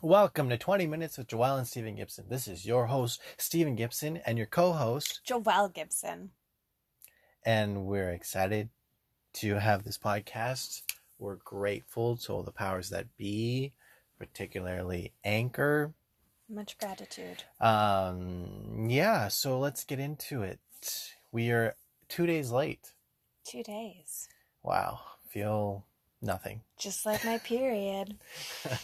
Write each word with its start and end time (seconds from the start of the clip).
Welcome 0.00 0.48
to 0.50 0.58
20 0.58 0.86
Minutes 0.86 1.16
with 1.16 1.28
Joelle 1.28 1.58
and 1.58 1.66
Stephen 1.66 1.94
Gibson. 1.94 2.26
This 2.28 2.46
is 2.48 2.66
your 2.66 2.86
host, 2.86 3.20
Stephen 3.38 3.74
Gibson, 3.76 4.18
and 4.26 4.36
your 4.36 4.46
co 4.46 4.72
host, 4.72 5.20
Joelle 5.26 5.72
Gibson. 5.72 6.30
and 7.44 7.86
we're 7.86 8.10
excited 8.10 8.68
to 9.34 9.54
have 9.60 9.84
this 9.84 9.98
podcast. 9.98 10.82
We're 11.18 11.36
grateful 11.36 12.16
to 12.18 12.32
all 12.32 12.42
the 12.42 12.50
powers 12.50 12.90
that 12.90 13.16
be, 13.16 13.72
particularly 14.18 15.12
Anchor. 15.24 15.94
Much 16.48 16.76
gratitude. 16.78 17.44
Um, 17.60 18.88
yeah, 18.90 19.28
so 19.28 19.58
let's 19.58 19.84
get 19.84 19.98
into 19.98 20.42
it. 20.42 20.58
We 21.32 21.50
are 21.50 21.74
two 22.08 22.26
days 22.26 22.50
late. 22.50 22.92
Two 23.44 23.62
days. 23.62 24.28
Wow, 24.62 25.00
feel 25.28 25.84
nothing. 26.22 26.62
Just 26.78 27.04
like 27.06 27.24
my 27.24 27.38
period. 27.38 28.16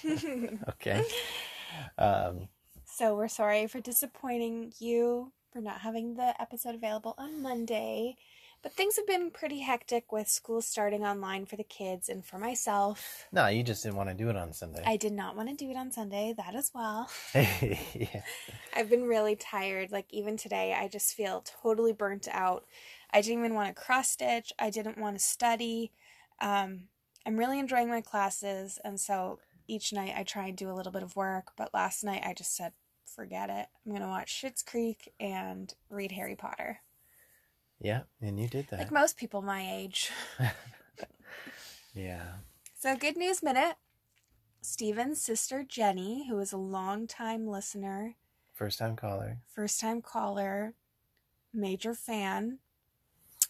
Okay. 0.69 1.05
Um, 1.97 2.49
so 2.85 3.15
we're 3.15 3.29
sorry 3.29 3.69
for 3.69 3.81
disappointing 3.81 4.73
you 4.81 5.33
for 5.53 5.61
not 5.61 5.81
having 5.81 6.15
the 6.15 6.35
episode 6.43 6.75
available 6.75 7.15
on 7.17 7.41
Monday. 7.43 8.17
But 8.63 8.73
things 8.73 8.97
have 8.97 9.07
been 9.07 9.31
pretty 9.31 9.61
hectic 9.61 10.13
with 10.13 10.29
school 10.29 10.61
starting 10.61 11.03
online 11.03 11.47
for 11.47 11.57
the 11.57 11.65
kids 11.65 12.11
and 12.11 12.25
for 12.25 12.39
myself. 12.39 13.27
no, 13.33 13.47
you 13.47 13.63
just 13.63 13.83
didn't 13.83 13.97
want 13.97 14.11
to 14.11 14.15
do 14.15 14.29
it 14.29 14.37
on 14.37 14.53
Sunday. 14.53 14.83
I 14.85 14.97
did 14.97 15.13
not 15.13 15.35
want 15.35 15.49
to 15.49 15.55
do 15.55 15.71
it 15.71 15.77
on 15.77 15.91
Sunday, 15.91 16.35
that 16.37 16.55
as 16.55 16.71
well. 16.75 17.09
yeah. 17.35 18.23
I've 18.75 18.91
been 18.91 19.05
really 19.05 19.35
tired. 19.35 19.91
Like, 19.91 20.07
even 20.11 20.37
today, 20.37 20.75
I 20.79 20.89
just 20.89 21.15
feel 21.15 21.43
totally 21.63 21.93
burnt 21.93 22.29
out. 22.31 22.67
I 23.13 23.23
didn't 23.23 23.39
even 23.39 23.55
want 23.55 23.75
to 23.75 23.83
cross 23.83 24.11
stitch. 24.11 24.53
I 24.59 24.69
didn't 24.69 24.99
want 24.99 25.19
to 25.19 25.25
study. 25.25 25.93
Um, 26.41 26.89
I'm 27.27 27.39
really 27.39 27.59
enjoying 27.59 27.89
my 27.89 28.03
classes. 28.03 28.79
And 28.85 29.01
so 29.01 29.39
each 29.67 29.93
night 29.93 30.15
I 30.17 30.23
try 30.23 30.49
and 30.49 30.57
do 30.57 30.71
a 30.71 30.75
little 30.75 30.93
bit 30.93 31.03
of 31.03 31.17
work. 31.17 31.53
But 31.57 31.73
last 31.73 32.05
night 32.05 32.23
I 32.27 32.35
just 32.35 32.55
said, 32.55 32.73
forget 33.07 33.49
it. 33.49 33.67
I'm 33.85 33.93
going 33.93 34.03
to 34.03 34.09
watch 34.09 34.33
Schitt's 34.33 34.63
Creek 34.63 35.13
and 35.19 35.73
read 35.89 36.13
Harry 36.13 36.37
Potter. 36.37 36.81
Yeah, 37.81 38.03
and 38.21 38.39
you 38.39 38.47
did 38.49 38.69
that. 38.71 38.79
Like 38.79 38.93
most 38.93 39.17
people 39.17 39.41
my 39.43 39.67
age. 39.75 40.11
yeah. 41.95 42.25
So, 42.79 42.97
good 42.97 43.17
news 43.17 43.43
minute. 43.43 43.77
Steven's 44.63 45.21
sister 45.21 45.65
Jenny, 45.67 46.29
who 46.29 46.39
is 46.39 46.53
a 46.53 46.59
long-time 46.59 47.47
listener, 47.47 48.17
First 48.53 48.79
time 48.79 48.95
caller. 48.95 49.39
first 49.47 49.81
time 49.81 50.03
caller, 50.03 50.75
major 51.55 51.95
fan, 51.95 52.59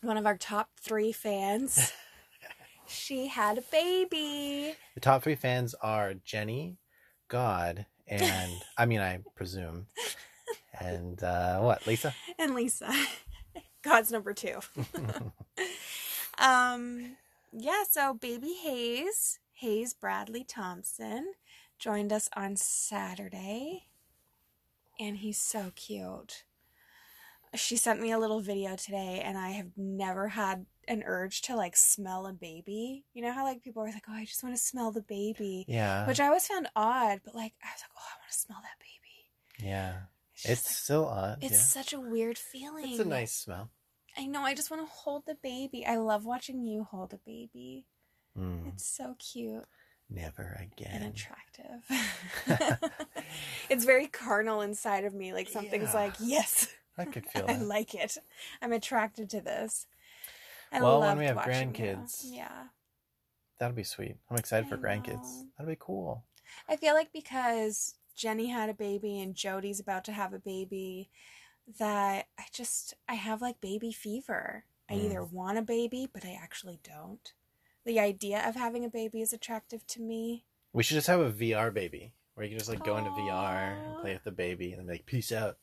one 0.03 0.17
of 0.17 0.25
our 0.25 0.36
top 0.36 0.70
three 0.81 1.11
fans. 1.11 1.92
she 2.86 3.27
had 3.27 3.58
a 3.58 3.62
baby. 3.62 4.75
The 4.95 5.01
top 5.01 5.25
three 5.25 5.34
fans 5.34 5.75
are 5.83 6.14
Jenny, 6.14 6.78
God, 7.27 7.86
and 8.06 8.53
I 8.78 8.86
mean, 8.86 9.01
I 9.01 9.19
presume, 9.34 9.86
and 10.81 11.20
uh, 11.25 11.58
what, 11.58 11.84
Lisa? 11.89 12.14
And 12.39 12.55
Lisa. 12.55 12.92
God's 13.83 14.11
number 14.12 14.34
two. 14.34 14.61
um 16.39 17.17
yeah, 17.53 17.83
so 17.89 18.14
baby 18.14 18.55
Hayes, 18.62 19.39
Hayes 19.55 19.95
Bradley 19.95 20.45
Thompson, 20.45 21.33
joined 21.78 22.12
us 22.12 22.28
on 22.36 22.56
Saturday. 22.56 23.86
And 24.98 25.17
he's 25.17 25.39
so 25.39 25.73
cute. 25.75 26.45
She 27.55 27.77
sent 27.77 28.01
me 28.01 28.12
a 28.12 28.19
little 28.19 28.41
video 28.41 28.77
today 28.77 29.23
and 29.25 29.36
I 29.36 29.51
have 29.51 29.70
never 29.77 30.28
had 30.28 30.67
an 30.86 31.03
urge 31.05 31.42
to 31.42 31.56
like 31.56 31.77
smell 31.77 32.27
a 32.27 32.33
baby. 32.33 33.05
You 33.14 33.23
know 33.23 33.33
how 33.33 33.45
like 33.45 33.62
people 33.62 33.83
are 33.83 33.86
like, 33.86 34.05
"Oh, 34.08 34.12
I 34.12 34.25
just 34.25 34.42
want 34.45 34.55
to 34.55 34.61
smell 34.62 34.92
the 34.92 35.03
baby." 35.03 35.64
Yeah. 35.69 36.07
Which 36.07 36.20
I 36.20 36.27
always 36.27 36.46
found 36.46 36.69
odd, 36.77 37.20
but 37.24 37.35
like 37.35 37.55
I 37.63 37.69
was 37.74 37.83
like, 37.83 37.90
"Oh, 37.96 38.02
I 38.02 38.19
want 38.20 38.30
to 38.30 38.39
smell 38.39 38.58
that 38.63 38.79
baby." 38.79 39.69
yeah. 39.70 39.95
It's, 40.45 40.74
still 40.77 41.06
odd. 41.06 41.39
it's 41.42 41.52
yeah. 41.52 41.58
such 41.58 41.92
a 41.92 42.01
weird 42.01 42.39
feeling. 42.39 42.90
It's 42.90 42.98
a 43.01 43.05
nice 43.05 43.33
smell. 43.33 43.70
I 44.17 44.27
know. 44.27 44.42
I 44.42 44.55
just 44.55 44.70
want 44.70 44.83
to 44.86 44.92
hold 44.92 45.24
the 45.27 45.36
baby. 45.42 45.86
I 45.86 45.96
love 45.96 46.24
watching 46.24 46.64
you 46.64 46.84
hold 46.84 47.12
a 47.12 47.18
baby. 47.18 47.86
Mm, 48.39 48.68
It's 48.68 48.84
so 48.86 49.17
cute 49.18 49.64
never 50.08 50.56
and 50.58 50.73
again. 50.73 51.02
attractive. 51.02 52.80
it's 53.70 53.84
very 53.84 54.06
carnal 54.06 54.61
inside 54.62 55.05
of 55.05 55.14
me. 55.14 55.33
Like 55.33 55.48
something's 55.48 55.90
Yeah. 55.95 56.01
like, 56.01 56.14
yes, 56.20 56.68
I 56.98 57.05
could 57.05 57.27
feel 57.30 57.45
it. 57.45 57.51
I 57.51 57.55
that. 57.57 57.64
like 57.64 57.95
it. 57.95 58.17
I'm 58.62 58.72
attracted 58.72 59.30
to 59.30 59.40
this. 59.40 59.86
I 60.72 60.80
Well, 60.80 61.01
when 61.01 61.18
we 61.18 61.24
have 61.27 61.36
watching 61.36 61.74
you. 61.74 61.83
grandkids. 61.83 62.22
Yeah. 62.24 62.64
That'll 63.58 63.77
be 63.77 63.84
sweet. 63.84 64.17
I'm 64.30 64.36
excited 64.36 64.68
for 64.68 64.77
I 64.77 64.78
grandkids. 64.78 65.22
know. 65.22 65.46
That'll 65.58 65.70
be 65.72 65.77
cool. 65.78 66.24
I 66.68 66.77
feel 66.77 66.95
like 66.95 67.12
because 67.12 67.95
Jenny 68.20 68.48
had 68.48 68.69
a 68.69 68.75
baby 68.75 69.19
and 69.19 69.35
Jody's 69.35 69.81
about 69.81 70.05
to 70.05 70.13
have 70.13 70.35
a 70.35 70.39
baby, 70.39 71.08
that 71.79 72.27
I 72.39 72.45
just 72.53 72.92
I 73.08 73.14
have 73.14 73.41
like 73.41 73.63
baby 73.63 73.92
fever. 73.92 74.64
I 74.91 74.95
Mm. 74.95 75.05
either 75.05 75.25
want 75.25 75.57
a 75.57 75.63
baby, 75.63 76.07
but 76.13 76.25
I 76.25 76.33
actually 76.33 76.81
don't. 76.83 77.33
The 77.86 77.98
idea 77.98 78.47
of 78.47 78.57
having 78.57 78.85
a 78.85 78.91
baby 78.91 79.23
is 79.23 79.33
attractive 79.33 79.86
to 79.86 80.03
me. 80.03 80.45
We 80.75 80.83
should 80.83 80.97
just 80.97 81.07
have 81.07 81.20
a 81.20 81.33
VR 81.33 81.70
baby 81.73 82.13
where 82.35 82.45
you 82.45 82.51
can 82.51 82.58
just 82.58 82.69
like 82.69 82.85
go 82.85 82.98
into 82.98 83.11
VR 83.13 83.73
and 83.73 84.01
play 84.03 84.13
with 84.13 84.25
the 84.25 84.33
baby 84.33 84.73
and 84.75 84.87
like, 84.87 85.07
peace 85.07 85.33
out. 85.33 85.57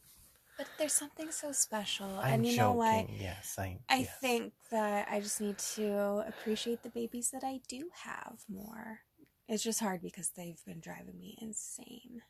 But 0.57 0.67
there's 0.79 0.93
something 0.93 1.29
so 1.29 1.51
special. 1.51 2.07
I'm 2.17 2.33
and 2.35 2.45
you 2.45 2.53
joking. 2.53 2.63
know 2.63 2.73
what? 2.73 3.09
Yes, 3.11 3.55
I. 3.59 3.77
I 3.87 3.97
yes. 3.99 4.17
think 4.19 4.53
that 4.71 5.07
I 5.11 5.19
just 5.19 5.39
need 5.39 5.59
to 5.75 6.25
appreciate 6.27 6.81
the 6.81 6.89
babies 6.89 7.29
that 7.29 7.43
I 7.43 7.59
do 7.67 7.89
have 8.03 8.39
more. 8.49 9.01
It's 9.47 9.63
just 9.63 9.79
hard 9.79 10.01
because 10.01 10.31
they've 10.31 10.63
been 10.65 10.79
driving 10.79 11.19
me 11.19 11.37
insane. 11.39 12.23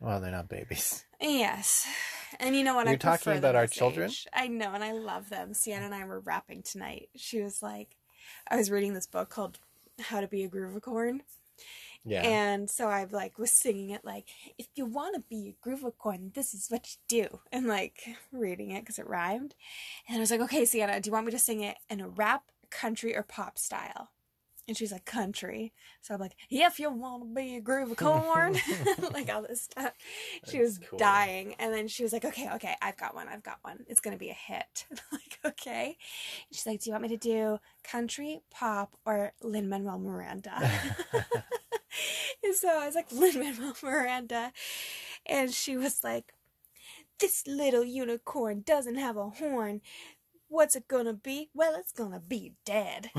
Well, 0.00 0.20
they're 0.20 0.30
not 0.30 0.48
babies. 0.48 1.04
Yes. 1.20 1.86
And 2.38 2.54
you 2.54 2.62
know 2.62 2.74
what? 2.74 2.86
I 2.86 2.90
You're 2.90 2.98
talking 2.98 3.36
about 3.36 3.56
our 3.56 3.66
children? 3.66 4.10
age. 4.10 4.26
I 4.32 4.46
know, 4.46 4.72
and 4.72 4.84
I 4.84 4.92
love 4.92 5.28
them. 5.30 5.54
Sienna 5.54 5.86
and 5.86 5.94
I 5.94 6.04
were 6.04 6.20
rapping 6.20 6.62
tonight. 6.62 7.08
She 7.16 7.40
was 7.40 7.62
like, 7.62 7.96
I 8.48 8.56
was 8.56 8.70
reading 8.70 8.94
this 8.94 9.06
book 9.06 9.28
called 9.30 9.58
How 10.00 10.20
to 10.20 10.28
Be 10.28 10.44
a 10.44 10.48
Groovicorn. 10.48 11.20
Yeah. 12.04 12.22
And 12.22 12.70
so 12.70 12.88
I 12.88 13.04
like 13.10 13.38
was 13.38 13.50
singing 13.50 13.90
it 13.90 14.04
like, 14.04 14.28
if 14.56 14.68
you 14.76 14.86
want 14.86 15.16
to 15.16 15.22
be 15.28 15.56
a 15.56 15.68
groovicorn, 15.68 16.32
this 16.32 16.54
is 16.54 16.68
what 16.68 16.88
you 16.88 17.22
do. 17.26 17.40
And 17.52 17.66
like 17.66 18.16
reading 18.32 18.70
it 18.70 18.80
because 18.80 18.98
it 18.98 19.06
rhymed. 19.08 19.54
And 20.08 20.16
I 20.16 20.20
was 20.20 20.30
like, 20.30 20.40
okay, 20.40 20.64
Sienna, 20.64 21.00
do 21.00 21.08
you 21.08 21.12
want 21.12 21.26
me 21.26 21.32
to 21.32 21.38
sing 21.38 21.60
it 21.62 21.76
in 21.90 22.00
a 22.00 22.08
rap, 22.08 22.44
country, 22.70 23.16
or 23.16 23.24
pop 23.24 23.58
style? 23.58 24.10
And 24.68 24.76
she's 24.76 24.92
like, 24.92 25.06
country. 25.06 25.72
So 26.02 26.14
I'm 26.14 26.20
like, 26.20 26.36
yeah, 26.50 26.66
if 26.66 26.78
you 26.78 26.90
want 26.90 27.22
to 27.22 27.34
be 27.34 27.56
a 27.56 27.60
groove 27.60 27.90
of 27.90 27.96
corn, 27.96 28.54
like 29.12 29.32
all 29.32 29.42
this 29.42 29.62
stuff. 29.62 29.92
She 30.46 30.60
was 30.60 30.78
cool. 30.78 30.98
dying. 30.98 31.54
And 31.58 31.72
then 31.72 31.88
she 31.88 32.02
was 32.02 32.12
like, 32.12 32.26
okay, 32.26 32.50
okay, 32.56 32.76
I've 32.82 32.98
got 32.98 33.14
one. 33.14 33.28
I've 33.28 33.42
got 33.42 33.58
one. 33.62 33.84
It's 33.88 34.00
going 34.00 34.14
to 34.14 34.18
be 34.18 34.30
a 34.30 34.34
hit. 34.34 34.86
Like, 35.10 35.38
okay. 35.44 35.86
And 35.86 36.56
she's 36.56 36.66
like, 36.66 36.80
do 36.80 36.90
you 36.90 36.92
want 36.92 37.02
me 37.04 37.08
to 37.08 37.16
do 37.16 37.58
country, 37.82 38.40
pop, 38.50 38.94
or 39.06 39.32
Lin 39.42 39.68
Manuel 39.68 39.98
Miranda? 39.98 40.52
and 42.44 42.54
so 42.54 42.68
I 42.68 42.84
was 42.84 42.94
like, 42.94 43.10
Lin 43.10 43.38
Manuel 43.38 43.74
Miranda. 43.82 44.52
And 45.24 45.52
she 45.52 45.78
was 45.78 46.04
like, 46.04 46.34
this 47.20 47.46
little 47.46 47.84
unicorn 47.84 48.62
doesn't 48.66 48.96
have 48.96 49.16
a 49.16 49.30
horn. 49.30 49.80
What's 50.48 50.76
it 50.76 50.88
gonna 50.88 51.14
be? 51.14 51.50
Well, 51.54 51.74
it's 51.78 51.92
gonna 51.92 52.20
be 52.20 52.54
dead. 52.64 53.10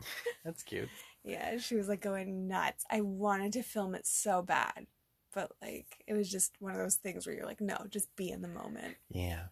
That's 0.44 0.62
cute. 0.62 0.88
yeah, 1.24 1.58
she 1.58 1.76
was 1.76 1.88
like 1.88 2.00
going 2.00 2.48
nuts. 2.48 2.84
I 2.90 3.00
wanted 3.00 3.52
to 3.54 3.62
film 3.62 3.94
it 3.94 4.06
so 4.06 4.42
bad. 4.42 4.86
But 5.34 5.52
like 5.60 6.02
it 6.06 6.14
was 6.14 6.30
just 6.30 6.52
one 6.58 6.72
of 6.72 6.78
those 6.78 6.96
things 6.96 7.26
where 7.26 7.34
you're 7.36 7.46
like, 7.46 7.60
no, 7.60 7.76
just 7.90 8.14
be 8.16 8.30
in 8.30 8.42
the 8.42 8.48
moment. 8.48 8.96
Yeah. 9.10 9.44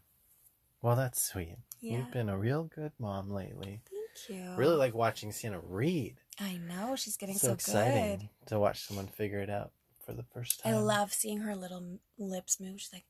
Well, 0.82 0.96
that's 0.96 1.20
sweet. 1.22 1.56
Yeah. 1.80 1.98
You've 1.98 2.12
been 2.12 2.28
a 2.28 2.38
real 2.38 2.64
good 2.64 2.92
mom 2.98 3.30
lately. 3.30 3.82
Thank 3.90 4.40
you. 4.40 4.54
Really 4.56 4.76
like 4.76 4.94
watching 4.94 5.32
Sienna 5.32 5.60
read. 5.62 6.16
I 6.40 6.58
know 6.58 6.96
she's 6.96 7.16
getting 7.16 7.36
so 7.36 7.48
so, 7.48 7.52
exciting 7.54 8.18
good. 8.18 8.28
to 8.48 8.58
watch 8.58 8.86
someone 8.86 9.06
figure 9.06 9.40
it 9.40 9.50
out 9.50 9.72
for 10.04 10.12
the 10.12 10.22
first 10.22 10.60
time. 10.62 10.74
I 10.74 10.78
love 10.78 11.12
seeing 11.12 11.38
her 11.40 11.54
little 11.56 11.98
lips 12.18 12.60
move. 12.60 12.80
She's 12.80 12.92
like, 12.92 13.04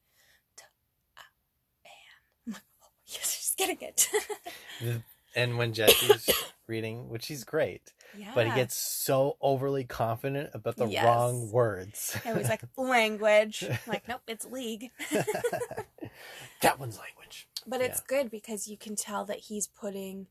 "T- 0.57 0.63
ah. 1.17 1.21
I'm 2.47 2.53
like, 2.53 2.61
oh, 2.83 2.87
yes, 3.05 3.33
she's 3.35 3.55
getting 3.55 3.77
it. 3.81 4.09
The- 4.81 5.01
And 5.35 5.57
when 5.57 5.73
Jesse's 5.73 6.29
reading, 6.67 7.09
which 7.09 7.27
he's 7.27 7.43
great, 7.43 7.93
yeah. 8.17 8.31
but 8.33 8.47
he 8.47 8.53
gets 8.53 8.75
so 8.75 9.37
overly 9.41 9.83
confident 9.83 10.49
about 10.53 10.77
the 10.77 10.87
Yes. 10.87 11.05
wrong 11.05 11.51
words. 11.51 12.17
And 12.25 12.37
he's 12.37 12.49
like, 12.49 12.63
language. 12.77 13.63
I'm 13.69 13.77
like, 13.87 14.07
nope, 14.07 14.21
it's 14.27 14.45
league. 14.45 14.89
that 16.61 16.79
one's 16.79 16.97
language. 16.97 17.47
But 17.65 17.81
it's 17.81 17.99
good 17.99 18.31
because 18.31 18.67
you 18.67 18.77
can 18.77 18.95
tell 18.95 19.25
that 19.25 19.39
he's 19.39 19.67
putting, 19.67 20.27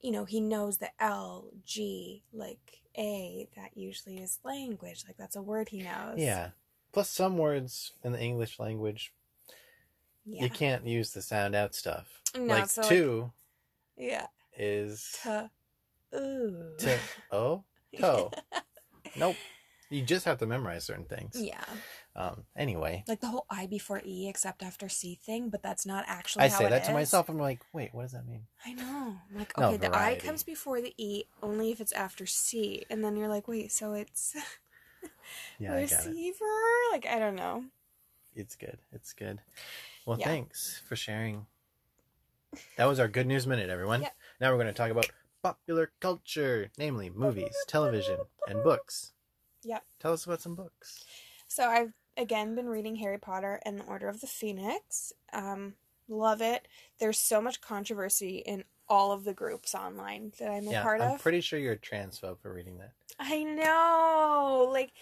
you 0.00 0.10
know, 0.12 0.24
he 0.24 0.40
knows 0.40 0.78
the 0.78 0.90
L, 1.00 1.46
G, 1.66 2.22
like 2.32 2.80
A, 2.96 3.48
that 3.56 3.76
usually 3.76 4.18
is 4.18 4.38
language. 4.44 5.04
Like 5.06 5.16
that's 5.16 5.36
a 5.36 5.42
word 5.42 5.70
he 5.70 5.82
knows. 5.82 6.18
Yeah. 6.18 6.50
Plus, 6.92 7.10
some 7.10 7.36
words 7.36 7.92
in 8.02 8.12
the 8.12 8.20
English 8.20 8.58
language 8.58 9.12
Yeah. 10.24 10.44
You 10.44 10.50
can't 10.50 10.86
use 10.86 11.12
the 11.12 11.20
sound 11.22 11.54
out 11.54 11.74
stuff. 11.74 12.22
No, 12.36 12.44
like 12.54 12.68
so, 12.68 12.80
like- 12.82 12.88
two 12.90 13.32
Yeah. 13.98 14.26
is 14.56 15.16
To. 15.22 15.50
Ooh. 16.14 16.74
to 16.78 16.98
oh 17.30 17.64
toe. 18.00 18.30
Nope. 19.16 19.36
You 19.90 20.02
just 20.02 20.24
have 20.26 20.38
to 20.38 20.46
memorize 20.46 20.84
certain 20.84 21.04
things. 21.04 21.40
Yeah. 21.40 21.64
Um. 22.14 22.44
Anyway, 22.56 23.04
Like 23.08 23.20
the 23.20 23.28
whole 23.28 23.46
I 23.48 23.66
before 23.66 24.02
E 24.04 24.28
except 24.28 24.62
after 24.62 24.88
C 24.88 25.14
thing, 25.14 25.48
but 25.48 25.62
that's 25.62 25.86
not 25.86 26.04
actually 26.06 26.44
I 26.44 26.48
how 26.48 26.58
say 26.58 26.68
that 26.68 26.84
to 26.84 26.90
is. 26.90 26.94
myself. 26.94 27.28
I'm 27.28 27.38
like, 27.38 27.60
wait, 27.72 27.94
what 27.94 28.02
does 28.02 28.12
that 28.12 28.26
mean? 28.26 28.42
I 28.66 28.74
know. 28.74 29.16
I'm 29.30 29.38
like, 29.38 29.56
No, 29.58 29.68
okay, 29.68 29.76
the 29.78 29.94
I 29.94 30.16
comes 30.16 30.42
before 30.42 30.80
the 30.80 30.94
E 30.98 31.24
only 31.42 31.70
if 31.70 31.80
it's 31.80 31.92
after 31.92 32.26
C. 32.26 32.84
And 32.90 33.02
then 33.02 33.16
you're 33.16 33.28
like, 33.28 33.48
wait, 33.48 33.72
so 33.72 33.94
it's 33.94 34.36
Yeah, 35.58 35.72
I 35.74 35.78
it. 35.78 35.90
receiver? 35.90 36.44
Like, 36.92 37.06
I 37.06 37.18
don't 37.18 37.36
know. 37.36 37.64
It's 38.34 38.56
good. 38.56 38.78
It's 38.92 39.12
good. 39.12 39.40
Well, 40.04 40.18
Yeah. 40.18 40.26
thanks 40.26 40.82
for 40.86 40.96
sharing. 40.96 41.46
That 42.76 42.86
was 42.86 42.98
our 43.00 43.08
good 43.08 43.26
news 43.26 43.46
minute, 43.46 43.70
everyone. 43.70 44.02
Yep. 44.02 44.14
Now 44.40 44.50
we're 44.50 44.56
going 44.56 44.68
to 44.68 44.72
talk 44.72 44.90
about 44.90 45.10
popular 45.42 45.92
culture, 46.00 46.70
namely 46.78 47.10
movies, 47.10 47.54
television, 47.66 48.18
and 48.46 48.62
books. 48.62 49.12
Yep. 49.64 49.84
Tell 50.00 50.12
us 50.12 50.24
about 50.24 50.40
some 50.40 50.54
books. 50.54 51.04
So 51.48 51.68
I've 51.68 51.92
again 52.16 52.54
been 52.54 52.68
reading 52.68 52.96
Harry 52.96 53.18
Potter 53.18 53.60
and 53.64 53.78
the 53.78 53.84
Order 53.84 54.08
of 54.08 54.20
the 54.20 54.26
Phoenix. 54.26 55.12
Um, 55.32 55.74
love 56.08 56.40
it. 56.40 56.66
There's 57.00 57.18
so 57.18 57.40
much 57.40 57.60
controversy 57.60 58.38
in 58.38 58.64
all 58.88 59.12
of 59.12 59.24
the 59.24 59.34
groups 59.34 59.74
online 59.74 60.32
that 60.38 60.50
I'm 60.50 60.66
a 60.66 60.70
yeah, 60.70 60.82
part 60.82 61.00
I'm 61.00 61.12
of. 61.12 61.22
pretty 61.22 61.40
sure 61.40 61.58
you're 61.58 61.74
a 61.74 61.78
transphobe 61.78 62.40
for 62.40 62.52
reading 62.52 62.78
that. 62.78 62.92
I 63.18 63.44
know. 63.44 64.70
Like, 64.72 64.92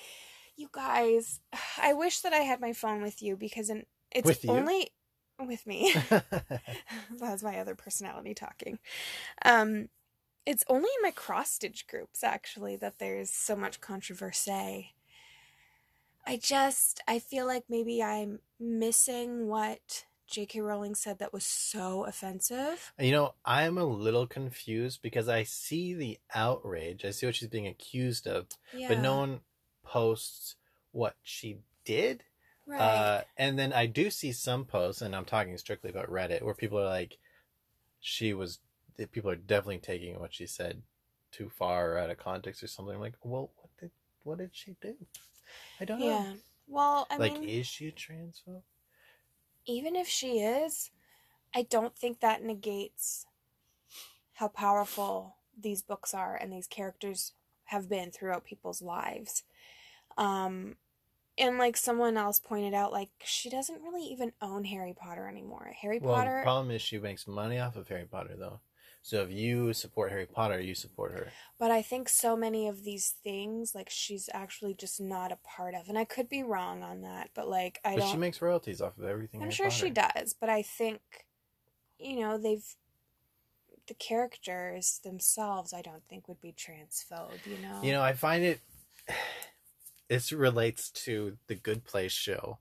you 0.57 0.69
guys, 0.73 1.41
I 1.81 1.93
wish 1.93 2.21
that 2.21 2.33
I 2.33 2.39
had 2.39 2.61
my 2.61 2.73
phone 2.73 3.03
with 3.03 3.23
you 3.23 3.37
because 3.37 3.71
in, 3.71 3.85
it's 4.11 4.27
With 4.27 4.45
you? 4.45 4.51
only 4.51 4.91
with 5.39 5.67
me. 5.67 5.95
That's 7.21 7.43
my 7.43 7.59
other 7.59 7.75
personality 7.75 8.35
talking. 8.35 8.79
Um, 9.45 9.89
it's 10.45 10.65
only 10.69 10.89
in 10.97 11.03
my 11.03 11.11
cross 11.11 11.51
stitch 11.51 11.87
groups 11.89 12.23
actually 12.23 12.77
that 12.77 12.99
there's 12.99 13.31
so 13.31 13.57
much 13.57 13.81
controversy. 13.81 14.95
I 16.27 16.37
just 16.37 17.01
I 17.07 17.19
feel 17.19 17.47
like 17.47 17.65
maybe 17.69 18.03
I'm 18.03 18.41
missing 18.59 19.47
what 19.49 20.05
J.K. 20.27 20.61
Rowling 20.61 20.97
said 20.97 21.19
that 21.21 21.33
was 21.33 21.45
so 21.45 22.05
offensive. 22.05 22.93
you 22.99 23.13
know, 23.13 23.35
I'm 23.45 23.79
a 23.79 23.85
little 23.85 24.27
confused 24.27 25.01
because 25.03 25.29
I 25.29 25.45
see 25.45 25.95
the 25.95 26.19
outrage. 26.35 27.05
I 27.05 27.11
see 27.11 27.27
what 27.27 27.37
she's 27.37 27.49
being 27.49 27.69
accused 27.69 28.27
of, 28.27 28.47
Yeah, 28.75 28.89
but 28.89 28.99
no 28.99 29.17
one 29.19 29.41
posts 29.85 30.57
what 30.91 31.15
she 31.23 31.59
did. 31.85 32.25
Right. 32.67 32.81
Uh, 32.81 33.23
and 33.37 33.59
then 33.59 33.73
I 33.73 33.87
do 33.87 34.11
see 34.11 34.33
some 34.33 34.65
posts, 34.65 35.03
and 35.03 35.15
I'm 35.15 35.25
talking 35.25 35.57
strictly 35.59 35.91
about 35.91 36.11
Reddit, 36.11 36.43
where 36.43 36.55
people 36.55 36.79
are 36.79 36.85
like, 36.87 37.19
she 38.01 38.33
was, 38.35 38.61
people 39.13 39.31
are 39.31 39.37
definitely 39.37 39.79
taking 39.79 40.19
what 40.21 40.35
she 40.35 40.47
said 40.47 40.83
too 41.33 41.49
far 41.49 41.93
or 41.93 41.99
out 41.99 42.11
of 42.11 42.19
context 42.19 42.63
or 42.63 42.67
something. 42.67 42.95
I'm 42.95 43.01
like, 43.01 43.15
well, 43.23 43.51
what 43.57 43.71
did, 43.81 43.91
what 44.23 44.39
did 44.39 44.51
she 44.53 44.77
do? 44.81 44.95
I 45.81 45.85
don't 45.85 46.01
know. 46.01 46.07
yeah. 46.07 46.33
Well, 46.69 47.07
I 47.11 47.19
like, 47.19 47.35
mean, 47.35 47.49
is 47.49 47.67
she 47.67 47.89
a 47.89 47.93
transphobe? 47.93 48.63
even 49.67 49.97
if 49.97 50.09
she 50.09 50.41
is, 50.41 50.91
I 51.55 51.63
don't 51.63 51.97
think 51.97 52.21
that 52.21 52.43
negates 52.43 53.27
how 54.35 54.49
powerful 54.49 55.37
these 55.59 55.83
books 55.83 56.13
are 56.15 56.35
and 56.37 56.53
these 56.53 56.67
characters 56.67 57.33
have 57.65 57.89
been 57.89 58.11
throughout 58.11 58.45
people's 58.45 58.83
lives. 58.83 59.43
Um 60.17 60.77
and 61.39 61.59
like 61.59 61.77
someone 61.77 62.17
else 62.17 62.39
pointed 62.39 62.75
out 62.75 62.93
like 62.93 63.11
she 63.25 63.51
doesn't 63.51 63.83
really 63.83 64.05
even 64.07 64.33
own 64.41 64.65
Harry 64.65 64.95
Potter 64.95 65.29
anymore. 65.29 65.73
Harry 65.81 65.99
Well, 65.99 66.15
Potter 66.15 66.39
the 66.39 66.45
problem 66.45 66.71
is 66.71 66.83
she 66.83 66.99
makes 66.99 67.27
money 67.27 67.59
off 67.59 67.77
of 67.77 67.89
Harry 67.89 68.07
Potter, 68.11 68.35
though. 68.39 68.61
So 69.03 69.23
if 69.23 69.31
you 69.31 69.73
support 69.73 70.11
Harry 70.11 70.27
Potter, 70.27 70.61
you 70.61 70.75
support 70.75 71.13
her. 71.13 71.29
But 71.61 71.71
I 71.71 71.81
think 71.81 72.09
so 72.09 72.37
many 72.37 72.67
of 72.67 72.83
these 72.83 73.15
things, 73.23 73.73
like 73.73 73.89
she's 73.89 74.29
actually 74.35 74.75
just 74.75 75.01
not 75.01 75.31
a 75.31 75.39
part 75.45 75.75
of, 75.75 75.89
and 75.89 75.97
I 75.97 76.05
could 76.05 76.29
be 76.29 76.43
wrong 76.43 76.83
on 76.83 77.03
that. 77.03 77.31
But 77.33 77.49
like, 77.49 77.79
I 77.85 77.95
but 77.95 78.01
don't. 78.01 78.11
she 78.11 78.17
makes 78.17 78.43
royalties 78.43 78.81
off 78.81 78.99
of 78.99 79.05
everything. 79.05 79.41
I'm 79.41 79.51
Harry 79.51 79.55
sure 79.55 79.71
she 79.71 79.91
does, 79.91 80.35
but 80.35 80.49
I 80.49 80.63
think, 80.63 81.01
you 82.01 82.19
know, 82.19 82.37
they've 82.37 82.65
the 83.87 83.95
characters 83.95 85.01
themselves. 85.05 85.73
I 85.73 85.83
don't 85.83 86.03
think 86.09 86.27
would 86.27 86.41
be 86.41 86.53
transphobe. 86.53 87.47
You 87.47 87.59
know. 87.63 87.81
You 87.85 87.93
know, 87.93 88.03
I 88.03 88.13
find 88.13 88.43
it. 88.43 88.61
This 90.09 90.33
relates 90.33 90.91
to 90.91 91.37
the 91.49 91.55
Good 91.55 91.85
Place 91.85 92.13
show, 92.13 92.59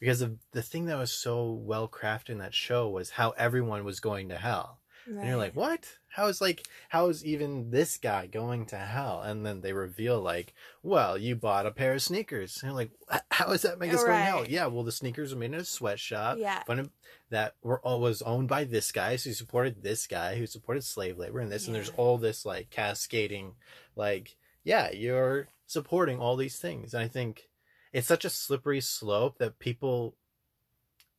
because 0.00 0.20
of 0.22 0.38
the 0.52 0.62
thing 0.62 0.86
that 0.86 0.98
was 0.98 1.12
so 1.12 1.50
well 1.52 1.88
crafted 1.88 2.30
in 2.30 2.38
that 2.38 2.54
show 2.54 2.88
was 2.88 3.10
how 3.10 3.30
everyone 3.30 3.84
was 3.84 4.00
going 4.00 4.28
to 4.30 4.36
hell, 4.36 4.80
and 5.06 5.28
you're 5.28 5.36
like, 5.36 5.54
what? 5.54 5.86
How 6.08 6.26
is 6.28 6.40
like 6.40 6.66
how 6.88 7.08
is 7.08 7.24
even 7.24 7.70
this 7.70 7.96
guy 7.98 8.26
going 8.26 8.64
to 8.66 8.76
hell? 8.76 9.20
And 9.22 9.44
then 9.44 9.60
they 9.60 9.72
reveal 9.74 10.20
like, 10.20 10.54
well, 10.82 11.16
you 11.18 11.36
bought 11.36 11.66
a 11.66 11.70
pair 11.70 11.92
of 11.92 12.02
sneakers, 12.02 12.58
and 12.62 12.70
you're 12.70 12.76
like, 12.76 12.90
"Wh- 13.10 13.18
how 13.30 13.46
does 13.48 13.62
that 13.62 13.78
make 13.78 13.92
us 13.92 14.00
go 14.02 14.08
to 14.08 14.16
hell? 14.16 14.44
Yeah, 14.48 14.66
well, 14.66 14.82
the 14.82 14.90
sneakers 14.92 15.32
were 15.34 15.38
made 15.38 15.52
in 15.52 15.60
a 15.60 15.64
sweatshop. 15.64 16.38
Yeah. 16.38 16.62
Fun 16.64 16.90
that 17.28 17.54
were 17.62 17.80
all 17.80 18.00
was 18.00 18.22
owned 18.22 18.48
by 18.48 18.64
this 18.64 18.90
guy, 18.92 19.16
so 19.16 19.28
he 19.30 19.34
supported 19.34 19.82
this 19.82 20.06
guy 20.06 20.36
who 20.36 20.46
supported 20.46 20.84
slave 20.84 21.18
labor 21.18 21.40
and 21.40 21.52
this, 21.52 21.66
and 21.66 21.74
there's 21.74 21.90
all 21.96 22.16
this 22.18 22.46
like 22.46 22.70
cascading, 22.70 23.52
like 23.94 24.36
yeah, 24.64 24.90
you're 24.90 25.48
supporting 25.66 26.18
all 26.18 26.36
these 26.36 26.58
things, 26.58 26.94
and 26.94 27.02
I 27.02 27.08
think 27.08 27.48
it's 27.92 28.06
such 28.08 28.24
a 28.24 28.30
slippery 28.30 28.80
slope 28.80 29.38
that 29.38 29.58
people 29.58 30.16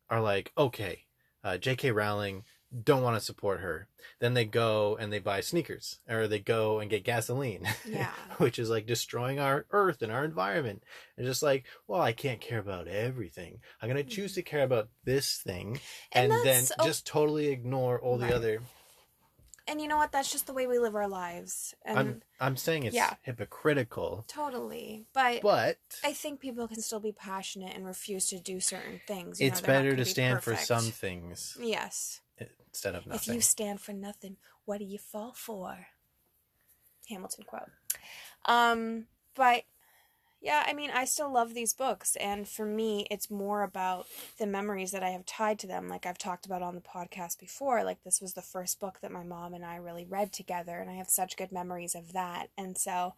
are 0.09 0.21
like, 0.21 0.51
okay, 0.57 1.05
uh, 1.43 1.57
J.K. 1.57 1.91
Rowling 1.91 2.43
don't 2.83 3.01
want 3.03 3.15
to 3.17 3.23
support 3.23 3.61
her. 3.61 3.87
Then 4.19 4.33
they 4.33 4.43
go 4.43 4.97
and 4.99 5.11
they 5.11 5.19
buy 5.19 5.39
sneakers, 5.39 5.99
or 6.09 6.27
they 6.27 6.39
go 6.39 6.79
and 6.79 6.89
get 6.89 7.05
gasoline, 7.05 7.65
Yeah. 7.85 8.11
which 8.37 8.59
is 8.59 8.69
like 8.69 8.85
destroying 8.85 9.39
our 9.39 9.65
earth 9.71 10.01
and 10.01 10.11
our 10.11 10.25
environment. 10.25 10.83
And 11.17 11.25
just 11.25 11.41
like, 11.41 11.65
well, 11.87 12.01
I 12.01 12.11
can't 12.11 12.41
care 12.41 12.59
about 12.59 12.87
everything. 12.87 13.59
I'm 13.81 13.87
gonna 13.87 14.03
choose 14.03 14.33
to 14.33 14.41
care 14.41 14.63
about 14.63 14.89
this 15.05 15.37
thing, 15.37 15.79
And 16.11 16.31
and, 16.31 16.43
then 16.45 16.65
just 16.83 17.07
totally 17.07 17.47
ignore 17.47 17.99
all 18.01 18.17
Right. 18.17 18.29
the 18.29 18.35
other. 18.35 18.61
And 19.67 19.81
you 19.81 19.87
know 19.87 19.97
what? 19.97 20.11
That's 20.11 20.31
just 20.31 20.47
the 20.47 20.53
way 20.53 20.65
we 20.65 20.79
live 20.79 20.95
our 20.95 21.07
lives. 21.07 21.75
And 21.83 21.97
I'm 21.99 22.21
I'm 22.39 22.57
saying 22.57 22.83
it's 22.83 22.95
yeah. 22.95 23.15
hypocritical, 23.21 24.23
totally. 24.27 25.05
But 25.13 25.41
but 25.41 25.77
I 26.03 26.13
think 26.13 26.39
people 26.39 26.67
can 26.67 26.81
still 26.81 26.99
be 26.99 27.11
passionate 27.11 27.75
and 27.75 27.85
refuse 27.85 28.27
to 28.27 28.39
do 28.39 28.59
certain 28.59 29.01
things. 29.07 29.41
You 29.41 29.47
it's 29.47 29.61
know, 29.61 29.67
better 29.67 29.91
gonna 29.91 30.03
be 30.03 30.09
stand 30.09 30.41
for 30.41 30.55
some 30.55 30.85
things 30.85 31.57
Yes. 31.59 32.21
instead 32.69 32.95
of 32.95 33.05
nothing. 33.05 33.33
If 33.33 33.35
you 33.35 33.41
stand 33.41 33.81
for 33.81 33.93
nothing, 33.93 34.37
what 34.65 34.79
do 34.79 34.85
you 34.85 34.97
fall 34.97 35.33
for? 35.33 35.87
Hamilton 37.09 37.45
quote. 37.45 37.69
Um, 38.45 39.05
but 39.35 39.63
yeah, 40.47 40.63
I 40.65 40.71
mean, 40.71 40.91
I 40.91 41.03
still 41.03 41.29
love 41.29 41.53
these 41.53 41.73
books, 41.73 42.15
and 42.15 42.47
for 42.47 42.65
me, 42.65 43.05
it's 43.11 43.29
more 43.29 43.63
about 43.63 44.07
the 44.37 44.47
memories 44.47 44.91
that 44.91 45.03
I 45.03 45.09
have 45.09 45.25
tied 45.25 45.59
to 45.59 45.67
them. 45.67 45.89
Like 45.89 46.05
I've 46.05 46.17
talked 46.17 46.45
about 46.45 46.61
on 46.61 46.73
the 46.73 46.79
podcast 46.79 47.37
before, 47.37 47.83
like 47.83 48.01
this 48.05 48.21
was 48.21 48.33
the 48.33 48.41
first 48.41 48.79
book 48.79 48.99
that 49.01 49.11
my 49.11 49.23
mom 49.23 49.53
and 49.53 49.65
I 49.65 49.75
really 49.75 50.05
read 50.05 50.31
together, 50.31 50.77
and 50.79 50.89
I 50.89 50.93
have 50.93 51.09
such 51.09 51.35
good 51.35 51.51
memories 51.51 51.95
of 51.95 52.13
that. 52.13 52.47
And 52.57 52.77
so, 52.77 53.15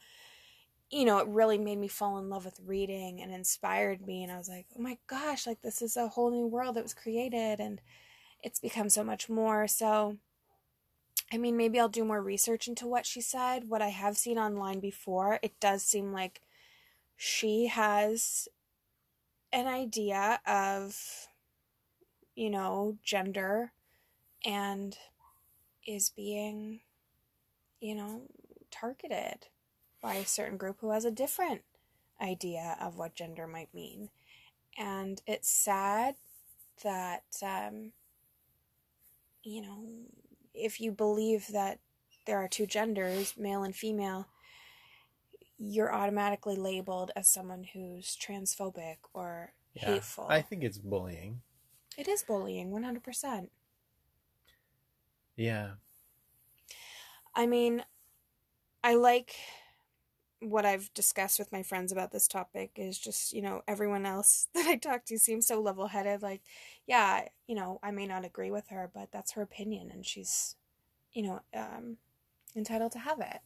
you 0.90 1.06
know, 1.06 1.20
it 1.20 1.28
really 1.28 1.60
made 1.60 1.78
me 1.78 1.88
fall 1.88 2.18
in 2.18 2.32
love 2.32 2.46
with 2.46 2.60
reading 2.66 3.22
and 3.22 3.32
inspired 3.32 4.08
me. 4.08 4.24
And 4.24 4.32
I 4.32 4.40
was 4.40 4.50
like, 4.50 4.66
oh 4.76 4.82
my 4.82 4.98
gosh, 5.06 5.46
like 5.46 5.62
this 5.62 5.84
is 5.84 5.96
a 5.96 6.08
whole 6.08 6.32
new 6.32 6.48
world 6.48 6.78
that 6.78 6.84
was 6.84 6.96
created, 6.96 7.60
and 7.60 7.80
it's 8.42 8.60
become 8.60 8.90
so 8.90 9.04
much 9.04 9.30
more. 9.30 9.68
So, 9.68 10.18
I 11.32 11.38
mean, 11.38 11.56
maybe 11.56 11.80
I'll 11.80 11.90
do 11.90 12.04
more 12.04 12.24
research 12.24 12.68
into 12.68 12.88
what 12.88 13.06
she 13.06 13.22
said. 13.22 13.70
What 13.70 13.84
I 13.84 13.90
have 13.90 14.18
seen 14.18 14.40
online 14.40 14.80
before, 14.80 15.38
it 15.44 15.60
does 15.60 15.84
seem 15.84 16.12
like 16.12 16.42
she 17.22 17.68
has 17.68 18.48
an 19.52 19.68
idea 19.68 20.40
of, 20.48 21.28
you 22.34 22.50
know, 22.50 22.98
gender 23.04 23.74
and 24.46 24.98
is 25.86 26.12
being, 26.12 26.80
you 27.82 27.94
know, 27.94 28.22
targeted 28.72 29.48
by 30.02 30.16
a 30.16 30.26
certain 30.26 30.56
group 30.56 30.78
who 30.80 30.92
has 30.92 31.04
a 31.04 31.12
different 31.12 31.64
idea 32.22 32.78
of 32.80 32.98
what 32.98 33.16
gender 33.16 33.48
might 33.48 33.74
mean. 33.74 34.08
And 34.78 35.22
it's 35.28 35.52
sad 35.52 36.16
that, 36.86 37.26
um, 37.44 37.92
you 39.44 39.62
know, 39.62 39.84
if 40.54 40.80
you 40.80 40.94
believe 40.94 41.48
that 41.52 41.80
there 42.26 42.38
are 42.38 42.48
two 42.48 42.66
genders, 42.66 43.34
male 43.38 43.64
and 43.64 43.76
female, 43.76 44.30
you're 45.60 45.94
automatically 45.94 46.56
labeled 46.56 47.12
as 47.16 47.28
someone 47.28 47.66
who's 47.74 48.18
transphobic 48.18 48.98
or 49.14 49.54
Yeah, 49.76 49.94
hateful. 49.94 50.26
I 50.30 50.42
think 50.42 50.64
it's 50.64 50.78
bullying. 50.78 51.42
It 51.98 52.08
is 52.08 52.24
bullying, 52.24 52.72
100%. 52.72 53.52
Yeah, 55.36 55.76
I 57.36 57.46
mean, 57.46 57.84
I 58.84 58.96
like 58.96 59.36
what 60.42 60.66
I've 60.66 60.94
discussed 60.94 61.38
with 61.38 61.52
my 61.52 61.64
friends 61.64 61.92
about 61.92 62.12
this 62.12 62.28
topic 62.28 62.72
is 62.78 62.98
just, 62.98 63.34
you 63.34 63.42
know, 63.42 63.62
everyone 63.68 64.06
else 64.06 64.48
that 64.54 64.68
I 64.68 64.78
talk 64.78 65.06
to 65.06 65.20
seems 65.20 65.48
so 65.48 65.62
level 65.62 65.88
headed. 65.88 66.22
Like, 66.22 66.42
yeah, 66.88 67.28
you 67.48 67.56
know, 67.56 67.80
I 67.84 67.92
may 67.92 68.08
not 68.08 68.26
agree 68.26 68.52
with 68.52 68.70
her, 68.70 68.90
but 68.94 69.12
that's 69.12 69.34
her 69.34 69.42
opinion 69.42 69.92
and 69.92 70.06
she's, 70.06 70.56
you 71.14 71.24
know, 71.24 71.42
um, 71.54 71.98
entitled 72.56 72.94
to 72.94 73.00
have 73.00 73.20
it. 73.20 73.40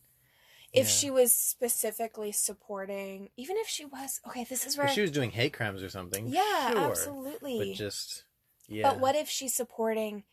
If 0.73 0.87
Yeah. 0.87 0.91
she 0.91 1.11
was 1.11 1.33
specifically 1.33 2.31
supporting, 2.31 3.29
even 3.37 3.57
if 3.57 3.67
she 3.67 3.85
was, 3.85 4.19
okay, 4.27 4.43
this 4.43 4.65
is 4.65 4.75
where. 4.75 4.87
If 4.87 4.93
she 4.93 5.01
was 5.01 5.11
doing 5.11 5.29
hate 5.29 5.53
crimes 5.53 5.83
or 5.83 5.89
something, 5.89 6.27
yeah, 6.27 6.71
sure. 6.71 6.89
absolutely. 6.89 7.59
But 7.59 7.77
just 7.77 8.23
yeah. 8.67 8.89
But 8.89 8.99
what 8.99 9.15
if 9.15 9.29
she's 9.29 9.53
supporting 9.53 10.23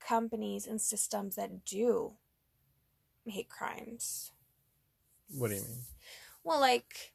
companies 0.00 0.66
and 0.66 0.80
systems 0.80 1.36
that 1.36 1.64
do 1.66 2.16
hate 3.26 3.50
crimes? 3.50 4.32
What 5.28 5.48
do 5.48 5.54
you 5.56 5.62
mean? 5.62 5.84
Well, 6.42 6.60
like, 6.60 7.12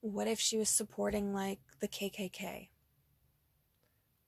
what 0.00 0.26
if 0.28 0.38
she 0.38 0.56
was 0.58 0.68
supporting, 0.68 1.32
like, 1.34 1.60
the 1.80 1.88
KKK? 1.88 2.68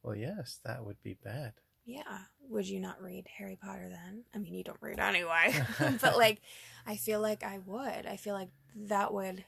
Well, 0.02 0.14
yes, 0.14 0.60
that 0.64 0.84
would 0.84 1.02
be 1.02 1.14
bad. 1.14 1.54
Yeah. 1.88 2.18
Would 2.50 2.68
you 2.68 2.80
not 2.80 3.02
read 3.02 3.26
Harry 3.38 3.56
Potter 3.60 3.88
then? 3.88 4.24
I 4.34 4.38
mean, 4.38 4.52
you 4.52 4.62
don't 4.62 4.76
read 4.82 5.00
anyway. 5.00 5.54
but, 6.02 6.18
like, 6.18 6.42
I 6.86 6.96
feel 6.96 7.20
like 7.20 7.42
I 7.42 7.58
would. 7.64 8.06
I 8.06 8.16
feel 8.16 8.34
like 8.34 8.50
that 8.76 9.14
would 9.14 9.46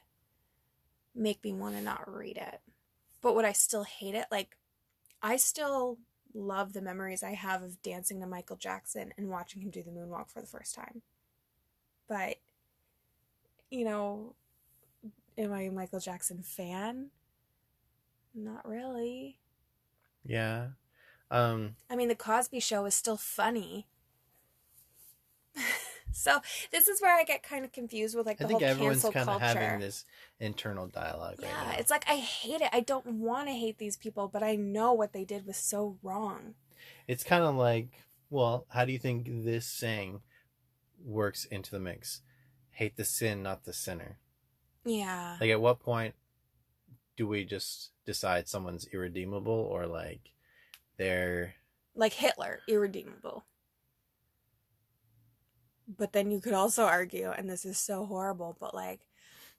make 1.13 1.43
me 1.43 1.53
want 1.53 1.75
to 1.75 1.83
not 1.83 2.11
read 2.11 2.37
it. 2.37 2.59
But 3.21 3.35
would 3.35 3.45
I 3.45 3.51
still 3.51 3.83
hate 3.83 4.15
it? 4.15 4.25
Like, 4.31 4.57
I 5.21 5.37
still 5.37 5.99
love 6.33 6.73
the 6.73 6.81
memories 6.81 7.21
I 7.21 7.33
have 7.33 7.61
of 7.61 7.79
dancing 7.83 8.19
to 8.21 8.27
Michael 8.27 8.55
Jackson 8.55 9.13
and 9.19 9.29
watching 9.29 9.61
him 9.61 9.69
do 9.69 9.83
the 9.83 9.91
moonwalk 9.91 10.31
for 10.31 10.41
the 10.41 10.47
first 10.47 10.73
time. 10.73 11.03
But, 12.09 12.37
you 13.69 13.85
know, 13.85 14.33
am 15.37 15.53
I 15.53 15.61
a 15.61 15.71
Michael 15.71 15.99
Jackson 15.99 16.41
fan? 16.41 17.11
Not 18.33 18.67
really. 18.67 19.37
Yeah. 20.25 20.69
Um. 21.31 21.75
I 21.89 21.95
mean, 21.95 22.09
the 22.09 22.15
Cosby 22.15 22.59
Show 22.59 22.85
is 22.85 22.93
still 22.93 23.17
funny. 23.17 23.87
so 26.11 26.39
this 26.71 26.87
is 26.87 27.01
where 27.01 27.17
I 27.17 27.23
get 27.23 27.41
kind 27.41 27.65
of 27.65 27.71
confused 27.71 28.15
with 28.15 28.25
like 28.25 28.41
I 28.41 28.43
the 28.43 28.47
think 28.49 28.61
whole 28.61 28.69
everyone's 28.69 29.01
cancel 29.01 29.11
kind 29.13 29.29
of 29.29 29.39
culture. 29.39 29.59
having 29.59 29.79
this 29.79 30.05
internal 30.39 30.87
dialogue 30.87 31.37
yeah, 31.39 31.47
right 31.47 31.67
now. 31.73 31.79
it's 31.79 31.89
like 31.89 32.05
I 32.07 32.17
hate 32.17 32.61
it. 32.61 32.69
I 32.71 32.81
don't 32.81 33.05
want 33.05 33.47
to 33.47 33.53
hate 33.53 33.77
these 33.77 33.97
people, 33.97 34.27
but 34.27 34.43
I 34.43 34.55
know 34.55 34.93
what 34.93 35.13
they 35.13 35.23
did 35.23 35.47
was 35.47 35.57
so 35.57 35.97
wrong. 36.03 36.55
It's 37.07 37.23
kind 37.23 37.43
of 37.43 37.55
like, 37.55 37.89
well, 38.29 38.65
how 38.69 38.85
do 38.85 38.91
you 38.91 38.99
think 38.99 39.27
this 39.27 39.65
saying 39.65 40.21
works 41.03 41.45
into 41.45 41.71
the 41.71 41.79
mix? 41.79 42.21
Hate 42.71 42.95
the 42.97 43.05
sin, 43.05 43.43
not 43.43 43.63
the 43.65 43.73
sinner. 43.73 44.17
Yeah. 44.85 45.37
Like, 45.39 45.49
at 45.49 45.61
what 45.61 45.79
point 45.79 46.15
do 47.17 47.27
we 47.27 47.43
just 47.43 47.91
decide 48.05 48.47
someone's 48.47 48.87
irredeemable 48.91 49.53
or 49.53 49.85
like 49.85 50.31
they're 51.01 51.55
Like 51.95 52.13
Hitler, 52.13 52.59
irredeemable. 52.67 53.45
But 55.97 56.13
then 56.13 56.31
you 56.31 56.39
could 56.39 56.53
also 56.53 56.83
argue, 56.85 57.31
and 57.31 57.49
this 57.49 57.65
is 57.65 57.77
so 57.77 58.05
horrible, 58.05 58.55
but 58.59 58.73
like 58.73 59.01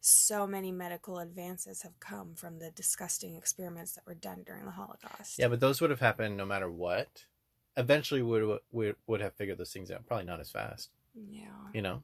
so 0.00 0.46
many 0.46 0.72
medical 0.72 1.18
advances 1.18 1.82
have 1.82 1.98
come 2.00 2.34
from 2.34 2.58
the 2.58 2.70
disgusting 2.70 3.36
experiments 3.36 3.92
that 3.92 4.06
were 4.06 4.14
done 4.14 4.42
during 4.46 4.64
the 4.64 4.70
Holocaust. 4.70 5.38
yeah, 5.38 5.48
but 5.48 5.60
those 5.60 5.80
would 5.80 5.90
have 5.90 6.00
happened 6.00 6.36
no 6.36 6.46
matter 6.46 6.70
what. 6.70 7.24
Eventually, 7.76 8.22
would 8.22 8.58
would 8.70 8.96
would 9.06 9.20
have 9.20 9.34
figured 9.34 9.58
those 9.58 9.72
things 9.72 9.90
out. 9.90 10.06
Probably 10.06 10.26
not 10.26 10.40
as 10.40 10.50
fast, 10.50 10.90
Yeah. 11.14 11.46
you 11.72 11.80
know. 11.82 12.02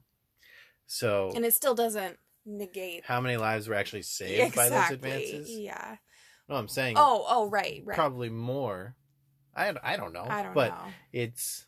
So, 0.87 1.31
And 1.35 1.45
it 1.45 1.53
still 1.53 1.75
doesn't 1.75 2.17
negate 2.45 3.03
how 3.05 3.21
many 3.21 3.37
lives 3.37 3.67
were 3.67 3.75
actually 3.75 4.01
saved 4.01 4.55
by 4.55 4.69
those 4.69 4.89
advances? 4.89 5.49
Yeah. 5.51 5.97
No, 6.47 6.55
I'm 6.55 6.67
saying 6.67 6.95
Oh, 6.97 7.23
oh, 7.27 7.47
right, 7.47 7.83
right. 7.85 7.95
probably 7.95 8.29
more. 8.29 8.95
I 9.59 9.73
I 9.83 9.97
don't 9.97 10.13
know. 10.13 10.25
I 10.27 10.43
don't 10.43 10.53
but 10.53 10.69
know. 10.71 10.87
it's 11.13 11.65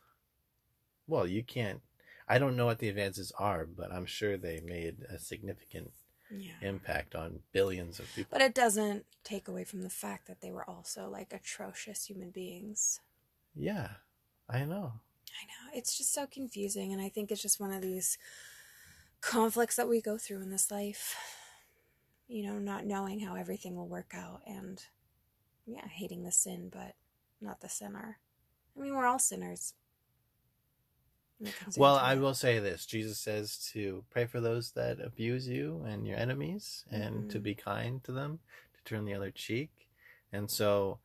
well, 1.07 1.27
you 1.27 1.43
can't. 1.43 1.81
I 2.27 2.39
don't 2.39 2.55
know 2.55 2.65
what 2.65 2.79
the 2.79 2.89
advances 2.89 3.31
are, 3.37 3.65
but 3.65 3.91
I'm 3.91 4.05
sure 4.05 4.37
they 4.37 4.61
made 4.61 4.97
a 5.09 5.19
significant 5.19 5.91
Yeah. 6.29 6.53
impact 6.61 7.13
on 7.15 7.41
billions 7.51 7.99
of 7.99 8.05
people. 8.15 8.29
But 8.31 8.41
it 8.41 8.53
doesn't 8.55 9.05
take 9.23 9.47
away 9.49 9.65
from 9.65 9.81
the 9.83 9.89
fact 9.89 10.27
that 10.27 10.39
they 10.41 10.51
were 10.51 10.67
also 10.69 11.09
like 11.09 11.33
atrocious 11.33 12.05
human 12.05 12.31
beings. 12.31 13.01
Yeah, 13.53 13.89
I 14.49 14.63
know. 14.63 14.93
I 15.41 15.43
know. 15.47 15.77
It's 15.77 15.97
just 15.97 16.13
so 16.13 16.25
confusing. 16.27 16.93
And 16.93 17.01
I 17.01 17.09
think 17.09 17.31
it's 17.31 17.41
just 17.41 17.59
one 17.59 17.73
of 17.73 17.81
these 17.81 18.17
conflicts 19.19 19.75
that 19.75 19.89
we 19.89 20.01
go 20.01 20.17
through 20.17 20.41
in 20.41 20.51
this 20.51 20.71
life. 20.71 21.15
You 22.27 22.43
know, 22.45 22.59
not 22.59 22.85
knowing 22.85 23.19
how 23.19 23.35
everything 23.35 23.75
will 23.75 23.89
work 23.89 24.13
out 24.15 24.41
and, 24.47 24.81
yeah, 25.65 25.85
hating 25.87 26.23
the 26.23 26.31
sin, 26.31 26.69
but 26.71 26.95
not 27.41 27.61
the 27.61 27.69
sinner. 27.69 28.19
I 28.77 28.79
mean, 28.81 28.95
we're 28.95 29.05
all 29.05 29.19
sinners. 29.19 29.73
when 31.37 31.49
it 31.49 31.55
comes 31.57 31.75
Well, 31.77 31.95
I 31.95 32.15
will 32.15 32.35
say 32.35 32.59
this: 32.59 32.85
Jesus 32.85 33.19
says 33.19 33.57
to 33.73 34.05
pray 34.11 34.25
for 34.27 34.39
those 34.39 34.71
that 34.73 34.99
abuse 34.99 35.47
you 35.47 35.83
and 35.87 36.05
your 36.05 36.17
enemies, 36.17 36.85
and 36.91 37.29
to 37.31 37.39
Mhm. 37.39 37.43
be 37.43 37.55
kind 37.55 38.03
to 38.03 38.11
them, 38.11 38.39
to 38.75 38.83
turn 38.83 39.05
the 39.05 39.15
other 39.15 39.31
cheek. 39.31 39.89
And 40.31 40.49
so, 40.51 40.99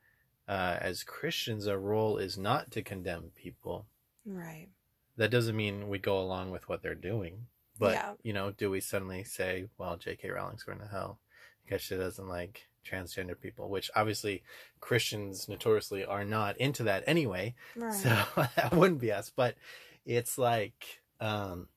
uh, 0.46 0.76
as 0.80 1.02
Christians, 1.04 1.66
our 1.66 1.78
role 1.78 2.18
is 2.18 2.36
not 2.36 2.70
to 2.72 2.82
condemn 2.82 3.30
people. 3.30 3.86
Right. 4.24 4.68
that 5.16 5.30
doesn't 5.30 5.56
mean 5.56 5.88
we 5.88 5.98
go 5.98 6.20
along 6.20 6.50
with 6.50 6.68
what 6.68 6.82
they're 6.82 6.94
doing. 6.94 7.48
But 7.78 7.94
Yeah. 7.94 8.14
you 8.22 8.34
know, 8.34 8.50
do 8.50 8.70
we 8.70 8.80
suddenly 8.82 9.24
say, 9.24 9.70
"Well, 9.78 9.96
J.K. 9.96 10.28
Rowling's 10.28 10.62
going 10.64 10.80
to 10.80 10.86
hell 10.88 11.20
because 11.62 11.80
she 11.80 11.96
doesn't 11.96 12.28
like 12.28 12.68
transgender 12.86 13.38
people?" 13.38 13.68
Which 13.68 13.90
obviously 13.94 14.42
Christians 14.80 15.48
notoriously 15.48 16.04
are 16.04 16.24
not 16.24 16.56
into 16.58 16.82
that 16.84 17.04
anyway. 17.06 17.54
Right. 17.74 17.92
So 17.92 18.08
that 18.56 18.72
wouldn't 18.72 19.00
be 19.00 19.12
us. 19.12 19.30
But 19.34 19.56
it's 20.04 20.38
like 20.38 21.02
um, 21.20 21.68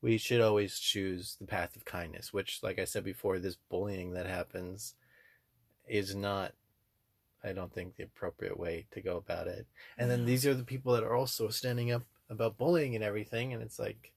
we 0.00 0.18
should 0.18 0.40
always 0.40 0.78
choose 0.78 1.36
the 1.40 1.46
path 1.46 1.76
of 1.76 1.84
kindness. 1.84 2.32
Which, 2.32 2.60
like 2.62 2.78
I 2.78 2.84
said 2.84 3.04
before, 3.04 3.38
this 3.38 3.56
bullying 3.68 4.12
that 4.12 4.26
happens 4.26 4.94
is 5.88 6.14
not. 6.14 6.52
I 7.42 7.52
don't 7.54 7.72
think 7.72 7.96
the 7.96 8.04
appropriate 8.04 8.58
way 8.58 8.84
to 8.90 9.00
go 9.00 9.16
about 9.16 9.46
it. 9.46 9.66
And 9.96 10.10
then 10.10 10.26
these 10.26 10.44
are 10.46 10.52
the 10.52 10.62
people 10.62 10.92
that 10.92 11.02
are 11.02 11.16
also 11.16 11.48
standing 11.48 11.90
up 11.90 12.02
about 12.30 12.56
bullying 12.56 12.94
and 12.94 13.04
everything 13.04 13.52
and 13.52 13.62
it's 13.62 13.78
like 13.78 14.12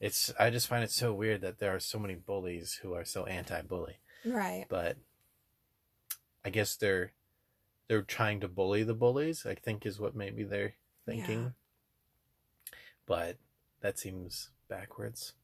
it's 0.00 0.34
i 0.38 0.50
just 0.50 0.66
find 0.66 0.82
it 0.82 0.90
so 0.90 1.14
weird 1.14 1.40
that 1.40 1.58
there 1.58 1.74
are 1.74 1.80
so 1.80 1.98
many 1.98 2.14
bullies 2.14 2.80
who 2.82 2.92
are 2.92 3.04
so 3.04 3.24
anti-bully 3.24 3.96
right. 4.26 4.66
but 4.68 4.96
i 6.44 6.50
guess 6.50 6.76
they're 6.76 7.12
they're 7.88 8.02
trying 8.02 8.40
to 8.40 8.48
bully 8.48 8.82
the 8.82 8.94
bullies 8.94 9.46
i 9.46 9.54
think 9.54 9.86
is 9.86 10.00
what 10.00 10.14
maybe 10.16 10.44
they're 10.44 10.74
thinking 11.06 11.42
Yeah. 11.42 11.50
but 13.06 13.36
that 13.80 13.98
seems 13.98 14.50
backwards 14.68 15.34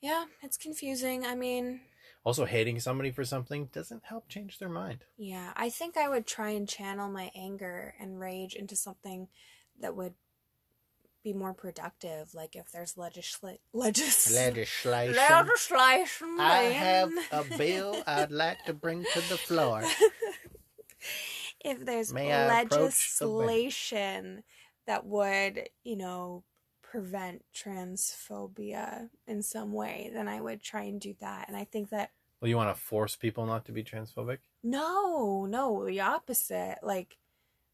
Yeah, 0.00 0.26
it's 0.42 0.56
confusing. 0.56 1.24
I 1.24 1.34
mean, 1.34 1.80
also 2.24 2.44
hating 2.44 2.80
somebody 2.80 3.10
for 3.10 3.24
something 3.24 3.66
doesn't 3.72 4.04
help 4.04 4.28
change 4.28 4.58
their 4.58 4.68
mind 4.68 5.04
yeah, 5.16 5.52
I 5.56 5.70
think 5.70 5.96
I 5.96 6.08
would 6.08 6.26
try 6.26 6.50
and 6.50 6.68
channel 6.68 7.08
my 7.08 7.30
anger 7.34 7.94
and 8.00 8.20
rage 8.20 8.54
into 8.54 8.76
something 8.76 9.28
that 9.80 9.96
would 9.96 10.14
be 11.26 11.32
more 11.32 11.54
productive. 11.54 12.34
Like 12.34 12.54
if 12.54 12.70
there's 12.70 12.94
legisla- 12.94 13.58
legis- 13.72 14.32
legislation 14.32 15.16
legislation. 15.16 16.36
i 16.38 16.62
have 16.86 17.10
a 17.32 17.44
bill 17.58 18.00
i'd 18.06 18.30
like 18.30 18.64
to 18.66 18.72
bring 18.72 19.04
to 19.12 19.20
the 19.28 19.36
floor 19.36 19.82
if 21.64 21.84
there's 21.84 22.12
May 22.12 22.32
I 22.32 22.64
the 22.64 22.76
legislation 22.78 24.44
that 24.86 25.04
would, 25.04 25.68
you 25.82 25.96
know, 25.96 26.44
prevent 26.80 27.44
transphobia 27.52 29.08
in 29.26 29.42
some 29.42 29.72
way, 29.72 30.10
then 30.14 30.28
I 30.28 30.40
would 30.40 30.62
try 30.62 30.82
and 30.82 31.00
do 31.00 31.16
that. 31.20 31.48
And 31.48 31.56
I 31.56 31.64
think 31.64 31.90
that 31.90 32.12
well 32.40 32.48
you 32.48 32.56
want 32.56 32.74
to 32.74 32.80
force 32.80 33.16
people 33.16 33.46
not 33.46 33.64
to 33.64 33.72
be 33.72 33.82
transphobic 33.82 34.38
no, 34.62 35.46
no, 35.46 35.84
the 35.84 36.00
opposite. 36.00 36.78
Like 36.82 37.16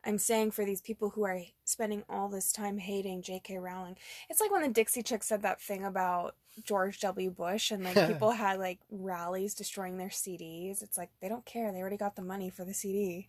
I'm 0.04 0.18
saying 0.18 0.50
for 0.50 0.64
these 0.64 0.80
people 0.80 1.10
who 1.10 1.24
are 1.24 1.40
spending 1.64 2.02
all 2.08 2.28
this 2.28 2.52
time 2.52 2.78
hating 2.78 3.22
J.K. 3.22 3.58
Rowling, 3.58 3.96
it's 4.28 4.40
like 4.40 4.50
when 4.50 4.62
the 4.62 4.68
Dixie 4.68 5.02
Chicks 5.02 5.26
said 5.26 5.42
that 5.42 5.60
thing 5.60 5.84
about 5.84 6.34
George 6.64 7.00
W. 7.00 7.30
Bush 7.30 7.70
and 7.70 7.84
like 7.84 7.94
people 8.08 8.32
had 8.32 8.58
like 8.58 8.80
rallies 8.90 9.54
destroying 9.54 9.98
their 9.98 10.08
CDs. 10.08 10.82
It's 10.82 10.98
like 10.98 11.10
they 11.20 11.28
don't 11.28 11.44
care. 11.44 11.72
They 11.72 11.80
already 11.80 11.96
got 11.96 12.16
the 12.16 12.22
money 12.22 12.50
for 12.50 12.64
the 12.64 12.74
CD. 12.74 13.28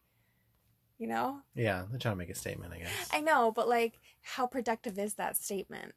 You 1.00 1.08
know? 1.08 1.42
yeah 1.54 1.84
they're 1.90 2.00
trying 2.00 2.14
to 2.14 2.18
make 2.18 2.30
a 2.30 2.36
statement 2.36 2.72
i 2.72 2.78
guess 2.78 3.10
I 3.12 3.20
know, 3.20 3.52
but 3.52 3.68
like, 3.68 4.00
how 4.22 4.46
productive 4.48 4.98
is 4.98 5.16
that 5.16 5.36
statement? 5.36 5.94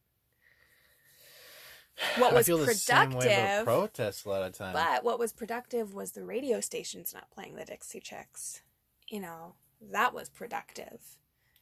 What 2.19 2.35
was 2.35 2.47
feel 2.47 2.59
way 2.59 2.65
about 2.65 3.11
productive- 3.11 3.65
protests 3.65 4.25
a 4.25 4.29
lot 4.29 4.43
of 4.43 4.53
times. 4.53 4.75
But 4.75 5.05
what 5.05 5.19
was 5.19 5.33
productive 5.33 5.95
was 5.95 6.13
the 6.13 6.25
radio 6.25 6.61
stations 6.61 7.15
not 7.15 7.31
playing 7.31 7.55
the 7.55 7.65
Dixie 7.65 8.01
Chicks. 8.01 8.63
You 9.09 9.21
know, 9.21 9.55
that 9.93 10.15
was 10.15 10.29
productive 10.29 11.01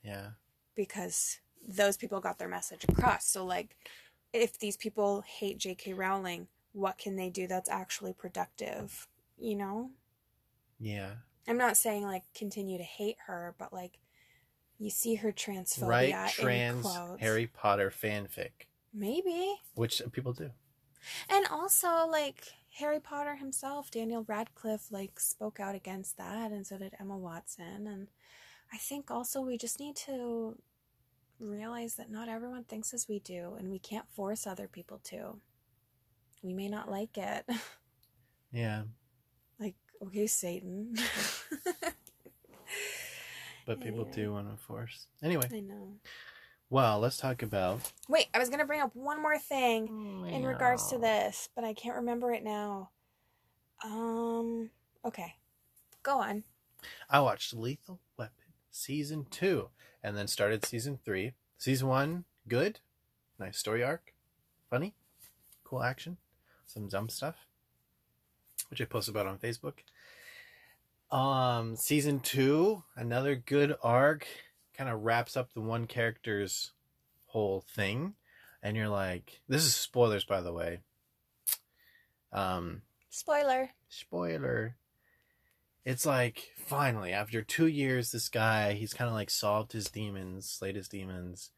yeah, 0.02 0.28
because 0.75 1.38
those 1.66 1.97
people 1.97 2.21
got 2.21 2.38
their 2.38 2.49
message 2.49 2.85
across. 2.88 3.26
So, 3.26 3.45
like, 3.45 3.76
if 4.33 4.59
these 4.59 4.76
people 4.76 5.23
hate 5.23 5.59
J.K. 5.59 5.95
Rowling, 5.95 6.49
what 6.73 6.99
can 6.99 7.16
they 7.16 7.31
do 7.31 7.47
that's 7.47 7.71
actually 7.71 8.12
productive, 8.12 9.07
you 9.38 9.54
know? 9.54 9.90
Yeah. 10.78 11.11
I'm 11.47 11.59
not 11.59 11.76
saying 11.76 12.04
like 12.04 12.23
continue 12.35 12.78
to 12.78 12.85
hate 12.85 13.16
her, 13.26 13.54
but 13.59 13.73
like 13.73 13.99
you 14.78 14.90
see 14.90 15.14
her 15.16 15.31
transphobia 15.33 15.88
Right 15.88 16.38
in 16.38 16.45
trans 16.45 16.83
quotes. 16.83 17.21
Harry 17.21 17.47
Potter 17.47 17.90
fanfic, 17.90 18.66
Maybe. 18.93 19.54
which 19.75 20.02
people 20.12 20.33
do. 20.33 20.50
And 21.28 21.47
also 21.49 22.07
like 22.11 22.45
Harry 22.78 22.99
Potter 23.00 23.37
himself, 23.37 23.90
Daniel 23.90 24.25
Radcliffe 24.26 24.90
like 24.90 25.21
spoke 25.21 25.61
out 25.61 25.75
against 25.75 26.16
that 26.16 26.50
and 26.50 26.66
so 26.66 26.76
did 26.78 26.95
Emma 26.99 27.16
Watson 27.16 27.87
and 27.87 28.09
I 28.73 28.76
think 28.78 29.11
also 29.11 29.40
we 29.40 29.57
just 29.57 29.78
need 29.78 29.95
to 29.97 30.57
realize 31.38 31.95
that 31.97 32.11
not 32.11 32.28
everyone 32.28 32.64
thinks 32.64 32.93
as 32.95 33.09
we 33.09 33.21
do 33.21 33.54
and 33.59 33.71
we 33.71 33.78
can't 33.78 34.09
force 34.14 34.47
other 34.47 34.66
people 34.66 34.99
to. 35.04 35.37
We 36.43 36.52
may 36.52 36.69
not 36.69 36.90
like 36.90 37.16
it. 37.19 37.45
Yeah. 38.52 38.83
like 39.59 39.75
okay, 40.00 40.28
Satan. 40.28 40.95
But 43.66 43.81
people 43.81 44.07
Yeah. 44.07 44.14
do 44.14 44.33
want 44.33 44.49
to 44.49 44.57
force. 44.62 45.09
Anyway, 45.25 45.49
I 45.52 45.59
know. 45.59 45.95
Well, 46.75 46.99
let's 46.99 47.19
talk 47.19 47.40
about 47.40 47.93
Wait, 48.09 48.26
I 48.35 48.40
was 48.40 48.49
going 48.49 48.59
to 48.59 48.64
bring 48.64 48.81
up 48.81 48.97
one 48.97 49.23
more 49.23 49.38
thing. 49.38 50.26
in 50.28 50.45
regards 50.45 50.88
to 50.88 50.99
this, 50.99 51.49
but 51.54 51.62
I 51.62 51.73
can't 51.73 51.95
remember 51.95 52.33
it 52.33 52.43
now. 52.43 52.90
Um, 53.85 54.71
okay. 55.04 55.37
Go 56.02 56.19
on. 56.19 56.43
I 57.09 57.21
watched 57.21 57.54
Lethal 57.54 58.00
Weapon 58.19 58.35
season 58.73 59.25
two 59.31 59.69
and 60.02 60.16
then 60.16 60.26
started 60.26 60.64
season 60.64 60.99
three. 61.04 61.35
Season 61.59 61.87
one, 61.87 62.25
good. 62.49 62.81
Nice 63.38 63.57
story 63.57 63.85
arc. 63.85 64.12
Funny. 64.69 64.95
Cool 65.62 65.85
action. 65.85 66.16
Some 66.66 66.88
dumb 66.88 67.09
stuff. 67.09 67.37
Which 68.69 68.81
I 68.81 68.85
posted 68.87 69.14
about 69.14 69.28
on 69.28 69.38
Facebook. 69.38 69.75
Um, 71.16 71.76
season 71.76 72.19
two, 72.19 72.83
another 72.97 73.37
good 73.37 73.76
arc. 73.81 74.26
Kind 74.76 74.90
of 74.90 75.02
wraps 75.02 75.37
up 75.37 75.52
the 75.52 75.61
one 75.61 75.87
character's 75.87 76.73
whole 77.26 77.61
thing. 77.61 78.14
And 78.62 78.76
you're 78.76 78.88
like, 78.88 79.40
this 79.49 79.64
is 79.64 79.75
spoilers, 79.75 80.25
by 80.25 80.40
the 80.40 80.52
way. 80.52 80.81
Um, 82.33 82.83
Spoiler. 83.11 83.71
spoiler 83.88 84.76
it's 85.85 86.04
like 86.07 86.50
finally 86.57 87.12
after 87.12 87.43
two 87.43 87.66
years 87.69 88.11
this 88.11 88.28
guy 88.28 88.73
he's 88.73 88.93
kind 88.95 89.07
of 89.09 89.14
like 89.14 89.31
solved 89.31 89.71
his 89.73 89.85
demons 89.87 90.49
slayed 90.50 90.75
his 90.75 90.88
demons 90.88 91.50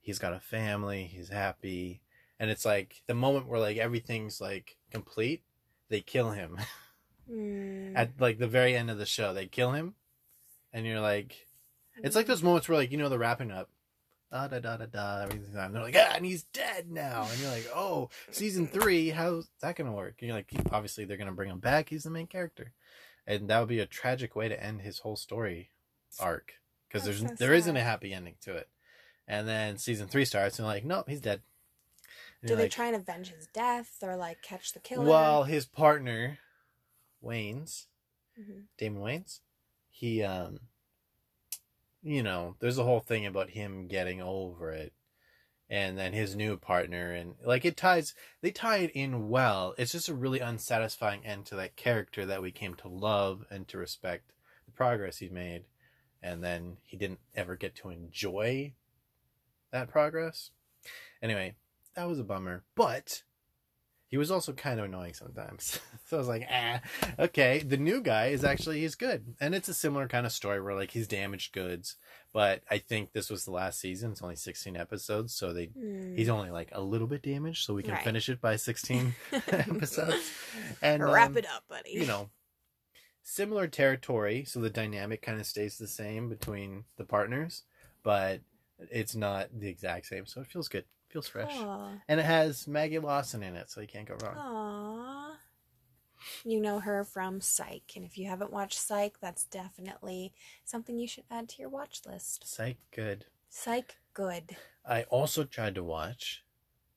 he's 0.00 0.18
got 0.18 0.32
a 0.32 0.40
family 0.40 1.04
he's 1.12 1.28
happy 1.28 2.00
and 2.40 2.50
it's 2.50 2.64
like 2.64 3.02
the 3.06 3.12
moment 3.14 3.46
where 3.48 3.60
like 3.60 3.76
everything's 3.76 4.40
like 4.40 4.76
complete 4.90 5.42
they 5.90 6.00
kill 6.00 6.30
him 6.30 6.56
Mm. 7.30 7.94
at 7.96 8.10
like 8.20 8.36
the 8.38 8.46
very 8.46 8.76
end 8.76 8.90
of 8.90 8.98
the 8.98 9.06
show 9.06 9.32
they 9.32 9.46
kill 9.46 9.72
him 9.72 9.94
and 10.74 10.84
you're 10.86 11.00
like 11.00 11.46
it's 12.02 12.16
like 12.16 12.26
those 12.26 12.42
moments 12.42 12.68
where 12.68 12.78
like 12.78 12.90
you 12.92 12.98
know 12.98 13.08
the 13.08 13.18
wrapping 13.18 13.50
up 13.50 13.70
da 14.32 14.48
da 14.48 14.58
da 14.58 14.76
da 14.78 14.86
da 14.86 15.22
everything's. 15.22 15.52
They're 15.52 15.68
like, 15.70 15.94
ah, 15.96 16.12
and 16.16 16.24
he's 16.24 16.42
dead 16.44 16.90
now, 16.90 17.26
and 17.30 17.40
you're 17.40 17.50
like, 17.50 17.70
oh, 17.74 18.10
season 18.32 18.66
three, 18.66 19.10
how's 19.10 19.48
that 19.60 19.76
gonna 19.76 19.92
work? 19.92 20.16
And 20.20 20.28
you're 20.28 20.36
like, 20.36 20.50
obviously 20.72 21.04
they're 21.04 21.16
gonna 21.16 21.32
bring 21.32 21.50
him 21.50 21.60
back. 21.60 21.88
He's 21.88 22.02
the 22.04 22.10
main 22.10 22.26
character, 22.26 22.72
and 23.26 23.48
that 23.48 23.60
would 23.60 23.68
be 23.68 23.78
a 23.80 23.86
tragic 23.86 24.34
way 24.34 24.48
to 24.48 24.60
end 24.60 24.80
his 24.80 24.98
whole 25.00 25.16
story 25.16 25.70
arc 26.18 26.54
because 26.88 27.04
there's 27.04 27.20
so 27.20 27.28
there 27.38 27.54
isn't 27.54 27.76
a 27.76 27.80
happy 27.82 28.12
ending 28.12 28.34
to 28.42 28.54
it. 28.56 28.68
And 29.28 29.46
then 29.48 29.78
season 29.78 30.08
three 30.08 30.24
starts, 30.24 30.58
and 30.58 30.66
like, 30.66 30.84
nope, 30.84 31.08
he's 31.08 31.20
dead. 31.20 31.42
And 32.42 32.48
Do 32.48 32.56
they 32.56 32.64
like, 32.64 32.72
try 32.72 32.86
and 32.88 32.96
avenge 32.96 33.28
his 33.30 33.46
death 33.54 33.98
or 34.02 34.16
like 34.16 34.42
catch 34.42 34.72
the 34.72 34.80
killer? 34.80 35.08
Well, 35.08 35.44
his 35.44 35.64
partner, 35.64 36.38
Wayans, 37.22 37.86
Mhm. 38.38 38.64
Damon 38.78 39.02
Wayans, 39.02 39.40
he 39.90 40.22
um 40.22 40.58
you 42.04 42.22
know, 42.22 42.54
there's 42.60 42.78
a 42.78 42.84
whole 42.84 43.00
thing 43.00 43.24
about 43.24 43.50
him 43.50 43.88
getting 43.88 44.20
over 44.20 44.70
it 44.70 44.92
and 45.70 45.96
then 45.96 46.12
his 46.12 46.36
new 46.36 46.58
partner 46.58 47.12
and 47.12 47.34
like 47.44 47.64
it 47.64 47.76
ties 47.76 48.14
they 48.42 48.50
tie 48.50 48.76
it 48.76 48.90
in 48.90 49.30
well. 49.30 49.74
It's 49.78 49.92
just 49.92 50.10
a 50.10 50.14
really 50.14 50.40
unsatisfying 50.40 51.24
end 51.24 51.46
to 51.46 51.56
that 51.56 51.76
character 51.76 52.26
that 52.26 52.42
we 52.42 52.52
came 52.52 52.74
to 52.76 52.88
love 52.88 53.44
and 53.50 53.66
to 53.68 53.78
respect 53.78 54.32
the 54.66 54.72
progress 54.72 55.18
he 55.18 55.30
made 55.30 55.64
and 56.22 56.44
then 56.44 56.76
he 56.82 56.98
didn't 56.98 57.20
ever 57.34 57.56
get 57.56 57.74
to 57.76 57.88
enjoy 57.88 58.74
that 59.72 59.88
progress. 59.88 60.50
Anyway, 61.22 61.54
that 61.96 62.06
was 62.06 62.18
a 62.18 62.24
bummer, 62.24 62.64
but 62.74 63.22
he 64.14 64.18
was 64.18 64.30
also 64.30 64.52
kind 64.52 64.78
of 64.78 64.84
annoying 64.84 65.12
sometimes. 65.12 65.80
so 66.06 66.16
I 66.16 66.20
was 66.20 66.28
like, 66.28 66.46
ah, 66.48 66.80
okay. 67.18 67.58
The 67.58 67.76
new 67.76 68.00
guy 68.00 68.26
is 68.26 68.44
actually 68.44 68.78
he's 68.82 68.94
good, 68.94 69.34
and 69.40 69.56
it's 69.56 69.68
a 69.68 69.74
similar 69.74 70.06
kind 70.06 70.24
of 70.24 70.30
story 70.30 70.60
where 70.62 70.76
like 70.76 70.92
he's 70.92 71.08
damaged 71.08 71.52
goods. 71.52 71.96
But 72.32 72.62
I 72.70 72.78
think 72.78 73.10
this 73.12 73.28
was 73.28 73.44
the 73.44 73.50
last 73.50 73.80
season. 73.80 74.12
It's 74.12 74.22
only 74.22 74.36
sixteen 74.36 74.76
episodes, 74.76 75.34
so 75.34 75.52
they 75.52 75.64
Hmm. 75.76 76.14
he's 76.14 76.28
only 76.28 76.52
like 76.52 76.68
a 76.70 76.80
little 76.80 77.08
bit 77.08 77.22
damaged, 77.22 77.64
so 77.64 77.74
we 77.74 77.82
can 77.82 77.94
Right. 77.94 78.04
finish 78.04 78.28
it 78.28 78.40
by 78.40 78.54
sixteen 78.54 79.14
episodes. 79.48 80.30
And 80.80 81.02
Wrap 81.02 81.30
um, 81.30 81.38
it 81.38 81.46
up, 81.46 81.64
buddy. 81.68 81.90
you 81.90 82.06
know, 82.06 82.30
similar 83.24 83.66
territory, 83.66 84.44
so 84.44 84.60
the 84.60 84.70
dynamic 84.70 85.22
kind 85.22 85.40
of 85.40 85.46
stays 85.46 85.76
the 85.76 85.88
same 85.88 86.28
between 86.28 86.84
the 86.98 87.04
partners, 87.04 87.64
but 88.04 88.42
it's 88.92 89.16
not 89.16 89.48
the 89.58 89.68
exact 89.68 90.06
same. 90.06 90.24
So 90.26 90.40
it 90.40 90.46
feels 90.46 90.68
good, 90.68 90.84
feels 91.14 91.28
fresh, 91.28 91.52
Aw. 91.54 91.90
and 92.08 92.18
it 92.18 92.26
has 92.26 92.66
Maggie 92.66 92.98
Lawson 92.98 93.44
in 93.44 93.54
it, 93.54 93.70
so 93.70 93.80
you 93.80 93.86
can't 93.86 94.08
go 94.08 94.16
wrong. 94.20 94.34
Aw. 94.36 95.36
You 96.44 96.60
know 96.60 96.80
her 96.80 97.04
from 97.04 97.40
Psych, 97.40 97.92
and 97.94 98.04
if 98.04 98.18
you 98.18 98.26
haven't 98.28 98.52
watched 98.52 98.80
Psych, 98.80 99.14
that's 99.20 99.44
definitely 99.44 100.32
something 100.64 100.98
you 100.98 101.06
should 101.06 101.22
add 101.30 101.48
to 101.50 101.60
your 101.60 101.68
watch 101.68 102.00
list. 102.04 102.48
Psych, 102.52 102.78
good. 102.90 103.26
Psych, 103.48 103.94
good. 104.12 104.56
I 104.84 105.04
also 105.04 105.44
tried 105.44 105.76
to 105.76 105.84
watch 105.84 106.42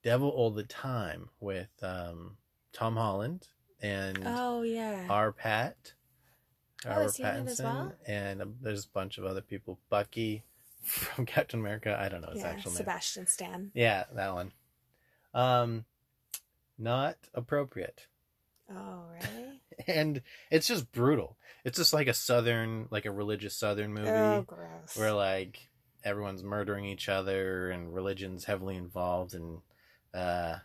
Devil 0.04 0.30
All 0.30 0.50
the 0.50 0.64
Time 0.64 1.30
with 1.40 1.70
um, 1.84 2.38
Tom 2.74 2.96
Holland 2.96 3.48
and 3.82 4.20
Oh 4.26 4.64
yeah. 4.64 5.06
our 5.10 5.32
Pat, 5.32 5.94
Oh, 6.86 6.90
our 6.90 7.12
he 7.12 7.24
in 7.24 7.46
well? 7.60 7.94
and 8.08 8.42
um, 8.42 8.56
there's 8.62 8.86
a 8.86 8.90
bunch 8.90 9.20
of 9.20 9.26
other 9.26 9.42
people. 9.42 9.78
Bucky 9.90 10.44
from 10.88 11.26
Captain 11.28 11.60
America. 11.60 11.98
I 12.00 12.10
don't 12.10 12.22
know 12.22 12.32
his 12.32 12.42
yeah, 12.42 12.50
actual 12.50 12.72
name. 12.72 12.78
Sebastian 12.78 13.28
Stan. 13.28 13.72
Yeah, 13.74 14.06
that 14.16 14.34
one. 14.34 14.52
Um, 15.34 15.86
not 16.78 17.16
appropriate, 17.34 18.08
Oh 18.72 19.04
really? 19.12 19.62
and 19.88 20.22
it's 20.52 20.68
just 20.68 20.92
brutal. 20.92 21.38
It's 21.64 21.78
just 21.78 21.94
like 21.94 22.08
a 22.08 22.14
southern, 22.14 22.88
like 22.92 23.06
a 23.06 23.12
religious 23.12 23.56
southern 23.56 23.94
movie 23.94 24.10
Oh 24.10 24.44
gross. 24.48 24.96
where 24.96 25.14
like 25.14 25.70
everyone's 26.04 26.44
murdering 26.44 26.86
each 26.86 27.10
other 27.10 27.70
and 27.72 27.94
religion's 27.94 28.46
heavily 28.46 28.76
involved 28.76 29.34
and 29.34 29.60
uh, 30.14 30.58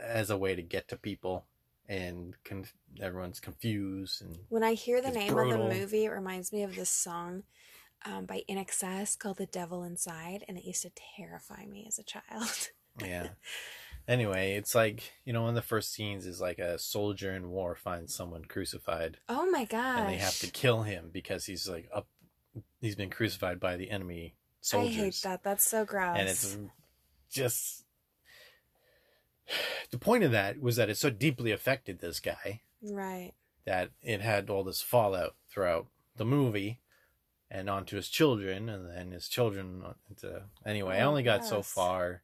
as 0.00 0.30
a 0.30 0.36
way 0.38 0.54
to 0.54 0.62
get 0.62 0.88
to 0.88 0.96
people 0.96 1.44
and 1.88 2.34
con- 2.44 2.64
everyone's 3.00 3.40
confused 3.40 4.22
and 4.22 4.36
When 4.48 4.62
I 4.62 4.74
hear 4.74 5.00
the 5.00 5.10
name 5.10 5.32
brutal. 5.34 5.62
of 5.64 5.68
the 5.68 5.74
movie, 5.74 6.04
it 6.04 6.10
reminds 6.10 6.52
me 6.52 6.62
of 6.62 6.74
this 6.76 6.90
song 6.90 7.42
um, 8.04 8.26
by 8.26 8.42
INXS 8.48 9.18
called 9.18 9.38
"The 9.38 9.46
Devil 9.46 9.82
Inside," 9.82 10.44
and 10.48 10.56
it 10.56 10.64
used 10.64 10.82
to 10.82 10.92
terrify 11.16 11.66
me 11.66 11.86
as 11.88 11.98
a 11.98 12.04
child. 12.04 12.70
yeah. 13.02 13.28
Anyway, 14.06 14.54
it's 14.54 14.74
like 14.74 15.12
you 15.26 15.34
know 15.34 15.42
one 15.42 15.50
of 15.50 15.54
the 15.54 15.62
first 15.62 15.92
scenes 15.92 16.24
is 16.24 16.40
like 16.40 16.58
a 16.58 16.78
soldier 16.78 17.34
in 17.34 17.50
war 17.50 17.74
finds 17.74 18.14
someone 18.14 18.44
crucified 18.44 19.18
oh 19.28 19.50
my 19.50 19.66
god! 19.66 20.00
and 20.00 20.08
they 20.08 20.16
have 20.16 20.38
to 20.38 20.50
kill 20.50 20.82
him 20.82 21.10
because 21.12 21.44
he's 21.44 21.68
like 21.68 21.88
up 21.94 22.08
he's 22.80 22.96
been 22.96 23.10
crucified 23.10 23.60
by 23.60 23.76
the 23.76 23.90
enemy 23.90 24.34
soldiers 24.62 24.96
I 24.96 25.04
hate 25.04 25.20
that. 25.24 25.44
That's 25.44 25.68
so 25.68 25.84
gross. 25.84 26.16
and 26.18 26.28
it's 26.28 26.56
just 27.30 27.84
the 29.90 29.98
point 29.98 30.24
of 30.24 30.30
that 30.32 30.60
was 30.60 30.76
that 30.76 30.88
it 30.88 30.96
so 30.96 31.10
deeply 31.10 31.52
affected 31.52 32.00
this 32.00 32.20
guy 32.20 32.62
right. 32.82 33.32
that 33.66 33.90
it 34.02 34.22
had 34.22 34.48
all 34.48 34.64
this 34.64 34.80
fallout 34.80 35.34
throughout 35.50 35.86
the 36.16 36.24
movie 36.24 36.80
and 37.50 37.68
onto 37.70 37.96
his 37.96 38.08
children 38.08 38.68
and 38.68 38.88
then 38.90 39.10
his 39.10 39.28
children 39.28 39.82
into 40.10 40.42
anyway 40.66 40.98
i 40.98 41.02
Oh, 41.02 41.08
only 41.08 41.22
got 41.22 41.44
so 41.46 41.62
far 41.62 42.22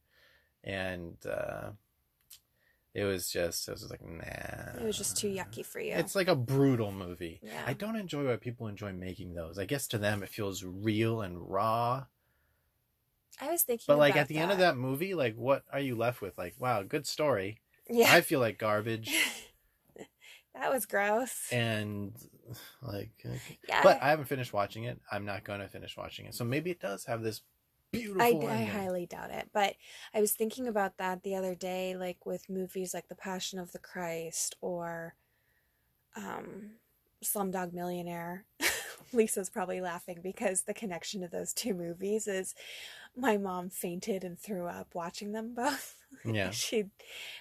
and 0.62 1.16
uh 1.26 1.70
it 2.94 3.04
was 3.04 3.28
just 3.28 3.66
it 3.68 3.72
was 3.72 3.90
like 3.90 4.02
nah. 4.06 4.80
It 4.80 4.84
was 4.84 4.96
just 4.96 5.16
too 5.16 5.28
yucky 5.28 5.64
for 5.66 5.80
you. 5.80 5.94
it's 5.94 6.14
like 6.14 6.28
a 6.28 6.36
brutal 6.36 6.92
movie. 6.92 7.40
Yeah. 7.42 7.62
i 7.66 7.72
don't 7.72 7.96
enjoy 7.96 8.28
why 8.28 8.36
people 8.36 8.68
enjoy 8.68 8.92
making 8.92 9.34
those. 9.34 9.58
I 9.58 9.64
guess 9.64 9.88
to 9.88 9.98
them 9.98 10.22
it 10.22 10.28
feels 10.28 10.62
real 10.62 11.20
and 11.22 11.38
raw. 11.50 12.04
I 13.40 13.50
was 13.50 13.62
thinking, 13.62 13.84
but 13.88 13.98
like 13.98 14.14
at 14.16 14.28
the 14.28 14.36
end 14.38 14.52
of 14.52 14.58
that 14.58 14.76
movie 14.76 15.14
like 15.14 15.34
what 15.34 15.64
are 15.72 15.80
you 15.80 15.96
left 15.96 16.20
with? 16.22 16.38
Like 16.38 16.54
wow 16.58 16.82
good 16.82 17.06
story. 17.06 17.60
Yeah, 17.90 18.12
i 18.12 18.20
feel 18.20 18.40
like 18.40 18.58
garbage 18.58 19.12
that 20.54 20.72
was 20.72 20.86
gross. 20.86 21.48
and 21.50 22.12
like 22.82 23.10
okay. 23.24 23.58
yeah, 23.68 23.82
but 23.82 24.02
I 24.02 24.10
haven't 24.10 24.26
finished 24.26 24.52
watching 24.52 24.84
it. 24.84 25.00
I'm 25.10 25.24
not 25.24 25.44
going 25.44 25.60
to 25.60 25.68
finish 25.68 25.96
watching 25.96 26.26
it. 26.26 26.34
So 26.34 26.44
maybe 26.44 26.70
it 26.70 26.80
does 26.80 27.04
have 27.06 27.22
this 27.22 27.42
beautiful. 27.92 28.48
I, 28.48 28.52
I 28.52 28.64
highly 28.64 29.06
doubt 29.06 29.30
it. 29.30 29.48
But 29.52 29.74
I 30.14 30.20
was 30.20 30.32
thinking 30.32 30.68
about 30.68 30.98
that 30.98 31.22
the 31.22 31.34
other 31.36 31.54
day, 31.54 31.96
like 31.96 32.24
with 32.26 32.50
movies 32.50 32.94
like 32.94 33.08
The 33.08 33.14
Passion 33.14 33.58
of 33.58 33.72
the 33.72 33.78
Christ 33.78 34.56
or 34.60 35.14
um, 36.16 36.70
Slumdog 37.22 37.72
Millionaire. 37.72 38.44
Lisa's 39.12 39.50
probably 39.50 39.80
laughing 39.80 40.18
because 40.22 40.62
the 40.62 40.74
connection 40.74 41.20
to 41.20 41.28
those 41.28 41.52
two 41.52 41.74
movies 41.74 42.26
is 42.26 42.54
my 43.16 43.36
mom 43.36 43.70
fainted 43.70 44.24
and 44.24 44.38
threw 44.38 44.66
up 44.66 44.88
watching 44.94 45.32
them 45.32 45.54
both. 45.54 46.03
Yeah. 46.24 46.50
she 46.52 46.84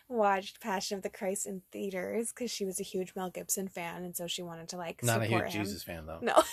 watched 0.08 0.62
Passion 0.62 0.98
of 0.98 1.04
the 1.04 1.10
Christ 1.10 1.48
in 1.48 1.62
theaters 1.72 2.32
because 2.32 2.52
she 2.52 2.66
was 2.66 2.80
a 2.80 2.84
huge 2.84 3.14
Mel 3.16 3.30
Gibson 3.30 3.68
fan, 3.68 4.04
and 4.04 4.16
so 4.16 4.28
she 4.28 4.42
wanted 4.42 4.70
to 4.70 4.78
like 4.78 5.04
Not 5.04 5.22
a 5.22 5.26
huge 5.26 5.54
him. 5.54 5.64
Jesus 5.64 5.84
fan 5.84 6.06
though. 6.06 6.20
No. 6.22 6.44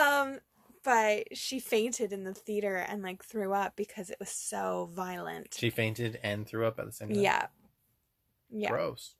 um, 0.00 0.38
but 0.84 1.36
she 1.36 1.60
fainted 1.60 2.12
in 2.12 2.24
the 2.24 2.34
theater 2.34 2.76
and 2.76 3.02
like 3.02 3.24
threw 3.24 3.52
up 3.52 3.74
because 3.76 4.10
it 4.10 4.16
was 4.18 4.30
so 4.30 4.90
violent. 4.94 5.54
She 5.58 5.70
fainted 5.70 6.18
and 6.22 6.46
threw 6.46 6.66
up 6.66 6.78
at 6.78 6.86
the 6.86 6.92
same 6.92 7.08
time. 7.08 7.20
yeah. 7.20 7.46
Yeah. 8.50 8.70
Gross. 8.70 9.14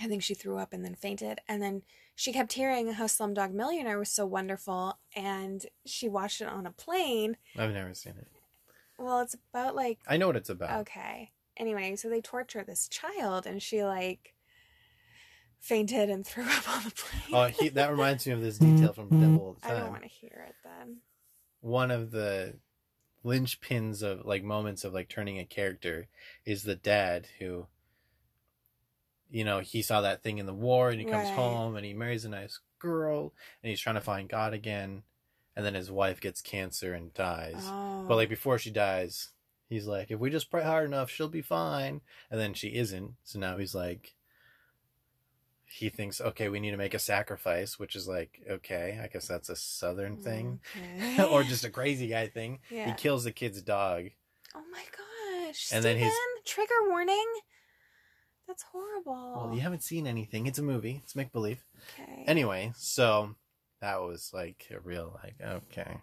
I 0.00 0.06
think 0.06 0.22
she 0.22 0.34
threw 0.34 0.56
up 0.56 0.72
and 0.72 0.84
then 0.84 0.94
fainted. 0.94 1.40
And 1.46 1.60
then 1.62 1.82
she 2.14 2.32
kept 2.32 2.54
hearing 2.54 2.92
how 2.92 3.04
Slumdog 3.04 3.52
Millionaire 3.52 3.98
was 3.98 4.08
so 4.08 4.24
wonderful. 4.24 4.98
And 5.14 5.66
she 5.84 6.08
watched 6.08 6.40
it 6.40 6.48
on 6.48 6.66
a 6.66 6.70
plane. 6.70 7.36
I've 7.56 7.72
never 7.72 7.92
seen 7.92 8.14
it. 8.18 8.28
Well, 9.00 9.20
it's 9.20 9.34
about 9.52 9.74
like, 9.74 9.98
I 10.06 10.18
know 10.18 10.26
what 10.26 10.36
it's 10.36 10.50
about. 10.50 10.80
okay. 10.80 11.32
Anyway, 11.56 11.96
so 11.96 12.08
they 12.08 12.20
torture 12.20 12.62
this 12.62 12.86
child 12.88 13.46
and 13.46 13.62
she 13.62 13.82
like 13.82 14.34
fainted 15.58 16.10
and 16.10 16.26
threw 16.26 16.44
up 16.44 16.68
on 16.68 16.84
the 16.84 16.90
plane. 16.90 17.34
Oh, 17.34 17.46
he, 17.46 17.70
that 17.70 17.90
reminds 17.90 18.26
me 18.26 18.32
of 18.32 18.42
this 18.42 18.58
detail 18.58 18.92
from 18.92 19.06
mm-hmm. 19.06 19.20
Devil 19.20 19.40
All 19.46 19.56
the 19.62 19.68
I 19.68 19.80
don't 19.80 19.90
want 19.90 20.02
to 20.02 20.08
hear 20.08 20.44
it 20.48 20.54
then. 20.62 20.98
One 21.60 21.90
of 21.90 22.10
the 22.10 22.54
linchpins 23.24 24.02
of 24.02 24.24
like 24.24 24.42
moments 24.42 24.84
of 24.84 24.92
like 24.94 25.08
turning 25.08 25.38
a 25.38 25.44
character 25.44 26.08
is 26.44 26.62
the 26.62 26.76
dad 26.76 27.26
who, 27.38 27.66
you 29.30 29.44
know, 29.44 29.60
he 29.60 29.82
saw 29.82 30.00
that 30.02 30.22
thing 30.22 30.38
in 30.38 30.46
the 30.46 30.54
war 30.54 30.90
and 30.90 31.00
he 31.00 31.06
comes 31.06 31.28
Right. 31.28 31.36
home 31.36 31.76
and 31.76 31.86
he 31.86 31.94
marries 31.94 32.24
a 32.24 32.28
nice 32.28 32.60
girl 32.78 33.32
and 33.62 33.70
he's 33.70 33.80
trying 33.80 33.94
to 33.94 34.00
find 34.00 34.28
God 34.28 34.52
again, 34.54 35.02
and 35.60 35.66
then 35.66 35.74
his 35.74 35.90
wife 35.90 36.22
gets 36.22 36.40
cancer 36.40 36.94
and 36.94 37.12
dies. 37.12 37.64
Oh. 37.66 38.06
But 38.08 38.16
like 38.16 38.28
oh. 38.28 38.30
before 38.30 38.58
she 38.58 38.70
dies, 38.70 39.28
he's 39.68 39.86
like, 39.86 40.10
if 40.10 40.18
we 40.18 40.30
just 40.30 40.50
pray 40.50 40.62
hard 40.62 40.86
enough, 40.86 41.10
she'll 41.10 41.28
be 41.28 41.42
fine. 41.42 42.00
And 42.30 42.40
then 42.40 42.54
she 42.54 42.68
isn't. 42.68 43.16
So 43.24 43.38
now 43.38 43.58
he's 43.58 43.74
like, 43.74 44.14
he 45.66 45.90
thinks, 45.90 46.18
okay, 46.18 46.48
we 46.48 46.60
need 46.60 46.70
to 46.70 46.78
make 46.78 46.94
a 46.94 46.98
sacrifice, 46.98 47.78
which 47.78 47.94
is 47.94 48.08
like, 48.08 48.40
okay, 48.50 48.98
I 49.04 49.08
guess 49.08 49.28
that's 49.28 49.50
a 49.50 49.54
southern 49.56 50.16
thing. 50.16 50.60
Okay. 50.74 51.24
or 51.30 51.42
just 51.42 51.66
a 51.66 51.68
crazy 51.70 52.08
guy 52.08 52.26
thing. 52.26 52.60
yeah. 52.70 52.86
He 52.86 52.94
kills 52.94 53.24
the 53.24 53.30
kid's 53.30 53.60
dog. 53.60 54.06
Oh 54.54 54.62
my 54.72 54.82
gosh. 55.44 55.68
And 55.72 55.84
And 55.84 55.84
then 55.84 55.98
his- 55.98 56.14
trigger 56.46 56.88
warning. 56.88 57.26
That's 58.48 58.62
horrible. 58.62 59.34
Well, 59.36 59.54
you 59.54 59.60
haven't 59.60 59.82
seen 59.82 60.06
anything. 60.06 60.46
It's 60.46 60.58
a 60.58 60.62
movie. 60.62 61.02
It's 61.04 61.14
make 61.14 61.32
believe. 61.32 61.62
Okay. 62.00 62.24
Anyway, 62.26 62.72
so 62.76 63.36
that 63.80 64.00
was 64.00 64.30
like 64.32 64.66
a 64.70 64.80
real 64.80 65.18
like 65.22 65.36
okay. 65.40 65.98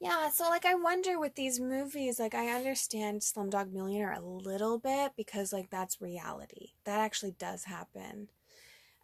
Yeah, 0.00 0.28
so 0.30 0.48
like 0.48 0.64
I 0.64 0.74
wonder 0.74 1.18
with 1.18 1.34
these 1.34 1.58
movies, 1.58 2.20
like 2.20 2.34
I 2.34 2.48
understand 2.48 3.22
Slumdog 3.22 3.72
Millionaire 3.72 4.12
a 4.12 4.20
little 4.20 4.78
bit 4.78 5.12
because 5.16 5.52
like 5.52 5.70
that's 5.70 6.00
reality. 6.00 6.70
That 6.84 7.00
actually 7.00 7.32
does 7.32 7.64
happen. 7.64 8.28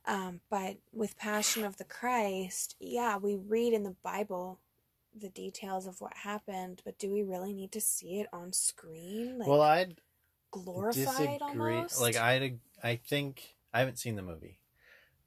Um, 0.06 0.40
but 0.50 0.76
with 0.92 1.18
Passion 1.18 1.64
of 1.64 1.78
the 1.78 1.84
Christ, 1.84 2.76
yeah, 2.78 3.16
we 3.16 3.36
read 3.36 3.72
in 3.72 3.84
the 3.84 3.96
Bible 4.02 4.60
the 5.18 5.28
details 5.30 5.86
of 5.86 6.00
what 6.00 6.12
happened, 6.14 6.82
but 6.84 6.98
do 6.98 7.10
we 7.10 7.22
really 7.22 7.52
need 7.52 7.72
to 7.72 7.80
see 7.80 8.20
it 8.20 8.28
on 8.32 8.52
screen? 8.52 9.38
Like 9.38 9.48
well, 9.48 9.62
I'd 9.62 9.96
glorified 10.50 10.94
disagree. 10.94 11.38
almost? 11.40 12.00
Like 12.00 12.16
I, 12.16 12.54
I 12.82 12.96
think 12.96 13.56
I 13.72 13.78
haven't 13.80 13.98
seen 13.98 14.16
the 14.16 14.22
movie, 14.22 14.58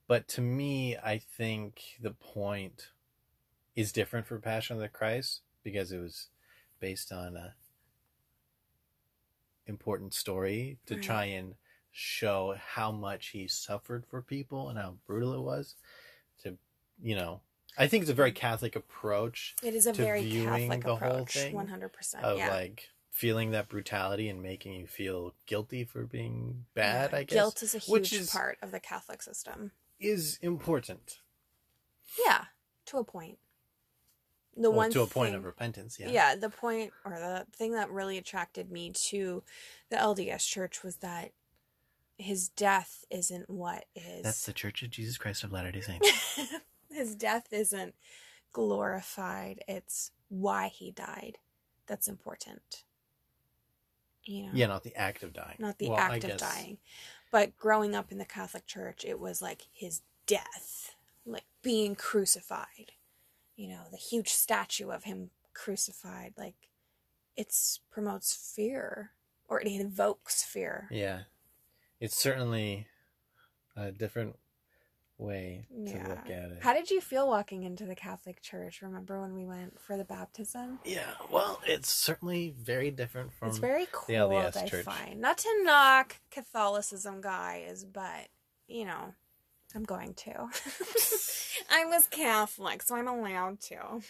but 0.07 0.27
to 0.29 0.41
me, 0.41 0.95
I 0.97 1.17
think 1.17 1.97
the 2.01 2.11
point 2.11 2.91
is 3.75 3.91
different 3.91 4.25
for 4.27 4.39
Passion 4.39 4.75
of 4.75 4.81
the 4.81 4.87
Christ 4.89 5.41
because 5.63 5.91
it 5.91 5.99
was 5.99 6.27
based 6.79 7.11
on 7.11 7.35
a 7.35 7.55
important 9.65 10.13
story 10.13 10.77
to 10.85 10.95
Right. 10.95 11.03
try 11.03 11.25
and 11.25 11.55
show 11.91 12.53
how 12.55 12.91
much 12.91 13.27
he 13.29 13.47
suffered 13.47 14.05
for 14.05 14.21
people 14.21 14.69
and 14.69 14.77
how 14.77 14.97
brutal 15.05 15.33
it 15.33 15.41
was. 15.41 15.75
To 16.43 16.57
you 17.01 17.15
know, 17.15 17.41
I 17.77 17.87
think 17.87 18.01
it's 18.03 18.09
a 18.11 18.15
very 18.15 18.31
Catholic 18.31 18.75
approach 18.75 19.55
it 19.61 19.75
is 19.75 19.85
a 19.87 19.93
to 19.93 20.01
very 20.01 20.23
viewing 20.23 20.69
Catholic 20.69 20.83
the 20.83 20.95
whole 20.95 21.09
approach. 21.11 21.33
thing 21.33 21.53
One 21.53 21.67
hundred 21.67 21.89
percent. 21.89 22.23
of 22.23 22.37
Yeah. 22.37 22.49
like 22.53 22.89
feeling 23.09 23.49
that 23.51 23.67
brutality 23.67 24.29
and 24.29 24.41
making 24.43 24.73
you 24.73 24.85
feel 24.87 25.33
guilty 25.47 25.83
for 25.83 26.05
being 26.05 26.65
bad. 26.75 27.11
Yeah. 27.11 27.17
I 27.17 27.23
guess 27.23 27.33
guilt 27.35 27.63
is 27.63 27.73
a 27.75 27.79
huge 27.79 27.89
which 27.91 28.13
is- 28.13 28.29
part 28.29 28.57
of 28.61 28.71
the 28.71 28.79
Catholic 28.79 29.21
system. 29.23 29.71
Is 29.99 30.37
important. 30.41 31.19
Yeah, 32.25 32.45
to 32.87 32.97
a 32.97 33.03
point. 33.03 33.37
The 34.55 34.69
Well, 34.71 34.77
one 34.77 34.91
to 34.91 35.01
a 35.01 35.07
point 35.07 35.29
thing- 35.29 35.35
of 35.35 35.45
repentance. 35.45 35.99
Yeah. 35.99 36.09
yeah. 36.09 36.35
the 36.35 36.49
point 36.49 36.91
or 37.05 37.11
the 37.19 37.45
thing 37.55 37.73
that 37.73 37.91
really 37.91 38.17
attracted 38.17 38.71
me 38.71 38.91
to 39.09 39.43
the 39.89 39.97
LDS 39.97 40.47
Church 40.47 40.83
was 40.83 40.97
that 40.97 41.31
his 42.17 42.49
death 42.49 43.05
isn't 43.11 43.49
what 43.49 43.85
is. 43.93 44.23
That's 44.23 44.45
the 44.47 44.53
Church 44.53 44.81
of 44.81 44.89
Jesus 44.89 45.17
Christ 45.19 45.43
of 45.43 45.51
Latter 45.51 45.71
Day 45.71 45.81
Saints. 45.81 46.39
his 46.91 47.13
death 47.15 47.47
isn't 47.51 47.93
glorified. 48.51 49.63
It's 49.67 50.11
why 50.29 50.69
he 50.69 50.89
died. 50.91 51.37
That's 51.85 52.07
important. 52.07 52.83
You 54.23 54.43
know. 54.47 54.49
yeah, 54.53 54.65
not 54.65 54.83
the 54.83 54.95
act 54.95 55.23
of 55.23 55.31
dying. 55.33 55.55
not 55.59 55.77
the 55.77 55.89
Well, 55.89 55.97
I 55.99 56.15
act 56.15 56.23
of 56.23 56.31
guess- 56.31 56.39
dying. 56.41 56.77
But 57.31 57.57
growing 57.57 57.95
up 57.95 58.11
in 58.11 58.17
the 58.17 58.25
Catholic 58.25 58.65
Church, 58.65 59.03
it 59.05 59.19
was 59.19 59.41
like 59.41 59.63
his 59.71 60.01
death, 60.25 60.95
like 61.25 61.45
being 61.61 61.95
crucified. 61.95 62.93
You 63.55 63.69
know, 63.69 63.81
the 63.91 63.97
huge 63.97 64.29
statue 64.29 64.89
of 64.89 65.03
him 65.03 65.31
crucified, 65.53 66.33
like 66.37 66.55
it 67.35 67.53
promotes 67.91 68.33
fear 68.55 69.11
or 69.47 69.61
it 69.61 69.67
evokes 69.67 70.43
fear. 70.43 70.87
Yeah, 70.91 71.21
it's 71.99 72.15
certainly 72.17 72.87
a 73.75 73.91
different 73.91 74.37
way 75.17 75.65
to 75.69 75.75
Yeah. 75.91 76.07
look 76.07 76.29
at 76.29 76.51
it. 76.51 76.59
How 76.61 76.73
did 76.73 76.89
you 76.91 77.01
feel 77.01 77.27
walking 77.27 77.63
into 77.63 77.85
the 77.85 77.95
Catholic 77.95 78.41
Church? 78.41 78.81
Remember 78.81 79.19
when 79.21 79.33
we 79.33 79.45
went 79.45 79.79
for 79.79 79.97
the 79.97 80.05
baptism? 80.05 80.79
yeah, 80.85 81.13
well, 81.31 81.59
it's 81.65 81.89
certainly 81.91 82.53
very 82.57 82.91
different 82.91 83.33
from. 83.33 83.49
it's 83.49 83.57
very 83.57 83.87
cold, 83.91 84.09
LDS 84.31 84.57
I 84.57 84.67
Church. 84.67 84.85
find. 84.85 85.19
Not 85.21 85.37
to 85.39 85.63
knock 85.63 86.17
Catholicism, 86.31 87.21
guys, 87.21 87.83
but 87.83 88.27
you 88.67 88.85
know, 88.85 89.13
I'm 89.73 89.83
going 89.83 90.13
to. 90.13 90.31
I 91.71 91.85
was 91.85 92.07
Catholic, 92.07 92.81
so 92.83 92.95
I'm 92.95 93.07
allowed 93.07 93.59
to. 93.61 94.01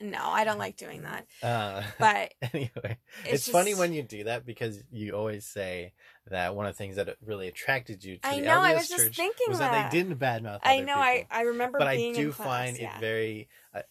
No, 0.00 0.18
I 0.20 0.44
don't 0.44 0.58
like 0.58 0.76
doing 0.76 1.02
that. 1.02 1.26
Uh, 1.42 1.82
But 1.98 2.34
anyway, 2.52 2.98
it's, 3.24 3.32
it's, 3.46 3.48
funny 3.48 3.74
when 3.74 3.92
you 3.94 4.02
do 4.02 4.24
that 4.24 4.44
because 4.44 4.82
you 4.92 5.12
always 5.12 5.46
say 5.46 5.94
that 6.30 6.54
one 6.54 6.66
of 6.66 6.74
the 6.74 6.78
things 6.78 6.96
that 6.96 7.16
really 7.24 7.48
attracted 7.48 8.04
you 8.04 8.16
to 8.18 8.26
I 8.26 8.40
the 8.40 8.46
know, 8.46 8.60
I 8.60 8.72
LDS 8.72 8.76
was 8.78 8.88
just 8.88 9.04
church 9.04 9.16
thinking 9.16 9.46
was 9.48 9.58
that. 9.58 9.72
that. 9.72 9.90
they 9.90 9.98
didn't 9.98 10.18
badmouth. 10.18 10.60
I 10.62 10.80
know. 10.80 10.96
I 10.96 11.18
people. 11.18 11.28
I 11.30 11.40
remember 11.42 11.78
but 11.78 11.88
I 11.88 11.96
do 11.96 12.32
class, 12.32 12.46
find 12.46 12.78
yeah. 12.78 12.96
it 12.96 13.00
very 13.00 13.48
uh, 13.74 13.82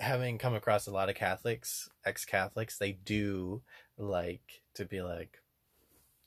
having 0.00 0.38
come 0.38 0.54
across 0.54 0.86
a 0.86 0.92
lot 0.92 1.08
of 1.08 1.14
Catholics, 1.14 1.88
ex-Catholics, 2.04 2.78
they 2.78 2.92
do 2.92 3.62
like 3.98 4.62
to 4.74 4.84
be 4.84 5.00
like 5.02 5.40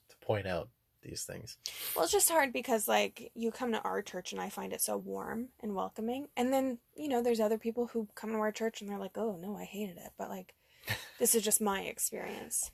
to 0.08 0.16
point 0.26 0.46
out 0.46 0.68
these 1.02 1.22
things. 1.22 1.56
Well, 1.94 2.04
it's 2.04 2.12
just 2.12 2.30
hard 2.30 2.52
because 2.52 2.86
like 2.86 3.30
you 3.34 3.50
come 3.50 3.72
to 3.72 3.80
our 3.80 4.02
church 4.02 4.32
and 4.32 4.40
I 4.40 4.50
find 4.50 4.72
it 4.72 4.82
so 4.82 4.96
warm 4.96 5.48
and 5.62 5.74
welcoming, 5.74 6.28
and 6.36 6.52
then 6.52 6.78
you 6.94 7.08
know 7.08 7.22
there's 7.22 7.40
other 7.40 7.58
people 7.58 7.86
who 7.86 8.08
come 8.14 8.30
to 8.30 8.38
our 8.38 8.52
church 8.52 8.80
and 8.80 8.90
they're 8.90 8.98
like, 8.98 9.16
oh 9.16 9.38
no, 9.40 9.56
I 9.56 9.64
hated 9.64 9.96
it, 9.96 10.12
but 10.18 10.28
like 10.28 10.54
this 11.18 11.34
is 11.34 11.42
just 11.42 11.60
my 11.60 11.82
experience. 11.82 12.70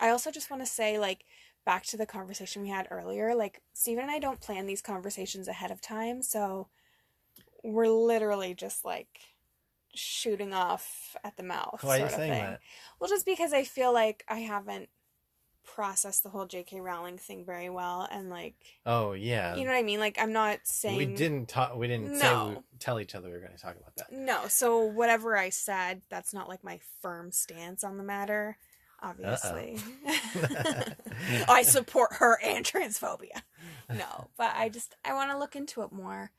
I 0.00 0.08
also 0.08 0.30
just 0.30 0.50
want 0.50 0.62
to 0.62 0.66
say 0.66 0.98
like 0.98 1.24
back 1.64 1.84
to 1.84 1.96
the 1.96 2.06
conversation 2.06 2.62
we 2.62 2.68
had 2.68 2.88
earlier, 2.90 3.34
like 3.34 3.62
Stephen 3.74 4.02
and 4.02 4.10
I 4.10 4.18
don't 4.18 4.40
plan 4.40 4.66
these 4.66 4.82
conversations 4.82 5.46
ahead 5.46 5.70
of 5.70 5.80
time, 5.80 6.22
so 6.22 6.68
we're 7.62 7.88
literally 7.88 8.54
just 8.54 8.84
like 8.84 9.20
shooting 9.94 10.54
off 10.54 11.16
at 11.22 11.36
the 11.36 11.42
mouth. 11.42 11.80
Why 11.82 11.96
are 11.96 11.98
you 11.98 12.00
sort 12.02 12.12
of 12.12 12.18
saying 12.18 12.32
thing. 12.32 12.42
that? 12.42 12.60
Well, 12.98 13.10
just 13.10 13.26
because 13.26 13.52
I 13.52 13.64
feel 13.64 13.92
like 13.92 14.24
I 14.28 14.38
haven't 14.38 14.88
processed 15.62 16.22
the 16.22 16.30
whole 16.30 16.46
J.K. 16.46 16.80
Rowling 16.80 17.18
thing 17.18 17.44
very 17.44 17.68
well, 17.68 18.08
and 18.10 18.30
like, 18.30 18.54
Oh 18.86 19.12
yeah, 19.12 19.54
you 19.54 19.64
know 19.64 19.70
what 19.70 19.78
I 19.78 19.82
mean? 19.82 20.00
Like, 20.00 20.18
I'm 20.18 20.32
not 20.32 20.60
saying 20.64 20.96
we 20.96 21.06
didn't 21.06 21.46
talk. 21.46 21.76
We 21.76 21.86
didn't 21.86 22.18
No. 22.18 22.54
we, 22.56 22.78
tell 22.78 22.98
each 22.98 23.14
other 23.14 23.28
we 23.28 23.34
were 23.34 23.40
going 23.40 23.56
to 23.56 23.62
talk 23.62 23.76
about 23.76 23.96
that. 23.96 24.12
No, 24.12 24.48
so 24.48 24.78
whatever 24.80 25.36
I 25.36 25.50
said, 25.50 26.02
that's 26.08 26.32
not 26.32 26.48
like 26.48 26.64
my 26.64 26.80
firm 27.02 27.30
stance 27.30 27.84
on 27.84 27.98
the 27.98 28.02
matter. 28.04 28.56
Obviously, 29.02 29.78
I 31.48 31.62
support 31.62 32.14
her 32.14 32.38
and 32.42 32.64
transphobia. 32.64 33.42
No, 33.88 34.28
but 34.36 34.52
I 34.54 34.68
just 34.68 34.94
I 35.04 35.14
want 35.14 35.30
to 35.30 35.38
look 35.38 35.56
into 35.56 35.82
it 35.82 35.92
more. 35.92 36.32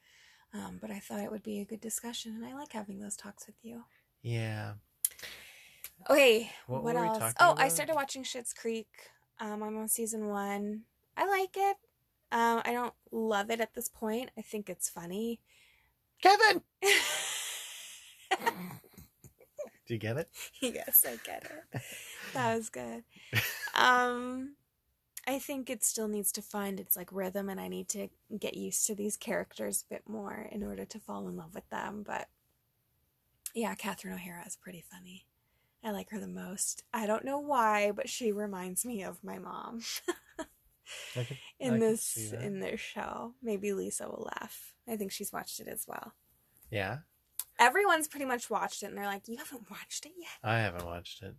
Um, 0.53 0.79
but 0.81 0.91
I 0.91 0.99
thought 0.99 1.21
it 1.21 1.31
would 1.31 1.43
be 1.43 1.59
a 1.59 1.65
good 1.65 1.79
discussion, 1.79 2.33
and 2.35 2.45
I 2.45 2.53
like 2.53 2.73
having 2.73 2.99
those 2.99 3.15
talks 3.15 3.47
with 3.47 3.55
you. 3.63 3.83
Yeah. 4.21 4.73
Okay, 6.09 6.51
What 6.67 6.83
what, 6.83 6.95
were 6.95 7.01
we 7.01 7.07
else? 7.07 7.33
Oh, 7.39 7.55
I 7.57 7.69
started 7.69 7.95
watching 7.95 8.23
Schitt's 8.23 8.53
Creek. 8.53 8.87
Um, 9.39 9.63
I'm 9.63 9.77
on 9.77 9.87
season 9.87 10.27
one. 10.27 10.81
I 11.15 11.25
like 11.25 11.55
it. 11.55 11.77
Um, 12.31 12.61
I 12.65 12.73
don't 12.73 12.93
love 13.11 13.49
it 13.49 13.59
at 13.61 13.73
this 13.73 13.89
point. 13.89 14.31
I 14.37 14.41
think 14.41 14.69
it's 14.69 14.89
funny. 14.89 15.39
Kevin! 16.21 16.61
Do 19.87 19.93
you 19.95 19.97
get 19.97 20.17
it? 20.17 20.29
yes, 20.61 21.05
I 21.07 21.17
get 21.25 21.43
it. 21.43 21.81
That 22.33 22.55
was 22.55 22.69
good. 22.69 23.03
Um, 23.75 24.55
I 25.27 25.39
think 25.39 25.69
it 25.69 25.83
still 25.83 26.07
needs 26.07 26.31
to 26.33 26.41
find 26.41 26.79
its 26.79 26.95
like 26.95 27.09
rhythm, 27.11 27.49
and 27.49 27.59
I 27.59 27.67
need 27.67 27.87
to 27.89 28.09
get 28.37 28.55
used 28.55 28.85
to 28.87 28.95
these 28.95 29.17
characters 29.17 29.83
a 29.85 29.93
bit 29.93 30.03
more 30.07 30.47
in 30.51 30.63
order 30.63 30.85
to 30.85 30.99
fall 30.99 31.27
in 31.27 31.37
love 31.37 31.53
with 31.53 31.69
them. 31.69 32.03
But 32.05 32.27
yeah, 33.53 33.75
Catherine 33.75 34.13
O'Hara 34.13 34.45
is 34.45 34.55
pretty 34.55 34.83
funny. 34.91 35.25
I 35.83 35.91
like 35.91 36.09
her 36.11 36.19
the 36.19 36.27
most. 36.27 36.83
I 36.93 37.07
don't 37.07 37.25
know 37.25 37.39
why, 37.39 37.91
but 37.91 38.09
she 38.09 38.31
reminds 38.31 38.85
me 38.85 39.03
of 39.03 39.23
my 39.23 39.39
mom 39.39 39.81
I 40.39 41.23
could, 41.23 41.37
in 41.59 41.71
could 41.73 41.81
this 41.81 42.33
in 42.33 42.59
this 42.59 42.79
show. 42.79 43.33
Maybe 43.41 43.73
Lisa 43.73 44.07
will 44.07 44.29
laugh. 44.39 44.73
I 44.87 44.95
think 44.95 45.11
she's 45.11 45.33
watched 45.33 45.59
it 45.59 45.67
as 45.67 45.85
well. 45.87 46.13
Yeah, 46.69 46.99
Everyone's 47.59 48.07
pretty 48.07 48.25
much 48.25 48.49
watched 48.49 48.81
it, 48.81 48.87
and 48.87 48.97
they're 48.97 49.05
like, 49.05 49.27
"You 49.27 49.37
haven't 49.37 49.69
watched 49.69 50.07
it 50.07 50.13
yet." 50.17 50.29
I 50.43 50.59
haven't 50.59 50.85
watched 50.85 51.21
it. 51.21 51.35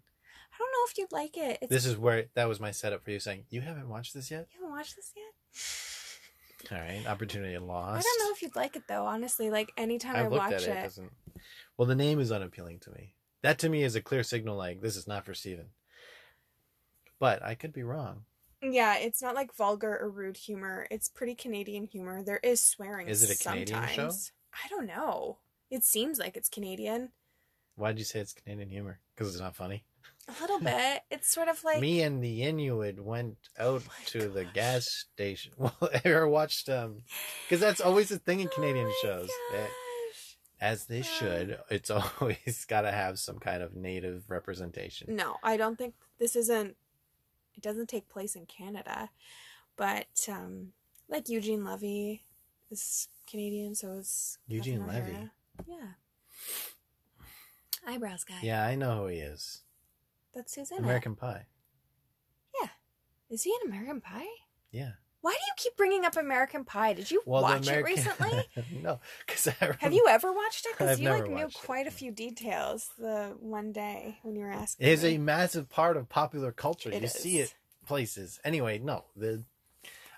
I 0.63 0.65
don't 0.65 0.73
know 0.73 0.91
if 0.91 0.99
you'd 0.99 1.13
like 1.13 1.37
it. 1.37 1.59
It's, 1.63 1.71
This 1.71 1.87
is 1.87 1.97
where 1.97 2.27
that 2.35 2.49
was 2.49 2.61
my 2.61 2.71
setup 2.71 3.05
for 3.05 3.11
you 3.11 3.19
saying 3.19 3.45
you 3.51 3.61
haven't 3.63 3.89
watched 3.89 4.15
this 4.15 4.31
yet. 4.31 4.47
you 4.53 4.61
haven't 4.61 4.77
watched 4.77 4.97
this 4.97 5.13
yet. 5.17 6.79
All 6.79 6.79
right, 6.79 7.07
opportunity 7.07 7.59
lost. 7.59 7.99
I 7.99 8.03
don't 8.03 8.29
know 8.29 8.33
if 8.35 8.43
you'd 8.43 8.55
like 8.55 8.77
it 8.77 8.85
though. 8.89 9.05
Honestly, 9.05 9.51
like 9.51 9.73
anytime 9.77 10.17
I, 10.17 10.23
looked 10.23 10.35
watch 10.37 10.53
at 10.53 10.63
it. 10.63 10.69
it, 10.69 10.77
It 10.79 10.83
doesn't. 10.83 11.13
Well, 11.77 11.89
the 11.89 11.95
name 11.97 12.21
is 12.21 12.31
unappealing 12.31 12.79
to 12.81 12.91
me. 12.93 13.15
That 13.43 13.59
to 13.61 13.69
me 13.69 13.83
is 13.83 13.97
a 13.97 14.01
clear 14.01 14.23
signal 14.23 14.57
like 14.57 14.81
this 14.81 14.97
is 14.97 15.09
not 15.09 15.25
for 15.25 15.35
Steven. 15.35 15.67
But 17.19 17.43
I 17.43 17.55
could 17.57 17.73
be 17.73 17.83
wrong. 17.83 18.25
yeah, 18.63 18.97
it's 18.97 19.21
not 19.21 19.35
like 19.35 19.55
vulgar 19.55 19.99
or 20.01 20.09
rude 20.11 20.37
humor. 20.37 20.87
It's 20.91 21.09
pretty 21.09 21.35
Canadian 21.35 21.87
humor. 21.87 22.23
There 22.23 22.41
is 22.43 22.61
swearing. 22.61 23.09
Is 23.09 23.23
it 23.29 23.35
a 23.41 23.43
Canadian 23.43 23.81
show? 23.89 23.95
sometimes. 23.95 24.33
I 24.53 24.69
don't 24.69 24.87
know. 24.87 25.39
It 25.71 25.83
seems 25.83 26.19
like 26.19 26.37
it's 26.37 26.49
Canadian. 26.49 27.11
Why 27.75 27.89
did 27.91 27.99
you 27.99 28.05
say 28.05 28.21
it's 28.21 28.33
Canadian 28.35 28.69
humor? 28.69 29.01
Because 29.15 29.33
it's 29.33 29.41
not 29.43 29.57
funny. 29.57 29.85
A 30.29 30.41
little 30.41 30.61
bit. 30.61 31.03
It's 31.11 31.29
sort 31.29 31.49
of 31.49 31.63
like 31.65 31.81
Me 31.81 32.03
and 32.03 32.23
the 32.23 32.43
Inuit 32.43 33.03
went 33.03 33.37
out 33.59 33.83
Oh 33.87 34.05
to 34.07 34.29
the 34.29 34.45
gas 34.45 35.07
station. 35.13 35.53
Well, 35.59 35.77
ever 36.05 36.29
watched 36.29 36.69
um? 36.69 37.03
Because 37.45 37.61
that's 37.61 37.81
always 37.81 38.11
a 38.13 38.19
thing 38.19 38.41
in 38.41 38.49
Canadian 38.49 38.87
Oh 38.87 38.95
shows. 39.03 39.31
As 40.61 40.87
they 40.87 41.03
should. 41.03 41.59
It's 41.71 41.91
always 42.21 42.65
got 42.69 42.83
to 42.83 42.93
have 42.93 43.19
some 43.19 43.39
kind 43.39 43.63
of 43.63 43.75
native 43.75 44.31
representation. 44.31 45.17
No, 45.17 45.37
I 45.43 45.57
don't 45.57 45.77
think 45.77 45.95
this 46.19 46.37
isn't. 46.37 46.77
It 47.57 47.63
doesn't 47.63 47.89
take 47.89 48.09
place 48.09 48.37
in 48.37 48.47
Canada, 48.47 49.11
but 49.77 50.29
um, 50.31 50.73
like 51.09 51.29
Eugene 51.29 51.65
Levy 51.65 52.23
is 52.71 53.09
Canadian, 53.27 53.75
so 53.75 53.93
is 53.93 54.39
Eugene 54.47 54.87
Levy? 54.87 55.31
Yeah. 55.67 55.95
Eyebrows 57.87 58.25
guy. 58.25 58.39
Yeah, 58.43 58.65
I 58.65 58.75
know 58.77 59.03
who 59.03 59.07
he 59.09 59.19
is. 59.19 59.63
That's 60.35 60.57
in 60.57 60.67
American 60.79 61.15
Pie. 61.15 61.47
Yeah. 62.61 62.69
Is 63.31 63.43
he 63.43 63.55
in 63.63 63.71
American 63.71 64.01
Pie? 64.01 64.27
Yeah. 64.71 64.93
Why 65.21 65.33
do 65.33 65.39
you 65.47 65.53
keep 65.57 65.77
bringing 65.77 66.05
up 66.05 66.17
American 66.17 66.65
Pie? 66.65 66.95
Did 66.95 67.11
you 67.11 67.23
Well, 67.25 67.43
watch 67.43 67.69
American... 67.69 67.93
it 67.93 67.97
recently? 67.97 68.49
no, 68.83 68.99
because 69.25 69.49
I 69.49 69.77
Have 69.79 69.93
you 69.93 70.07
ever 70.09 70.33
watched 70.33 70.67
it? 70.67 70.73
Because 70.73 70.99
you 70.99 71.09
like 71.11 71.29
knew 71.29 71.35
watched 71.37 71.59
it, 71.59 71.67
quite 71.67 71.87
a 71.87 71.93
few 71.93 72.11
details 72.11 72.91
the 72.99 73.37
one 73.39 73.71
day 73.71 74.19
when 74.23 74.35
you 74.35 74.45
were 74.45 74.51
asking. 74.51 74.85
It 74.87 74.91
is 74.91 75.05
me. 75.05 75.15
a 75.15 75.19
massive 75.19 75.69
part 75.69 75.97
of 75.97 76.09
popular 76.09 76.51
culture. 76.51 76.91
It 76.91 77.03
you 77.03 77.09
see 77.09 77.39
it 77.39 77.55
places. 77.87 78.41
Anyway, 78.45 78.79
no. 78.79 79.05
The, 79.15 79.45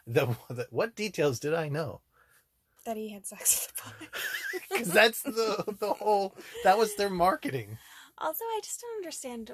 the 0.07 0.27
the 0.49 0.67
what 0.71 0.95
details 0.95 1.39
did 1.39 1.53
I 1.55 1.69
know? 1.69 2.01
that 2.85 2.97
he 2.97 3.11
had 3.11 3.27
sex 3.27 3.67
with 3.67 3.77
the 3.77 3.83
pie. 3.83 4.69
Because 4.71 4.89
that's 4.93 5.23
the 5.23 5.77
the 5.81 5.95
whole. 5.95 6.35
That 6.65 6.79
was 6.79 6.97
their 6.97 7.11
marketing, 7.11 7.79
Also, 8.19 8.45
I 8.45 8.61
just 8.63 8.81
don't 8.81 8.97
understand. 8.97 9.51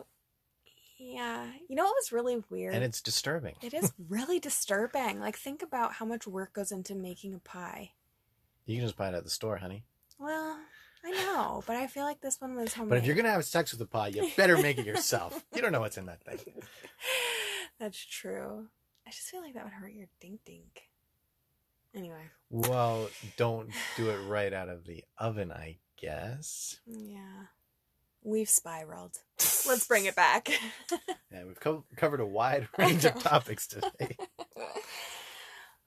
Yeah, 1.03 1.47
you 1.67 1.77
know 1.77 1.85
what 1.85 1.95
was 1.99 2.13
really 2.13 2.45
weird? 2.51 2.75
and 2.75 2.85
it's 2.85 3.01
disturbing. 3.01 3.55
it 3.63 3.73
is 3.73 3.93
really 4.09 4.39
disturbing. 4.39 5.19
Like, 5.19 5.37
think 5.37 5.63
about 5.63 5.95
how 5.95 6.05
much 6.05 6.27
work 6.27 6.53
goes 6.53 6.71
into 6.73 6.95
making 6.95 7.33
a 7.35 7.39
pie. 7.39 7.93
You 8.67 8.77
can 8.77 8.85
just 8.87 8.97
buy 8.99 9.09
it 9.09 9.15
at 9.15 9.25
the 9.25 9.31
store, 9.31 9.57
honey. 9.57 9.85
Well, 10.19 10.59
I 11.03 11.11
know, 11.13 11.65
but 11.67 11.77
I 11.77 11.87
feel 11.87 12.05
like 12.05 12.21
this 12.21 12.39
one 12.41 12.55
was 12.55 12.75
homemade. 12.75 12.91
But 12.91 12.99
if 12.99 13.07
you're 13.07 13.17
gonna 13.17 13.31
have 13.31 13.47
sex 13.47 13.73
with 13.73 13.81
a 13.81 13.87
pie, 13.87 14.09
you 14.09 14.31
better 14.37 14.59
make 14.59 14.77
it 14.79 14.85
yourself. 14.85 15.43
you 15.55 15.63
don't 15.63 15.73
know 15.73 15.81
what's 15.81 15.97
in 15.97 16.05
that 16.07 16.23
thing. 16.23 16.39
That's 17.79 18.05
true. 18.05 18.67
I 19.07 19.11
just 19.11 19.29
feel 19.31 19.41
like 19.41 19.55
that 19.55 19.65
would 19.65 19.73
hurt 19.73 19.95
your 19.95 20.09
dink 20.21 20.41
dink. 20.45 20.83
Anyway, 21.95 22.27
Well, 22.51 23.09
don't 23.39 23.71
do 23.97 24.11
it 24.11 24.19
right 24.29 24.53
out 24.53 24.69
of 24.69 24.85
the 24.85 25.03
oven, 25.19 25.51
I 25.51 25.79
guess. 25.97 26.79
yeah. 26.87 27.47
We've 28.23 28.51
spiraled. 28.51 29.17
Let's 29.67 29.87
bring 29.87 30.05
it 30.07 30.17
back. 30.17 30.49
Yeah, 31.33 31.45
we've 31.47 31.61
co- 31.61 31.85
covered 31.97 32.19
a 32.21 32.27
wide 32.27 32.67
range 32.79 33.05
of 33.05 33.15
topics 33.23 33.67
today. 33.69 34.17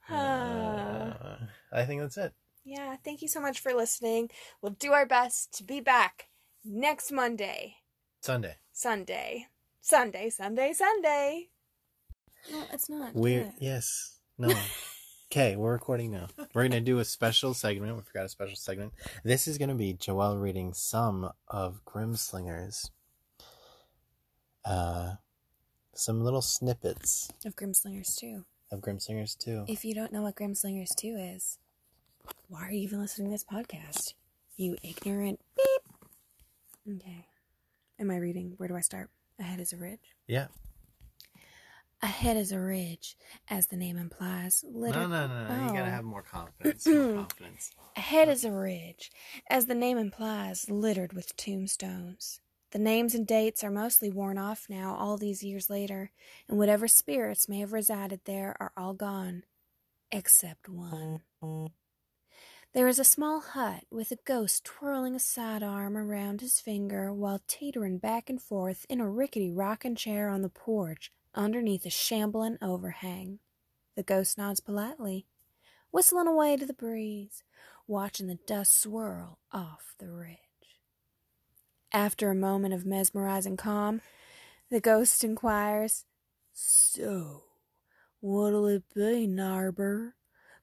Uh, 0.10 0.14
Uh, 0.14 1.38
I 1.72 1.86
think 1.86 2.02
that's 2.02 2.18
it. 2.18 2.34
yeah, 2.66 2.96
thank 3.04 3.22
you 3.22 3.28
so 3.28 3.40
much 3.40 3.60
for 3.60 3.74
listening. 3.74 4.30
We'll 4.62 4.74
do 4.74 4.92
our 4.94 5.06
best 5.06 5.54
to 5.58 5.64
be 5.64 5.80
back 5.80 6.28
next 6.64 7.12
Monday, 7.12 7.78
Sunday. 8.22 8.58
Sunday, 8.72 9.48
Sunday, 9.82 10.30
Sunday, 10.30 10.74
Sunday. 10.74 11.50
No, 12.52 12.64
it's 12.74 12.90
not. 12.90 13.14
We're 13.16 13.42
it. 13.44 13.52
yes. 13.60 14.20
No. 14.38 14.54
Okay, 15.32 15.56
we're 15.56 15.72
recording 15.74 16.12
now. 16.12 16.28
We're 16.54 16.64
gonna 16.68 16.82
do 16.82 17.00
a 17.00 17.06
special 17.06 17.54
segment. 17.54 17.96
We 17.96 18.02
forgot 18.04 18.26
a 18.26 18.30
special 18.30 18.56
segment. 18.56 18.94
This 19.24 19.48
is 19.48 19.58
gonna 19.58 19.76
be 19.76 19.94
Joelle 19.94 20.40
reading 20.42 20.74
some 20.74 21.32
of 21.48 21.80
Grimslingers. 21.86 22.90
Uh 24.66 25.16
some 25.96 26.24
little 26.24 26.42
snippets 26.42 27.30
Of 27.46 27.56
Grimslingers 27.56 28.16
2. 28.18 28.44
of 28.72 28.82
Grimslingers 28.82 29.38
too. 29.38 29.66
If 29.68 29.86
you 29.86 29.94
don't 29.94 30.12
know 30.12 30.24
what 30.24 30.36
Grimslingers 30.36 30.96
2 30.96 31.16
is, 31.36 31.60
why 32.48 32.64
are 32.68 32.72
you 32.72 32.80
even 32.82 33.00
listening 33.00 33.28
to 33.28 33.32
this 33.32 33.44
podcast? 33.44 34.14
You 34.58 34.76
ignorant 34.82 35.40
beep. 35.56 36.96
Okay. 36.98 37.28
Am 38.00 38.10
I 38.10 38.18
reading? 38.18 38.54
Where 38.58 38.68
do 38.70 38.76
I 38.76 38.82
start? 38.82 39.10
Ahead 39.40 39.60
is 39.60 39.72
a 39.72 39.78
ridge. 39.78 40.16
Yeah. 40.28 40.48
Ahead 42.02 42.36
is 42.38 42.52
a 42.52 42.60
ridge, 42.60 43.16
as 43.50 43.68
the 43.68 43.78
name 43.78 43.98
implies. 43.98 44.66
Liter- 44.68 45.00
No, 45.02 45.08
no, 45.08 45.28
no, 45.28 45.48
no. 45.48 45.64
You 45.68 45.70
gotta 45.70 45.82
Oh. 45.82 45.86
have 45.86 46.04
more 46.04 46.22
confidence. 46.24 46.86
More 46.88 47.14
confidence. 47.26 47.72
Ahead 47.96 48.30
is 48.30 48.44
a 48.44 48.52
ridge, 48.52 49.12
as 49.50 49.68
the 49.68 49.76
name 49.76 49.98
implies, 50.00 50.70
littered 50.70 51.14
with 51.14 51.38
tombstones. 51.38 52.42
The 52.74 52.80
names 52.80 53.14
and 53.14 53.28
dates 53.28 53.64
are 53.64 53.70
mostly 53.70 54.10
worn 54.10 54.40
off 54.40 54.66
now, 54.68 54.96
all 54.96 55.16
these 55.16 55.44
years 55.44 55.70
later, 55.70 56.10
and 56.50 56.58
whatever 56.58 56.88
spirits 56.88 57.48
may 57.48 57.60
have 57.60 57.72
resided 57.72 58.22
there 58.26 58.58
are 58.60 58.72
all 58.76 58.96
gone, 58.96 59.44
except 60.12 60.68
one. 60.68 61.22
There 62.74 62.88
is 62.88 62.98
a 62.98 63.04
small 63.04 63.42
hut 63.42 63.84
with 63.92 64.10
a 64.10 64.18
ghost 64.26 64.66
twirling 64.66 65.14
a 65.14 65.20
sidearm 65.20 65.96
around 65.96 66.42
his 66.42 66.60
finger 66.60 67.14
while 67.14 67.44
teetering 67.48 68.00
back 68.00 68.28
and 68.28 68.42
forth 68.42 68.88
in 68.90 69.00
a 69.00 69.08
rickety 69.08 69.52
rocking 69.52 69.94
chair 69.94 70.30
on 70.30 70.42
the 70.42 70.50
porch 70.50 71.12
underneath 71.36 71.86
a 71.86 71.92
shambling 71.92 72.58
overhang. 72.60 73.38
The 73.96 74.02
ghost 74.02 74.36
nods 74.40 74.60
politely, 74.60 75.28
whistling 75.92 76.26
away 76.26 76.58
to 76.58 76.66
the 76.66 76.74
breeze, 76.74 77.44
watching 77.86 78.26
the 78.26 78.40
dust 78.48 78.82
swirl 78.82 79.38
off 79.52 79.94
the 80.00 80.10
ridge. 80.10 80.40
After 81.96 82.32
a 82.32 82.36
moment 82.36 82.74
of 82.74 82.88
mesmerizing 82.88 83.56
calm, 83.56 84.02
the 84.72 84.82
ghost 84.82 85.24
inquires, 85.24 86.06
So, 86.52 87.44
what'll 88.20 88.66
it 88.66 88.84
be, 88.96 89.28
Narber? 89.28 90.14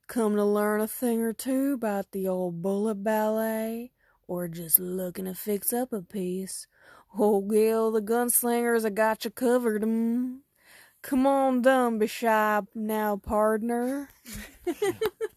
Come 0.09 0.35
to 0.35 0.45
learn 0.45 0.81
a 0.81 0.89
thing 0.89 1.21
or 1.21 1.33
two 1.33 1.75
about 1.75 2.11
the 2.11 2.27
old 2.27 2.63
bullet 2.63 3.05
ballet? 3.05 3.93
Or 4.27 4.49
just 4.49 4.81
looking 4.81 5.27
to 5.27 5.35
fix 5.35 5.73
up 5.73 5.93
a 5.93 6.03
piece? 6.03 6.67
Oh, 7.17 7.41
Gil, 7.43 7.93
the 7.93 8.03
gunslingers, 8.03 8.85
I 8.85 8.91
got 8.91 9.25
you 9.25 9.31
covered, 9.31 9.83
mm. 9.83 10.39
Come 11.01 11.29
on, 11.29 11.63
don't 11.63 12.01
be 12.01 12.09
shy 12.09 12.61
now, 12.75 13.17
partner. 13.17 14.09
All 14.67 14.75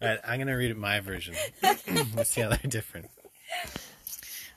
right, 0.01 0.19
I'm 0.27 0.39
gonna 0.39 0.57
read 0.57 0.75
my 0.75 1.01
version. 1.01 1.35
Let's 2.15 2.31
see 2.31 2.41
how 2.41 2.49
they're 2.49 2.59
different. 2.67 3.11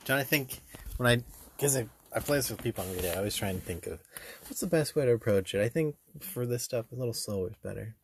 John, 0.07 0.19
I 0.19 0.23
think 0.23 0.61
when 0.99 1.09
I, 1.09 1.23
because 1.57 1.77
I, 1.77 1.87
I 2.15 2.21
play 2.21 2.39
this 2.39 2.51
with 2.51 2.63
people 2.63 2.85
on 2.85 2.91
every 2.91 3.03
day, 3.03 3.13
I 3.13 3.17
always 3.19 3.37
try 3.37 3.49
and 3.49 3.63
think 3.63 3.87
of 3.87 4.01
what's 4.45 4.61
the 4.61 4.67
best 4.67 4.97
way 4.97 5.05
to 5.05 5.13
approach 5.13 5.55
it. 5.55 5.63
I 5.63 5.69
think 5.69 5.97
for 6.21 6.47
this 6.47 6.63
stuff, 6.63 6.93
a 6.93 6.95
little 6.95 7.15
slower 7.15 7.49
is 7.49 7.57
better. 7.63 7.95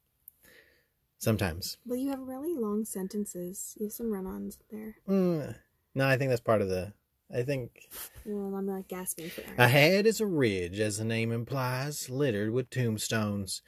Sometimes. 1.18 1.76
Well, 1.86 1.98
you 1.98 2.10
have 2.10 2.18
really 2.18 2.52
long 2.54 2.84
sentences. 2.84 3.76
You 3.78 3.86
have 3.86 3.92
some 3.92 4.10
run-ons 4.10 4.58
there. 4.72 4.96
Mm, 5.08 5.54
no, 5.94 6.06
I 6.08 6.16
think 6.16 6.30
that's 6.30 6.40
part 6.40 6.60
of 6.62 6.68
the. 6.68 6.92
I 7.34 7.44
think 7.44 7.88
Well, 8.26 8.54
I'm 8.56 8.66
like 8.66 8.88
gasping 8.88 9.30
for 9.30 9.40
air. 9.40 9.54
Ahead 9.56 10.06
is 10.06 10.20
a 10.20 10.26
ridge, 10.26 10.80
as 10.80 10.98
the 10.98 11.04
name 11.04 11.32
implies, 11.32 12.10
littered 12.10 12.50
with 12.50 12.68
tombstones. 12.68 13.62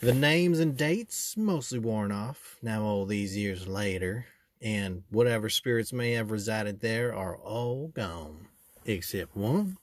The 0.00 0.14
names 0.14 0.58
and 0.58 0.74
dates 0.76 1.36
mostly 1.36 1.80
worn 1.80 2.12
off, 2.12 2.56
now 2.62 2.82
all 2.82 3.04
these 3.04 3.36
years 3.36 3.68
later, 3.68 4.24
and 4.62 5.02
whatever 5.10 5.50
spirits 5.50 5.92
may 5.92 6.12
have 6.12 6.30
resided 6.30 6.80
there 6.80 7.14
are 7.14 7.36
all 7.36 7.88
gone, 7.88 8.46
except 8.84 9.36
one. 9.36 9.78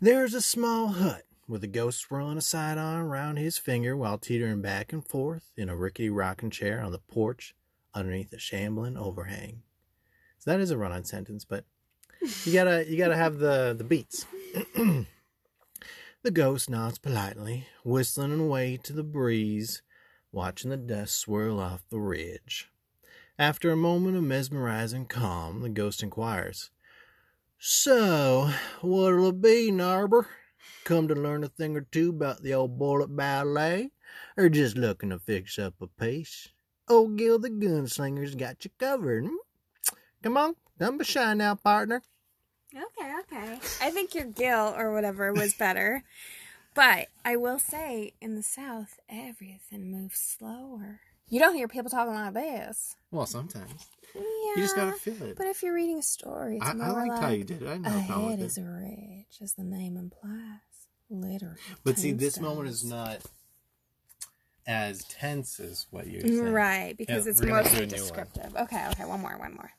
There's 0.00 0.34
a 0.34 0.40
small 0.40 0.88
hut 0.88 1.24
with 1.46 1.64
a 1.64 1.68
ghost 1.68 1.98
swirling 1.98 2.38
a 2.38 2.40
sidearm 2.40 3.08
round 3.08 3.38
his 3.38 3.58
finger 3.58 3.96
while 3.96 4.18
teetering 4.18 4.62
back 4.62 4.92
and 4.92 5.04
forth 5.04 5.50
in 5.56 5.68
a 5.68 5.76
rickety 5.76 6.08
rocking 6.08 6.50
chair 6.50 6.80
on 6.80 6.92
the 6.92 6.98
porch 6.98 7.54
underneath 7.92 8.32
a 8.32 8.38
shambling 8.38 8.96
overhang. 8.96 9.62
So 10.38 10.50
that 10.50 10.60
is 10.60 10.70
a 10.70 10.78
run-on 10.78 11.04
sentence, 11.04 11.44
but 11.44 11.64
you 12.44 12.52
gotta 12.52 12.86
you 12.88 12.96
gotta 12.96 13.16
have 13.16 13.38
the 13.38 13.74
the 13.76 13.84
beats. 13.84 14.26
the 16.22 16.30
ghost 16.32 16.70
nods 16.70 16.98
politely, 16.98 17.66
whistling 17.84 18.38
away 18.38 18.78
to 18.84 18.92
the 18.92 19.02
breeze, 19.02 19.82
watching 20.32 20.70
the 20.70 20.76
dust 20.76 21.18
swirl 21.18 21.58
off 21.58 21.82
the 21.90 21.98
ridge. 21.98 22.70
After 23.38 23.70
a 23.70 23.76
moment 23.76 24.16
of 24.16 24.22
mesmerizing 24.22 25.06
calm, 25.06 25.62
the 25.62 25.68
ghost 25.68 26.02
inquires, 26.02 26.70
"So, 27.62 28.50
what'll 28.80 29.28
it 29.28 29.42
be, 29.42 29.70
Narber? 29.70 30.24
Come 30.84 31.08
to 31.08 31.14
learn 31.14 31.44
a 31.44 31.48
thing 31.48 31.76
or 31.76 31.82
two 31.82 32.08
about 32.08 32.42
the 32.42 32.54
old 32.54 32.78
bullet 32.78 33.14
ballet, 33.14 33.90
or 34.38 34.48
just 34.48 34.78
looking 34.78 35.10
to 35.10 35.18
fix 35.18 35.58
up 35.58 35.74
a 35.82 35.86
piece? 35.86 36.48
Old 36.88 37.18
Gil 37.18 37.38
the 37.38 37.50
Gunslinger's 37.50 38.34
got 38.34 38.64
you 38.64 38.70
covered. 38.78 39.26
Hmm? 39.26 39.94
Come 40.22 40.38
on, 40.38 40.56
don't 40.78 40.96
be 40.96 41.04
shy 41.04 41.34
now, 41.34 41.54
partner." 41.54 42.02
Okay, 42.74 43.14
okay. 43.20 43.58
I 43.82 43.90
think 43.90 44.14
your 44.14 44.24
Gil 44.24 44.74
or 44.74 44.94
whatever 44.94 45.30
was 45.30 45.52
better. 45.52 46.02
but 46.74 47.08
I 47.26 47.36
will 47.36 47.58
say, 47.58 48.14
in 48.22 48.36
the 48.36 48.42
South, 48.42 48.98
everything 49.06 49.90
moves 49.90 50.18
slower. 50.18 51.00
You 51.30 51.38
don't 51.38 51.54
hear 51.54 51.68
people 51.68 51.90
talking 51.90 52.12
like 52.12 52.34
this. 52.34 52.96
Well, 53.10 53.26
sometimes. 53.26 53.86
Yeah. 54.14 54.22
You 54.22 54.62
just 54.62 54.76
gotta 54.76 54.92
feel 54.92 55.22
it. 55.22 55.36
But 55.36 55.46
if 55.46 55.62
you're 55.62 55.74
reading 55.74 55.98
a 55.98 56.02
story, 56.02 56.56
it's 56.56 56.66
I, 56.66 56.72
I 56.72 56.90
liked 56.90 57.08
like 57.08 57.20
how 57.20 57.28
you 57.28 57.44
did 57.44 57.62
it. 57.62 57.68
I 57.68 57.78
problem 57.78 57.86
ahead 57.96 58.38
with 58.40 58.46
is 58.46 58.58
a 58.58 59.26
as 59.40 59.54
the 59.54 59.64
name 59.64 59.96
implies. 59.96 60.58
Literally. 61.08 61.56
But 61.84 61.98
see, 61.98 62.12
this 62.12 62.40
moment 62.40 62.68
is 62.68 62.84
not 62.84 63.18
as 64.66 65.04
tense 65.04 65.58
as 65.60 65.86
what 65.90 66.06
you're 66.06 66.20
saying. 66.20 66.34
Mm, 66.34 66.52
right, 66.52 66.96
because 66.96 67.26
Yeah, 67.26 67.30
it's 67.30 67.42
mostly 67.42 67.86
descriptive. 67.86 68.54
Okay, 68.56 68.86
okay, 68.90 69.04
one 69.04 69.20
more, 69.20 69.36
one 69.38 69.54
more. 69.54 69.72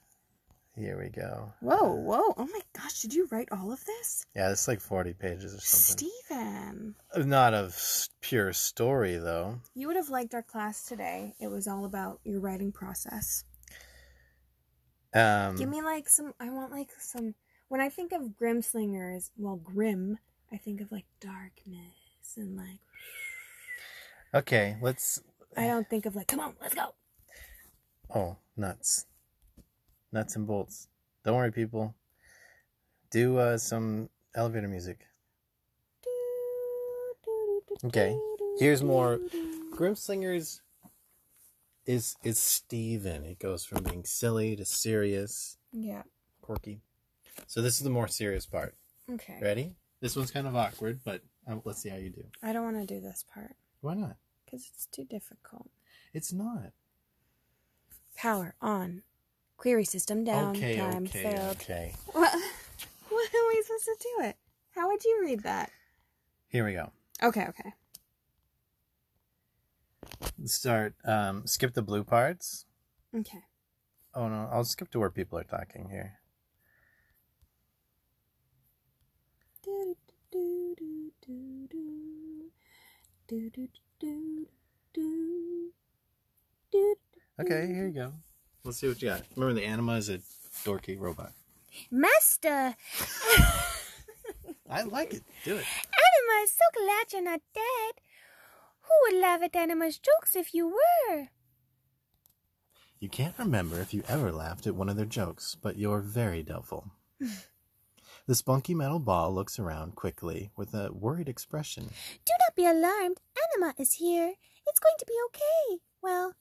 Here 0.77 0.97
we 0.97 1.09
go. 1.09 1.51
Whoa, 1.59 1.93
whoa. 1.93 2.33
Oh 2.37 2.47
my 2.51 2.61
gosh, 2.75 3.01
did 3.01 3.13
you 3.13 3.27
write 3.29 3.49
all 3.51 3.71
of 3.73 3.83
this? 3.83 4.25
Yeah, 4.35 4.51
it's 4.51 4.67
like 4.67 4.79
40 4.79 5.13
pages 5.13 5.53
or 5.53 5.59
something. 5.59 6.09
Stephen. 6.29 6.95
Not 7.29 7.53
of 7.53 7.75
pure 8.21 8.53
story, 8.53 9.17
though. 9.17 9.59
You 9.75 9.87
would 9.87 9.97
have 9.97 10.09
liked 10.09 10.33
our 10.33 10.41
class 10.43 10.85
today. 10.85 11.35
It 11.41 11.49
was 11.49 11.67
all 11.67 11.83
about 11.83 12.21
your 12.23 12.39
writing 12.39 12.71
process. 12.71 13.43
Um, 15.13 15.57
Give 15.57 15.67
me 15.67 15.81
like 15.81 16.07
some. 16.07 16.33
I 16.39 16.49
want 16.49 16.71
like 16.71 16.89
some. 16.99 17.35
When 17.67 17.81
I 17.81 17.89
think 17.89 18.13
of 18.13 18.21
Grimslingers, 18.41 19.29
well, 19.37 19.57
grim, 19.57 20.19
I 20.53 20.57
think 20.57 20.79
of 20.79 20.89
like 20.91 21.05
darkness 21.19 22.37
and 22.37 22.55
like. 22.55 22.79
okay, 24.33 24.77
let's. 24.81 25.21
I 25.57 25.67
don't 25.67 25.89
think 25.89 26.05
of 26.05 26.15
like, 26.15 26.27
come 26.27 26.39
on, 26.39 26.53
let's 26.61 26.73
go. 26.75 26.93
Oh, 28.15 28.37
nuts. 28.55 29.05
Nuts 30.11 30.35
and 30.35 30.45
bolts. 30.45 30.87
Don't 31.23 31.35
worry, 31.35 31.51
people. 31.51 31.95
Do 33.11 33.37
uh, 33.37 33.57
some 33.57 34.09
elevator 34.35 34.67
music. 34.67 34.99
Okay, 37.83 38.15
here's 38.59 38.83
more. 38.83 39.19
Grimslingers 39.73 40.59
is 41.85 42.15
is 42.23 42.37
Steven. 42.39 43.23
It 43.23 43.39
goes 43.39 43.65
from 43.65 43.83
being 43.83 44.03
silly 44.03 44.55
to 44.55 44.65
serious, 44.65 45.57
Yeah. 45.71 46.03
quirky. 46.41 46.81
So 47.47 47.61
this 47.61 47.77
is 47.77 47.83
the 47.83 47.89
more 47.89 48.07
serious 48.07 48.45
part. 48.45 48.75
Okay. 49.09 49.39
Ready? 49.41 49.75
This 49.99 50.15
one's 50.15 50.31
kind 50.31 50.47
of 50.47 50.55
awkward, 50.55 50.99
but 51.03 51.21
um, 51.47 51.61
let's 51.65 51.81
see 51.81 51.89
how 51.89 51.97
you 51.97 52.09
do. 52.09 52.23
I 52.43 52.53
don't 52.53 52.63
want 52.63 52.87
to 52.87 52.93
do 52.93 53.01
this 53.01 53.23
part 53.33 53.55
Why 53.81 53.93
not? 53.93 54.17
because 54.45 54.69
it's 54.73 54.85
too 54.87 55.05
difficult. 55.05 55.69
It's 56.13 56.31
not. 56.33 56.71
Power 58.15 58.55
on. 58.61 59.03
Query 59.61 59.85
system 59.85 60.23
down. 60.23 60.55
okay, 60.57 60.77
Time 60.77 61.03
okay, 61.03 61.21
failed. 61.21 61.57
okay. 61.61 61.93
What? 62.13 62.33
What 62.33 63.29
are 63.29 63.47
we 63.49 63.61
supposed 63.61 63.85
to 63.85 63.95
do 64.01 64.25
it? 64.25 64.35
How 64.71 64.87
would 64.87 65.03
you 65.05 65.19
read 65.21 65.43
that? 65.43 65.69
Here 66.47 66.65
we 66.65 66.73
go. 66.73 66.89
Okay, 67.21 67.45
okay. 67.49 67.73
Start. 70.45 70.95
Um, 71.05 71.45
skip 71.45 71.75
the 71.75 71.83
blue 71.83 72.03
parts. 72.03 72.65
Okay. 73.15 73.43
Oh 74.15 74.27
no, 74.29 74.49
I'll 74.51 74.63
skip 74.63 74.89
to 74.91 74.99
where 74.99 75.11
people 75.11 75.37
are 75.37 75.43
talking 75.43 75.89
here. 75.91 76.17
Okay, 87.39 87.67
here 87.67 87.87
you 87.87 87.93
go. 87.93 88.13
Let's 88.63 88.77
see 88.77 88.87
what 88.87 89.01
you 89.01 89.09
got. 89.09 89.23
Remember, 89.35 89.59
the 89.59 89.65
anima 89.65 89.93
is 89.93 90.09
a 90.09 90.19
dorky 90.63 90.99
robot. 90.99 91.31
Master, 91.89 92.75
I 94.69 94.83
like 94.83 95.13
it. 95.13 95.23
Do 95.43 95.55
it. 95.55 95.65
Anima 95.65 96.43
is 96.43 96.51
so 96.51 96.63
glad 96.77 97.11
you're 97.11 97.23
not 97.23 97.41
dead. 97.53 98.01
Who 98.81 98.91
would 99.15 99.21
laugh 99.21 99.41
at 99.41 99.55
Anima's 99.55 99.97
jokes 99.97 100.35
if 100.35 100.53
you 100.53 100.67
were? 100.67 101.29
You 102.99 103.09
can't 103.09 103.37
remember 103.37 103.79
if 103.79 103.93
you 103.93 104.03
ever 104.07 104.31
laughed 104.31 104.67
at 104.67 104.75
one 104.75 104.87
of 104.87 104.95
their 104.95 105.05
jokes, 105.05 105.55
but 105.59 105.77
you're 105.77 106.01
very 106.01 106.43
doubtful. 106.43 106.91
the 108.27 108.35
spunky 108.35 108.75
metal 108.75 108.99
ball 108.99 109.33
looks 109.33 109.59
around 109.59 109.95
quickly 109.95 110.51
with 110.55 110.73
a 110.73 110.91
worried 110.93 111.27
expression. 111.27 111.89
Do 112.25 112.33
not 112.39 112.55
be 112.55 112.65
alarmed. 112.65 113.19
Anima 113.55 113.73
is 113.77 113.93
here. 113.93 114.33
It's 114.67 114.79
going 114.79 114.95
to 114.99 115.05
be 115.05 115.13
okay. 115.27 115.81
Well, 116.01 116.35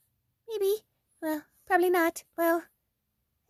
maybe. 0.47 0.83
Well, 1.21 1.43
probably 1.67 1.89
not. 1.89 2.23
Well, 2.37 2.63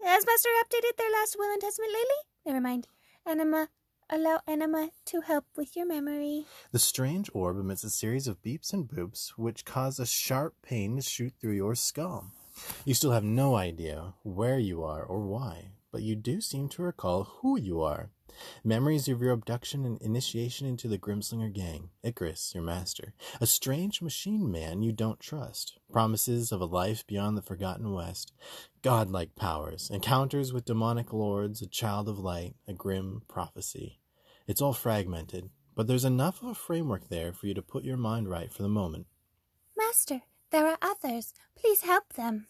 has 0.04 0.26
Master 0.26 0.50
updated 0.63 0.97
their 0.97 1.12
last 1.12 1.36
will 1.38 1.52
and 1.52 1.62
testament 1.62 1.91
lately? 1.91 2.21
Never 2.45 2.62
mind. 2.62 2.88
Anima, 3.26 3.69
allow 4.10 4.39
Anima 4.47 4.89
to 5.06 5.21
help 5.21 5.45
with 5.56 5.76
your 5.76 5.86
memory. 5.86 6.45
The 6.71 6.80
strange 6.80 7.30
orb 7.34 7.58
emits 7.58 7.84
a 7.84 7.89
series 7.89 8.28
of 8.28 8.41
beeps 8.41 8.74
and 8.74 8.88
boops, 8.88 9.30
which 9.38 9.65
cause 9.65 10.00
a 10.00 10.06
sharp 10.06 10.56
pain 10.63 10.95
to 10.95 11.02
shoot 11.02 11.34
through 11.39 11.54
your 11.54 11.76
skull. 11.76 12.32
You 12.84 12.93
still 12.93 13.12
have 13.12 13.24
no 13.24 13.56
idea 13.56 14.13
where 14.24 14.60
you 14.60 14.84
are 14.84 15.04
or 15.04 15.21
why, 15.21 15.69
but 15.91 16.02
you 16.02 16.15
do 16.15 16.41
seem 16.41 16.67
to 16.69 16.82
recall 16.82 17.24
who 17.41 17.60
you 17.60 17.82
are. 17.82 18.10
Memories 18.63 19.08
of 19.08 19.22
your 19.22 19.32
abduction 19.32 19.86
and 19.86 20.02
initiation 20.02 20.67
into 20.67 20.88
the 20.88 20.98
Grimslinger 20.98 21.54
gang, 21.54 21.89
Icarus, 22.04 22.54
your 22.54 22.63
master, 22.63 23.13
a 23.39 23.48
strange 23.48 24.02
machine 24.02 24.52
man 24.52 24.82
you 24.82 24.91
don't 24.91 25.20
trust, 25.20 25.80
promises 25.91 26.52
of 26.52 26.62
a 26.62 26.65
life 26.65 27.06
beyond 27.08 27.38
the 27.38 27.41
forgotten 27.41 27.94
West, 27.94 28.34
godlike 28.82 29.36
powers, 29.36 29.89
encounters 29.91 30.54
with 30.54 30.65
demonic 30.65 31.13
lords, 31.13 31.62
a 31.62 31.67
child 31.67 32.08
of 32.08 32.20
light, 32.20 32.56
a 32.67 32.74
grim 32.74 33.22
prophecy. 33.28 34.00
It's 34.48 34.62
all 34.62 34.74
fragmented, 34.74 35.50
but 35.76 35.88
there's 35.88 36.06
enough 36.06 36.41
of 36.41 36.50
a 36.50 36.56
framework 36.56 37.10
there 37.10 37.34
for 37.34 37.48
you 37.48 37.54
to 37.54 37.62
put 37.62 37.84
your 37.84 37.98
mind 37.98 38.30
right 38.30 38.52
for 38.52 38.63
the 38.63 38.70
moment. 38.70 39.08
Master, 39.78 40.22
there 40.52 40.67
are 40.67 40.78
others. 40.82 41.34
Please 41.56 41.82
help 41.82 42.13
them. 42.13 42.48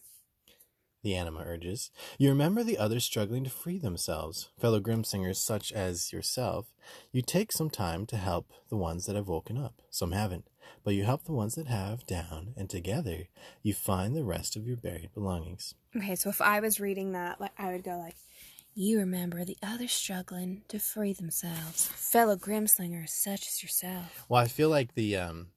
The 1.03 1.15
anima 1.15 1.43
urges. 1.45 1.89
You 2.19 2.29
remember 2.29 2.63
the 2.63 2.77
others 2.77 3.03
struggling 3.03 3.43
to 3.43 3.49
free 3.49 3.79
themselves, 3.79 4.49
fellow 4.59 4.79
Grimslingers 4.79 5.37
such 5.37 5.71
as 5.71 6.13
yourself. 6.13 6.67
You 7.11 7.23
take 7.23 7.51
some 7.51 7.71
time 7.71 8.05
to 8.07 8.17
help 8.17 8.51
the 8.69 8.77
ones 8.77 9.07
that 9.07 9.15
have 9.15 9.27
woken 9.27 9.57
up. 9.57 9.81
Some 9.89 10.11
haven't, 10.11 10.47
but 10.83 10.93
you 10.93 11.03
help 11.03 11.23
the 11.23 11.31
ones 11.31 11.55
that 11.55 11.67
have 11.67 12.05
down, 12.05 12.53
and 12.55 12.69
together 12.69 13.29
you 13.63 13.73
find 13.73 14.15
the 14.15 14.23
rest 14.23 14.55
of 14.55 14.67
your 14.67 14.77
buried 14.77 15.11
belongings. 15.13 15.73
Okay, 15.95 16.15
so 16.15 16.29
if 16.29 16.39
I 16.39 16.59
was 16.59 16.79
reading 16.79 17.13
that, 17.13 17.41
like 17.41 17.53
I 17.57 17.71
would 17.71 17.83
go 17.83 17.97
like, 17.97 18.15
"You 18.75 18.99
remember 18.99 19.43
the 19.43 19.57
others 19.63 19.91
struggling 19.91 20.61
to 20.67 20.77
free 20.77 21.13
themselves, 21.13 21.87
fellow 21.87 22.35
Grimslingers 22.35 23.09
such 23.09 23.47
as 23.47 23.63
yourself." 23.63 24.25
Well, 24.29 24.41
I 24.41 24.47
feel 24.47 24.69
like 24.69 24.93
the 24.93 25.17
um 25.17 25.47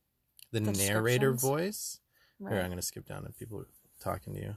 the, 0.53 0.61
The 0.61 0.73
narrator 0.73 1.33
voice. 1.35 2.01
Here, 2.39 2.61
I'm 2.61 2.71
gonna 2.71 2.81
skip 2.81 3.07
down 3.07 3.25
to 3.25 3.33
people 3.33 3.59
are 3.59 3.67
talking 4.01 4.35
to 4.35 4.41
you. 4.41 4.57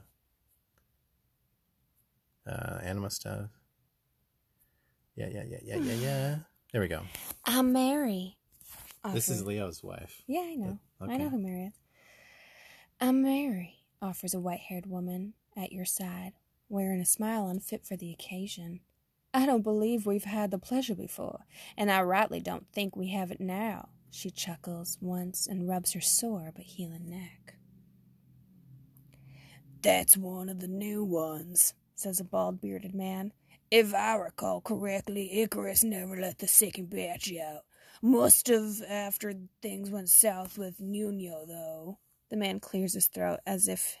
Uh, 2.48 2.78
anima 2.82 3.10
stuff. 3.10 3.50
Yeah, 5.16 5.28
yeah, 5.30 5.42
yeah, 5.48 5.58
yeah, 5.62 5.76
yeah, 5.76 5.92
yeah. 5.94 6.36
There 6.72 6.80
we 6.80 6.88
go. 6.88 7.02
I'm 7.44 7.72
Mary. 7.72 8.36
This 9.12 9.28
is 9.28 9.44
Leo's 9.44 9.82
wife. 9.82 10.22
Yeah, 10.26 10.40
I 10.42 10.54
know. 10.54 10.78
I 11.00 11.04
Okay. 11.04 11.18
know 11.18 11.28
who 11.30 11.38
Mary 11.38 11.64
is. 11.66 11.74
I'm 13.00 13.22
Mary. 13.22 13.74
offers 14.00 14.32
a 14.34 14.38
white 14.40 14.60
haired 14.60 14.86
woman 14.86 15.34
at 15.56 15.72
your 15.72 15.84
side, 15.84 16.32
wearing 16.68 17.00
a 17.00 17.04
smile 17.04 17.48
unfit 17.48 17.84
for 17.84 17.96
the 17.96 18.12
occasion. 18.12 18.80
I 19.34 19.44
don't 19.44 19.62
believe 19.62 20.06
we've 20.06 20.24
had 20.24 20.50
the 20.52 20.58
pleasure 20.58 20.94
before, 20.94 21.46
and 21.76 21.90
I 21.90 22.02
rightly 22.02 22.40
don't 22.40 22.66
think 22.72 22.94
we 22.96 23.08
have 23.08 23.30
it 23.32 23.40
now. 23.40 23.88
She 24.10 24.30
chuckles 24.30 24.98
once 25.00 25.46
and 25.46 25.68
rubs 25.68 25.92
her 25.94 26.00
sore 26.00 26.52
but 26.54 26.64
healing 26.64 27.10
neck. 27.10 27.54
That's 29.82 30.16
one 30.16 30.48
of 30.48 30.60
the 30.60 30.68
new 30.68 31.04
ones, 31.04 31.74
says 31.98 32.20
a 32.20 32.24
bald 32.24 32.60
bearded 32.60 32.94
man. 32.94 33.32
If 33.70 33.94
I 33.94 34.14
recall 34.16 34.60
correctly, 34.60 35.40
Icarus 35.42 35.84
never 35.84 36.16
let 36.16 36.38
the 36.38 36.48
second 36.48 36.90
batch 36.90 37.32
out. 37.34 37.62
Must 38.00 38.46
have 38.48 38.82
after 38.88 39.34
things 39.60 39.90
went 39.90 40.08
south 40.08 40.56
with 40.56 40.80
Nuno, 40.80 41.44
though. 41.46 41.98
The 42.30 42.36
man 42.36 42.60
clears 42.60 42.94
his 42.94 43.06
throat 43.08 43.40
as 43.46 43.68
if 43.68 43.96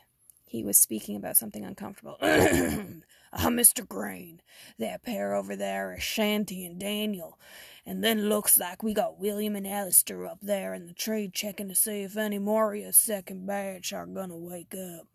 he 0.46 0.62
was 0.64 0.78
speaking 0.78 1.16
about 1.16 1.36
something 1.36 1.64
uncomfortable. 1.64 2.18
Ah, 3.30 3.44
I'm 3.44 3.58
Mr. 3.58 3.86
Green. 3.86 4.40
That 4.78 5.02
pair 5.02 5.34
over 5.34 5.54
there 5.54 5.92
are 5.92 6.00
Shanty 6.00 6.64
and 6.64 6.80
Daniel. 6.80 7.38
And 7.84 8.02
then 8.02 8.30
looks 8.30 8.56
like 8.56 8.82
we 8.82 8.94
got 8.94 9.18
William 9.18 9.54
and 9.54 9.66
Alistair 9.66 10.24
up 10.24 10.38
there 10.40 10.72
in 10.72 10.86
the 10.86 10.94
tree 10.94 11.30
checking 11.30 11.68
to 11.68 11.74
see 11.74 12.04
if 12.04 12.16
any 12.16 12.38
more 12.38 12.72
of 12.72 12.80
your 12.80 12.92
second 12.92 13.46
batch 13.46 13.92
are 13.92 14.06
gonna 14.06 14.34
wake 14.34 14.72
up. 14.72 15.08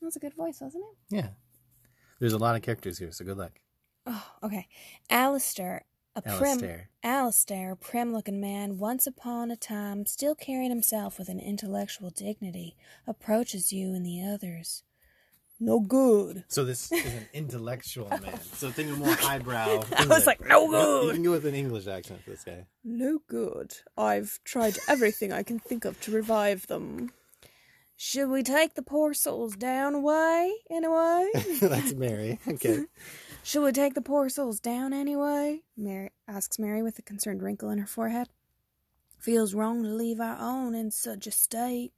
That 0.00 0.06
was 0.06 0.16
a 0.16 0.18
good 0.18 0.34
voice, 0.34 0.60
wasn't 0.60 0.82
it? 0.82 1.14
Yeah. 1.14 1.28
There's 2.20 2.32
a 2.34 2.38
lot 2.38 2.54
of 2.54 2.62
characters 2.62 2.98
here, 2.98 3.10
so 3.12 3.24
good 3.24 3.38
luck. 3.38 3.52
Oh, 4.06 4.26
okay. 4.42 4.68
Alistair, 5.08 5.84
a 6.14 6.22
prim, 6.22 6.36
Alistair. 6.42 6.88
Alistair, 7.02 7.74
prim 7.76 8.12
looking 8.12 8.40
man, 8.40 8.78
once 8.78 9.06
upon 9.06 9.50
a 9.50 9.56
time 9.56 10.04
still 10.06 10.34
carrying 10.34 10.70
himself 10.70 11.18
with 11.18 11.28
an 11.28 11.40
intellectual 11.40 12.10
dignity, 12.10 12.76
approaches 13.06 13.72
you 13.72 13.94
and 13.94 14.04
the 14.04 14.22
others. 14.22 14.82
No 15.62 15.78
good. 15.78 16.44
So 16.48 16.64
this 16.64 16.90
is 16.90 17.04
an 17.04 17.28
intellectual 17.34 18.08
man. 18.22 18.40
So 18.40 18.70
think 18.70 18.90
of 18.90 18.98
more 18.98 19.14
highbrow. 19.14 19.84
I 19.96 20.06
was 20.06 20.26
like, 20.26 20.46
no 20.46 20.68
good. 20.68 21.06
You 21.06 21.12
can 21.12 21.22
go 21.22 21.30
with 21.32 21.46
an 21.46 21.54
English 21.54 21.86
accent 21.86 22.22
for 22.22 22.30
this 22.30 22.44
guy. 22.44 22.66
No 22.82 23.20
good. 23.28 23.74
I've 23.96 24.40
tried 24.44 24.78
everything 24.88 25.32
I 25.32 25.42
can 25.42 25.58
think 25.58 25.84
of 25.84 26.00
to 26.02 26.10
revive 26.12 26.66
them. 26.66 27.12
Should 28.02 28.30
we 28.30 28.42
take 28.42 28.76
the 28.76 28.82
poor 28.82 29.12
souls 29.12 29.56
down 29.56 29.94
away, 29.94 30.54
anyway? 30.70 31.30
That's 31.60 31.92
Mary. 31.92 32.40
Okay. 32.48 32.84
Should 33.42 33.62
we 33.62 33.72
take 33.72 33.92
the 33.92 34.00
poor 34.00 34.30
souls 34.30 34.58
down 34.58 34.94
anyway? 34.94 35.60
Mary 35.76 36.08
asks 36.26 36.58
Mary 36.58 36.82
with 36.82 36.98
a 36.98 37.02
concerned 37.02 37.42
wrinkle 37.42 37.68
in 37.68 37.76
her 37.76 37.86
forehead. 37.86 38.30
Feels 39.18 39.52
wrong 39.52 39.82
to 39.82 39.90
leave 39.90 40.18
our 40.18 40.38
own 40.40 40.74
in 40.74 40.90
such 40.90 41.26
a 41.26 41.30
state. 41.30 41.92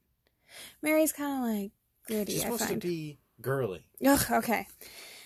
Mary's 0.81 1.13
kind 1.13 1.41
of 1.45 1.49
like 1.61 1.71
gritty, 2.05 2.33
She's 2.33 2.41
I 2.41 2.45
supposed 2.47 2.63
to 2.63 2.67
find. 2.67 2.81
be 2.81 3.19
girly. 3.41 3.85
Ugh, 4.05 4.25
okay. 4.29 4.67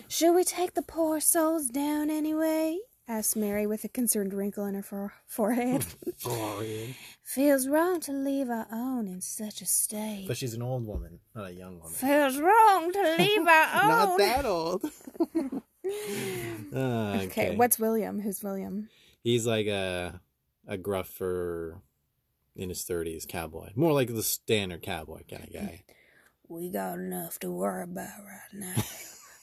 Should 0.06 0.32
we 0.36 0.44
take 0.44 0.74
the 0.74 0.82
poor 0.82 1.18
souls 1.18 1.66
down 1.66 2.08
anyway? 2.08 2.78
Asked 3.08 3.36
Mary 3.36 3.66
with 3.66 3.82
a 3.84 3.88
concerned 3.88 4.34
wrinkle 4.34 4.66
in 4.66 4.74
her 4.74 4.82
fore- 4.82 5.14
forehead. 5.26 5.84
Boring. 6.24 6.94
Feels 7.24 7.66
wrong 7.66 8.00
to 8.00 8.12
leave 8.12 8.50
our 8.50 8.66
own 8.70 9.08
in 9.08 9.20
such 9.22 9.62
a 9.62 9.66
state. 9.66 10.26
But 10.28 10.36
she's 10.36 10.54
an 10.54 10.62
old 10.62 10.86
woman, 10.86 11.20
not 11.34 11.48
a 11.48 11.52
young 11.54 11.78
woman. 11.78 11.92
Feels 11.94 12.38
wrong 12.38 12.92
to 12.92 13.16
leave 13.18 13.46
our 13.46 13.82
own. 13.82 13.88
Not 13.88 14.18
that 14.18 14.44
old. 14.44 14.84
Ah, 16.74 17.20
Okay. 17.22 17.56
what's 17.56 17.78
William? 17.78 18.20
Who's 18.20 18.42
William? 18.42 18.90
He's 19.24 19.46
like 19.46 19.66
a 19.66 20.20
a 20.66 20.76
gruffer 20.76 21.80
in 22.54 22.68
his 22.68 22.82
thirties 22.84 23.24
cowboy, 23.26 23.70
more 23.74 23.92
like 23.94 24.08
the 24.14 24.22
standard 24.22 24.82
cowboy 24.82 25.22
kind 25.30 25.44
of 25.44 25.52
guy. 25.52 25.84
We 26.46 26.70
got 26.70 26.98
enough 26.98 27.38
to 27.40 27.50
worry 27.50 27.84
about 27.84 28.08
right 28.22 28.52
now 28.52 28.74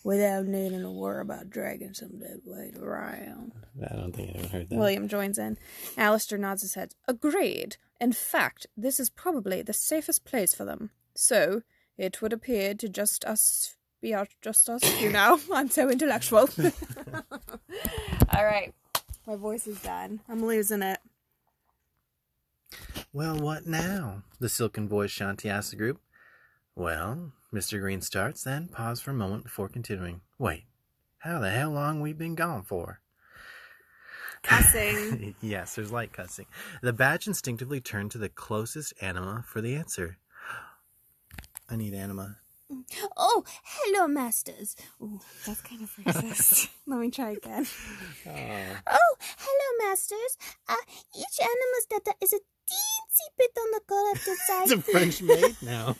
without 0.06 0.46
needing 0.46 0.84
to 0.84 0.92
worry 0.92 1.20
about 1.20 1.50
dragging 1.50 1.96
some 1.96 2.20
dead 2.20 2.40
weight 2.46 2.78
around. 2.78 3.52
I 3.84 3.96
don't 3.96 4.16
think 4.16 4.36
I 4.36 4.40
ever 4.40 4.48
heard 4.50 4.70
that. 4.70 4.78
William 4.78 5.08
joins 5.08 5.40
in. 5.40 5.58
Alistair 5.98 6.38
nods 6.38 6.62
his 6.62 6.76
head. 6.76 6.94
Agreed. 7.08 7.78
In 8.00 8.14
fact, 8.14 8.68
this 8.78 9.00
is 9.00 9.10
probably 9.10 9.64
the 9.64 9.74
safest 9.74 10.24
place 10.24 10.54
for 10.54 10.64
them. 10.64 10.92
So, 11.16 11.64
it 11.98 12.22
would 12.22 12.34
appear 12.34 12.76
to 12.76 12.88
just 12.88 13.26
us 13.26 13.78
be 14.00 14.14
out 14.14 14.28
just 14.44 14.70
us. 14.70 15.02
You 15.02 15.12
know, 15.12 15.40
I'm 15.54 15.72
so 15.72 15.90
intellectual. 15.90 16.48
All 18.36 18.46
right. 18.46 18.76
My 19.26 19.36
voice 19.36 19.66
is 19.66 19.82
done. 19.82 20.20
I'm 20.30 20.46
losing 20.46 20.84
it. 20.84 21.00
Well, 23.12 23.40
what 23.40 23.66
now? 23.66 24.22
The 24.40 24.50
silken 24.50 24.88
voice 24.88 25.10
Shanti 25.10 25.50
asked 25.50 25.72
the 25.72 25.78
group. 25.78 26.00
Well, 26.76 27.32
Mr. 27.54 27.80
Green 27.80 28.02
starts, 28.02 28.44
then 28.44 28.68
pause 28.68 29.02
for 29.02 29.12
a 29.12 29.16
moment 29.16 29.44
before 29.44 29.70
continuing. 29.70 30.22
Wait, 30.38 30.64
how 31.20 31.40
the 31.40 31.50
hell 31.50 31.72
long 31.72 32.02
we 32.02 32.12
been 32.14 32.36
gone 32.36 32.64
for? 32.64 33.00
Cussing. 34.44 35.36
yes, 35.42 35.76
there's 35.76 35.92
light 35.92 36.12
cussing. 36.14 36.46
The 36.82 36.94
badge 36.94 37.28
instinctively 37.28 37.82
turned 37.82 38.12
to 38.12 38.18
the 38.18 38.30
closest 38.30 38.94
anima 39.02 39.44
for 39.48 39.62
the 39.62 39.76
answer. 39.76 40.18
I 41.70 41.76
need 41.76 41.94
anima. 41.94 42.38
Oh, 43.16 43.44
hello, 43.64 44.08
masters. 44.08 44.76
Ooh, 45.02 45.20
that's 45.46 45.62
kind 45.62 45.82
of 45.84 45.96
racist. 45.96 46.68
Let 46.88 47.00
me 47.00 47.12
try 47.12 47.32
again. 47.32 47.66
Oh, 48.28 48.32
Oh, 48.88 49.16
hello, 49.38 49.90
masters. 49.90 50.38
Uh, 50.68 50.76
each 51.16 51.40
anima's 51.40 51.86
data 51.90 52.14
is 52.22 52.34
a 52.34 52.38
teensy 52.38 53.38
bit 53.38 53.52
on 53.58 53.72
the 53.72 53.82
collective 53.88 54.38
side. 54.46 54.64
it's 54.64 54.72
a 54.72 54.82
French 54.92 55.22
maid 55.22 55.56
now. 55.62 55.96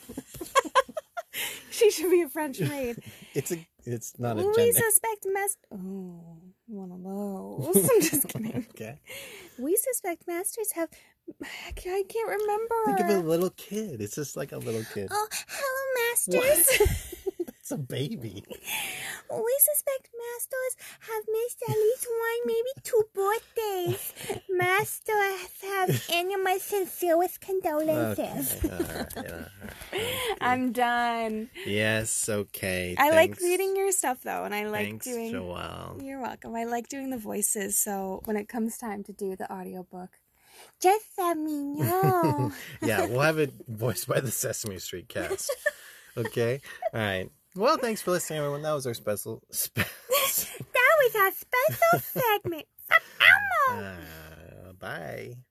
she 1.70 1.90
should 1.90 2.10
be 2.10 2.22
a 2.22 2.28
French 2.28 2.60
maid. 2.72 2.98
It's 3.34 3.52
a. 3.52 3.66
It's 3.84 4.18
not 4.18 4.36
a 4.38 4.42
we 4.44 4.54
gender. 4.54 4.72
suspect 4.72 5.26
mast. 5.32 5.58
Oh, 5.72 6.38
one 6.66 6.90
of 6.90 7.02
those. 7.04 7.76
I'm 7.90 8.00
just 8.00 8.28
kidding. 8.28 8.66
Okay. 8.70 9.00
We 9.58 9.76
suspect 9.76 10.26
masters 10.26 10.72
have. 10.72 10.88
I 11.42 11.72
can't 11.72 11.96
I 11.96 12.02
can't 12.08 12.28
remember. 12.28 12.74
Think 12.86 13.00
of 13.00 13.24
a 13.24 13.28
little 13.28 13.50
kid. 13.50 14.00
It's 14.00 14.14
just 14.14 14.36
like 14.36 14.52
a 14.52 14.58
little 14.58 14.84
kid. 14.92 15.08
Oh, 15.10 15.28
hello, 15.48 16.40
masters. 16.42 17.14
It's 17.66 17.72
a 17.72 17.78
baby. 17.78 18.44
we 18.48 19.58
suspect 19.58 20.08
masters 20.14 20.76
have 21.00 21.24
missed 21.32 21.64
at 21.68 21.74
least 21.74 22.06
one, 22.06 22.46
maybe 22.46 22.70
two 22.84 23.02
birthdays. 23.12 24.12
Masters 24.48 25.62
have 25.64 26.08
anima's 26.12 26.62
sincere 26.62 27.18
with 27.18 27.40
condolences. 27.40 28.64
Okay. 28.64 28.70
All 28.72 28.78
right. 28.78 29.16
all 29.16 29.24
right. 29.92 30.36
I'm 30.40 30.70
done. 30.70 31.50
Yes. 31.66 32.28
Okay. 32.28 32.94
I 32.96 33.10
like 33.10 33.40
reading 33.40 33.74
your 33.74 33.90
stuff 33.90 34.18
though, 34.22 34.44
and 34.44 34.54
I 34.54 34.68
like 34.68 34.86
Thanks, 34.86 35.06
doing. 35.06 35.32
Joelle. 35.32 36.00
You're 36.04 36.20
welcome. 36.20 36.54
I 36.54 36.66
like 36.66 36.86
doing 36.88 37.10
the 37.10 37.18
voices, 37.18 37.76
so 37.76 38.22
when 38.26 38.36
it 38.36 38.48
comes 38.48 38.78
time 38.78 39.02
to 39.02 39.12
do 39.12 39.34
the 39.34 39.52
audiobook, 39.52 40.10
just 40.80 41.06
let 41.18 41.36
me 41.36 41.64
know. 41.64 42.52
yeah, 42.80 43.06
we'll 43.06 43.22
have 43.22 43.38
it 43.38 43.54
voiced 43.66 44.06
by 44.06 44.20
the 44.20 44.30
Sesame 44.30 44.78
Street 44.78 45.08
cast. 45.08 45.50
Okay. 46.16 46.62
All 46.94 47.00
right. 47.00 47.30
Well, 47.56 47.78
thanks 47.78 48.02
for 48.02 48.10
listening, 48.10 48.38
everyone. 48.40 48.62
That 48.62 48.72
was 48.72 48.86
our 48.86 48.92
special. 48.94 49.42
Spe- 49.50 49.76
that 49.76 49.86
was 50.98 51.16
our 51.16 51.30
special 51.32 52.00
segment. 52.00 52.66
Elmo. 53.70 53.88
uh, 53.88 54.72
bye. 54.78 55.36